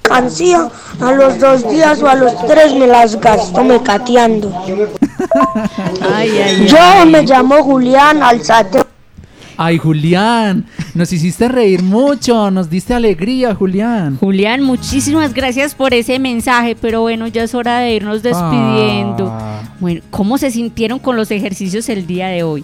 alcancía, 0.04 0.70
a 1.00 1.12
los 1.14 1.40
dos 1.40 1.70
días 1.70 2.02
o 2.04 2.10
a 2.10 2.16
los 2.16 2.46
tres 2.46 2.76
me 2.76 2.88
las 2.88 3.20
gasto 3.20 3.64
mecateando. 3.64 4.52
Ay, 6.14 6.30
ay, 6.40 6.68
Yo 6.68 7.06
me 7.08 7.24
llamo 7.24 7.64
Julián 7.64 8.22
Alzate. 8.22 8.84
Ay, 9.58 9.78
Julián, 9.78 10.66
nos 10.94 11.12
hiciste 11.14 11.48
reír 11.48 11.84
mucho, 11.84 12.52
nos 12.52 12.70
diste 12.70 12.94
alegría, 12.94 13.54
Julián. 13.54 14.18
Julián, 14.18 14.64
muchísimas 14.64 15.34
gracias 15.34 15.76
por 15.76 15.94
ese 15.94 16.20
mensaje, 16.20 16.76
pero 16.80 17.02
bueno, 17.02 17.28
ya 17.28 17.44
es 17.44 17.54
hora 17.54 17.80
de 17.80 17.96
irnos 17.96 18.24
despidiendo. 18.24 19.28
Ah. 19.30 19.62
Bueno, 19.80 20.02
¿cómo 20.10 20.38
se 20.38 20.52
sintieron 20.52 21.00
con 21.00 21.16
los 21.16 21.32
ejercicios 21.32 21.90
el 21.90 22.08
día 22.08 22.28
de 22.28 22.44
hoy? 22.44 22.64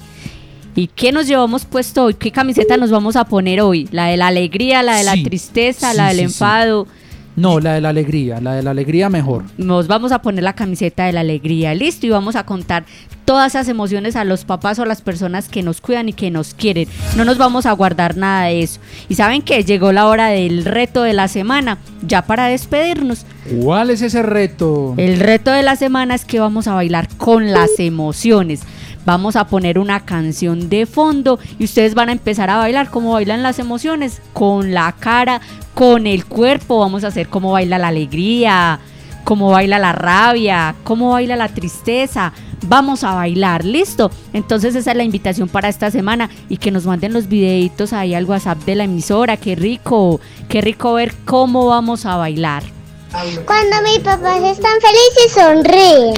¿Y 0.76 0.88
qué 0.88 1.12
nos 1.12 1.28
llevamos 1.28 1.66
puesto 1.66 2.06
hoy? 2.06 2.14
¿Qué 2.14 2.32
camiseta 2.32 2.78
nos 2.78 2.92
vamos 2.92 3.16
a 3.16 3.26
poner 3.26 3.62
hoy? 3.62 3.90
¿La 3.92 4.08
de 4.08 4.18
la 4.18 4.28
alegría, 4.28 4.84
la 4.84 4.98
de 4.98 5.04
la 5.04 5.14
tristeza, 5.14 5.92
sí, 5.92 5.98
la 5.98 6.10
del 6.10 6.18
sí. 6.18 6.24
enfado? 6.24 6.88
No, 7.36 7.60
la 7.60 7.74
de 7.74 7.82
la 7.82 7.90
alegría, 7.90 8.42
la 8.42 8.54
de 8.54 8.64
la 8.64 8.72
alegría 8.72 9.10
mejor. 9.10 9.44
Nos 9.58 9.88
vamos 9.88 10.12
a 10.12 10.22
poner 10.22 10.44
la 10.44 10.54
camiseta 10.54 11.06
de 11.06 11.14
la 11.14 11.22
alegría, 11.22 11.74
listo, 11.76 12.08
y 12.08 12.10
vamos 12.10 12.36
a 12.36 12.46
contar 12.46 12.86
todas 13.28 13.56
esas 13.56 13.68
emociones 13.68 14.16
a 14.16 14.24
los 14.24 14.46
papás 14.46 14.80
o 14.80 14.84
a 14.84 14.86
las 14.86 15.02
personas 15.02 15.50
que 15.50 15.62
nos 15.62 15.82
cuidan 15.82 16.08
y 16.08 16.14
que 16.14 16.32
nos 16.32 16.54
quieren. 16.54 16.88
No 17.18 17.26
nos 17.26 17.38
vamos 17.38 17.66
a 17.66 17.74
guardar 17.74 18.16
nada 18.16 18.46
de 18.46 18.62
eso. 18.62 18.80
Y 19.10 19.16
saben 19.16 19.42
que 19.42 19.66
llegó 19.66 19.92
la 19.92 20.08
hora 20.08 20.30
del 20.30 20.64
reto 20.64 21.04
de 21.04 21.12
la 21.12 21.28
semana, 21.28 21.78
ya 22.08 22.22
para 22.22 22.48
despedirnos. 22.48 23.26
¿Cuál 23.62 23.90
es 23.90 24.02
ese 24.02 24.24
reto? 24.24 24.94
El 24.96 25.20
reto 25.20 25.52
de 25.52 25.62
la 25.62 25.76
semana 25.76 26.16
es 26.16 26.24
que 26.24 26.40
vamos 26.40 26.70
a 26.70 26.76
bailar 26.76 27.10
con 27.18 27.52
las 27.52 27.80
emociones. 27.80 28.62
Vamos 29.06 29.36
a 29.36 29.48
poner 29.48 29.78
una 29.78 30.06
canción 30.06 30.70
de 30.70 30.86
fondo 30.86 31.38
y 31.60 31.66
ustedes 31.66 31.96
van 31.96 32.08
a 32.08 32.14
empezar 32.14 32.50
a 32.50 32.56
bailar 32.56 32.90
como 32.90 33.12
bailan 33.12 33.44
las 33.44 33.60
emociones, 33.60 34.22
con 34.32 34.74
la 34.74 34.96
cara, 34.98 35.42
con 35.74 36.08
el 36.08 36.24
cuerpo. 36.24 36.80
Vamos 36.80 37.04
a 37.04 37.08
hacer 37.08 37.28
cómo 37.28 37.52
baila 37.52 37.78
la 37.78 37.90
alegría, 37.90 38.80
cómo 39.28 39.50
baila 39.52 39.78
la 39.78 39.92
rabia, 39.92 40.74
cómo 40.86 41.12
baila 41.12 41.36
la 41.36 41.50
tristeza. 41.50 42.32
Vamos 42.66 43.04
a 43.04 43.14
bailar, 43.14 43.66
¿listo? 43.66 44.10
Entonces 44.32 44.74
esa 44.74 44.92
es 44.92 44.98
la 44.98 45.04
invitación 45.04 45.50
para 45.50 45.68
esta 45.68 45.92
semana 45.92 46.30
y 46.48 46.56
que 46.56 46.72
nos 46.72 46.86
manden 46.86 47.12
los 47.12 47.28
videitos 47.28 47.92
ahí 47.92 48.16
al 48.16 48.24
WhatsApp 48.24 48.60
de 48.64 48.76
la 48.76 48.86
emisora. 48.86 49.36
Qué 49.36 49.54
rico, 49.56 50.22
qué 50.48 50.62
rico 50.62 50.94
ver 50.94 51.14
cómo 51.26 51.66
vamos 51.66 52.06
a 52.06 52.16
bailar. 52.16 52.64
Cuando 53.46 53.76
mis 53.84 54.00
papás 54.00 54.42
están 54.44 54.74
felices 54.82 55.34
sonríen. 55.34 56.14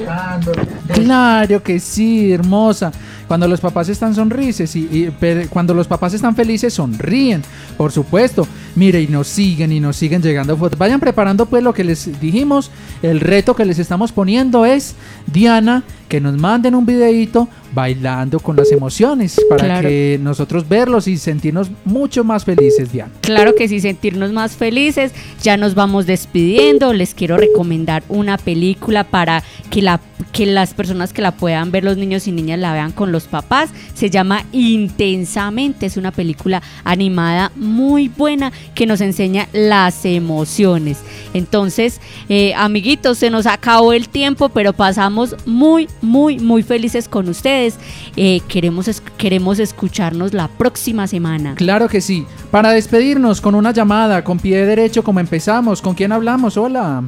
Claro 0.93 1.63
que 1.63 1.79
sí, 1.79 2.31
hermosa. 2.31 2.91
Cuando 3.27 3.47
los 3.47 3.59
papás 3.61 3.89
están 3.89 4.15
sonrises 4.15 4.75
y, 4.75 4.79
y- 4.91 5.15
pero 5.19 5.47
cuando 5.49 5.73
los 5.75 5.87
papás 5.87 6.13
están 6.15 6.35
felices 6.35 6.73
sonríen, 6.73 7.43
por 7.77 7.91
supuesto. 7.91 8.47
Mire, 8.79 9.01
y 9.01 9.07
nos 9.07 9.27
siguen 9.27 9.73
y 9.73 9.81
nos 9.81 9.97
siguen 9.97 10.21
llegando 10.21 10.55
fotos. 10.55 10.79
Vayan 10.79 11.01
preparando 11.01 11.45
pues 11.47 11.61
lo 11.61 11.73
que 11.73 11.83
les 11.83 12.17
dijimos. 12.21 12.71
El 13.01 13.19
reto 13.19 13.53
que 13.53 13.65
les 13.65 13.77
estamos 13.77 14.13
poniendo 14.13 14.65
es, 14.65 14.95
Diana, 15.27 15.83
que 16.07 16.21
nos 16.21 16.37
manden 16.37 16.75
un 16.75 16.85
videito 16.85 17.49
bailando 17.73 18.39
con 18.39 18.55
las 18.55 18.71
emociones 18.71 19.39
para 19.49 19.65
Claro. 19.65 19.89
que 19.89 20.17
nosotros 20.23 20.67
verlos 20.67 21.07
y 21.09 21.17
sentirnos 21.17 21.69
mucho 21.83 22.23
más 22.23 22.45
felices, 22.45 22.91
Diana. 22.93 23.11
Claro 23.21 23.53
que 23.53 23.67
sí, 23.67 23.81
sentirnos 23.81 24.31
más 24.31 24.55
felices. 24.55 25.11
Ya 25.43 25.57
nos 25.57 25.75
vamos 25.75 26.05
despidiendo. 26.05 26.93
Les 26.93 27.13
quiero 27.13 27.35
recomendar 27.37 28.01
una 28.07 28.37
película 28.37 29.03
para 29.03 29.43
que, 29.69 29.81
la, 29.81 29.99
que 30.31 30.45
las 30.45 30.73
personas 30.73 31.11
que 31.13 31.21
la 31.21 31.33
puedan 31.33 31.69
ver, 31.69 31.83
los 31.83 31.97
niños 31.97 32.27
y 32.27 32.31
niñas, 32.31 32.59
la 32.59 32.71
vean 32.73 32.91
con 32.93 33.11
los 33.11 33.25
papás. 33.25 33.69
Se 33.93 34.09
llama 34.09 34.45
Intensamente. 34.53 35.85
Es 35.85 35.97
una 35.97 36.11
película 36.11 36.63
animada 36.85 37.51
muy 37.55 38.07
buena 38.07 38.51
que 38.75 38.85
nos 38.85 39.01
enseña 39.01 39.47
las 39.53 40.05
emociones. 40.05 40.99
Entonces, 41.33 41.99
eh, 42.29 42.53
amiguitos, 42.55 43.17
se 43.17 43.29
nos 43.29 43.45
acabó 43.45 43.93
el 43.93 44.09
tiempo, 44.09 44.49
pero 44.49 44.73
pasamos 44.73 45.35
muy, 45.45 45.87
muy, 46.01 46.39
muy 46.39 46.63
felices 46.63 47.07
con 47.09 47.27
ustedes. 47.29 47.77
Eh, 48.15 48.41
queremos, 48.47 48.87
es- 48.87 49.01
queremos 49.17 49.59
escucharnos 49.59 50.33
la 50.33 50.47
próxima 50.47 51.07
semana. 51.07 51.55
Claro 51.55 51.87
que 51.87 52.01
sí. 52.01 52.25
Para 52.51 52.71
despedirnos 52.71 53.41
con 53.41 53.55
una 53.55 53.71
llamada, 53.71 54.23
con 54.23 54.39
pie 54.39 54.65
derecho, 54.65 55.03
como 55.03 55.19
empezamos. 55.19 55.81
¿Con 55.81 55.93
quién 55.95 56.11
hablamos? 56.11 56.57
Hola. 56.57 57.03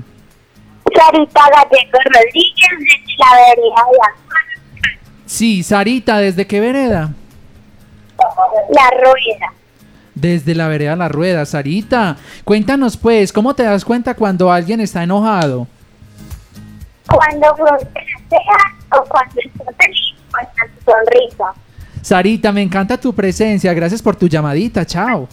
Sarita 0.94 1.42
Gallego 1.50 1.98
Rodríguez 2.06 2.70
desde 2.80 3.18
la 3.18 3.32
vereda 3.56 3.84
de 3.92 5.22
Sí, 5.26 5.64
Sarita, 5.64 6.18
¿desde 6.18 6.46
qué 6.46 6.60
vereda? 6.60 7.14
La 8.72 8.90
Rueda. 8.92 9.54
Desde 10.16 10.56
la 10.56 10.68
vereda 10.68 10.96
La 10.96 11.08
Rueda, 11.08 11.46
Sarita. 11.46 12.18
Cuéntanos 12.44 12.98
pues, 12.98 13.32
¿cómo 13.32 13.54
te 13.54 13.64
das 13.64 13.86
cuenta 13.86 14.14
cuando 14.14 14.52
alguien 14.52 14.82
está 14.82 15.04
enojado? 15.04 15.68
Cuando 17.08 17.56
frontea 17.56 18.98
o 18.98 19.04
cuando 19.06 19.42
está 19.42 19.64
feliz, 19.78 20.16
sonrisa. 20.86 21.54
Sarita, 22.02 22.52
me 22.52 22.62
encanta 22.62 22.98
tu 22.98 23.14
presencia. 23.14 23.74
Gracias 23.74 24.02
por 24.02 24.16
tu 24.16 24.28
llamadita. 24.28 24.86
Chao. 24.86 25.28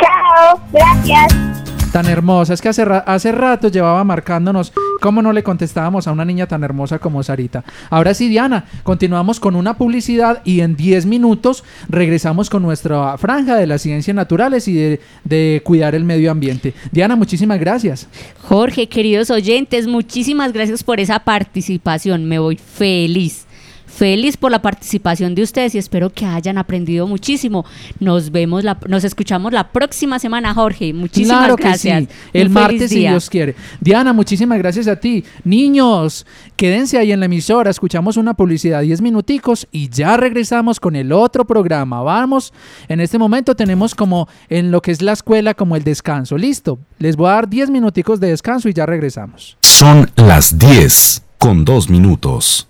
Chao, 0.00 0.60
gracias. 0.72 1.49
Tan 1.92 2.06
hermosa. 2.06 2.54
Es 2.54 2.62
que 2.62 2.68
hace, 2.68 2.84
ra- 2.84 2.98
hace 2.98 3.32
rato 3.32 3.66
llevaba 3.66 4.04
marcándonos 4.04 4.72
cómo 5.00 5.22
no 5.22 5.32
le 5.32 5.42
contestábamos 5.42 6.06
a 6.06 6.12
una 6.12 6.24
niña 6.24 6.46
tan 6.46 6.62
hermosa 6.62 7.00
como 7.00 7.20
Sarita. 7.24 7.64
Ahora 7.90 8.14
sí, 8.14 8.28
Diana, 8.28 8.66
continuamos 8.84 9.40
con 9.40 9.56
una 9.56 9.74
publicidad 9.76 10.40
y 10.44 10.60
en 10.60 10.76
10 10.76 11.06
minutos 11.06 11.64
regresamos 11.88 12.48
con 12.48 12.62
nuestra 12.62 13.18
franja 13.18 13.56
de 13.56 13.66
las 13.66 13.82
ciencias 13.82 14.14
naturales 14.14 14.68
y 14.68 14.74
de, 14.74 15.00
de 15.24 15.62
cuidar 15.64 15.96
el 15.96 16.04
medio 16.04 16.30
ambiente. 16.30 16.74
Diana, 16.92 17.16
muchísimas 17.16 17.58
gracias. 17.58 18.06
Jorge, 18.42 18.88
queridos 18.88 19.30
oyentes, 19.30 19.88
muchísimas 19.88 20.52
gracias 20.52 20.84
por 20.84 21.00
esa 21.00 21.18
participación. 21.18 22.24
Me 22.26 22.38
voy 22.38 22.56
feliz. 22.56 23.46
Feliz 23.90 24.36
por 24.36 24.50
la 24.50 24.62
participación 24.62 25.34
de 25.34 25.42
ustedes 25.42 25.74
y 25.74 25.78
espero 25.78 26.10
que 26.10 26.24
hayan 26.24 26.58
aprendido 26.58 27.06
muchísimo. 27.06 27.66
Nos 27.98 28.30
vemos, 28.30 28.64
la, 28.64 28.78
nos 28.88 29.04
escuchamos 29.04 29.52
la 29.52 29.72
próxima 29.72 30.18
semana, 30.18 30.54
Jorge. 30.54 30.94
Muchísimas 30.94 31.38
claro 31.38 31.56
que 31.56 31.64
gracias. 31.64 32.04
sí. 32.04 32.08
El 32.32 32.46
Un 32.46 32.52
martes, 32.54 32.90
si. 32.90 33.00
Dios 33.00 33.28
quiere. 33.28 33.56
Diana, 33.80 34.12
muchísimas 34.12 34.58
gracias 34.58 34.86
a 34.86 34.96
ti. 34.96 35.24
Niños, 35.44 36.24
quédense 36.56 36.98
ahí 36.98 37.12
en 37.12 37.20
la 37.20 37.26
emisora, 37.26 37.70
escuchamos 37.70 38.16
una 38.16 38.34
publicidad 38.34 38.80
10 38.80 39.02
minuticos 39.02 39.66
y 39.72 39.88
ya 39.90 40.16
regresamos 40.16 40.78
con 40.80 40.96
el 40.96 41.12
otro 41.12 41.44
programa. 41.44 42.00
Vamos, 42.02 42.52
en 42.88 43.00
este 43.00 43.18
momento 43.18 43.54
tenemos 43.56 43.94
como 43.94 44.28
en 44.48 44.70
lo 44.70 44.80
que 44.80 44.92
es 44.92 45.02
la 45.02 45.12
escuela 45.12 45.54
como 45.54 45.76
el 45.76 45.84
descanso. 45.84 46.38
Listo, 46.38 46.78
les 46.98 47.16
voy 47.16 47.28
a 47.28 47.32
dar 47.32 47.48
10 47.48 47.70
minuticos 47.70 48.20
de 48.20 48.28
descanso 48.28 48.68
y 48.68 48.72
ya 48.72 48.86
regresamos. 48.86 49.58
Son 49.60 50.10
las 50.16 50.58
10 50.58 51.22
con 51.38 51.64
2 51.64 51.90
minutos. 51.90 52.69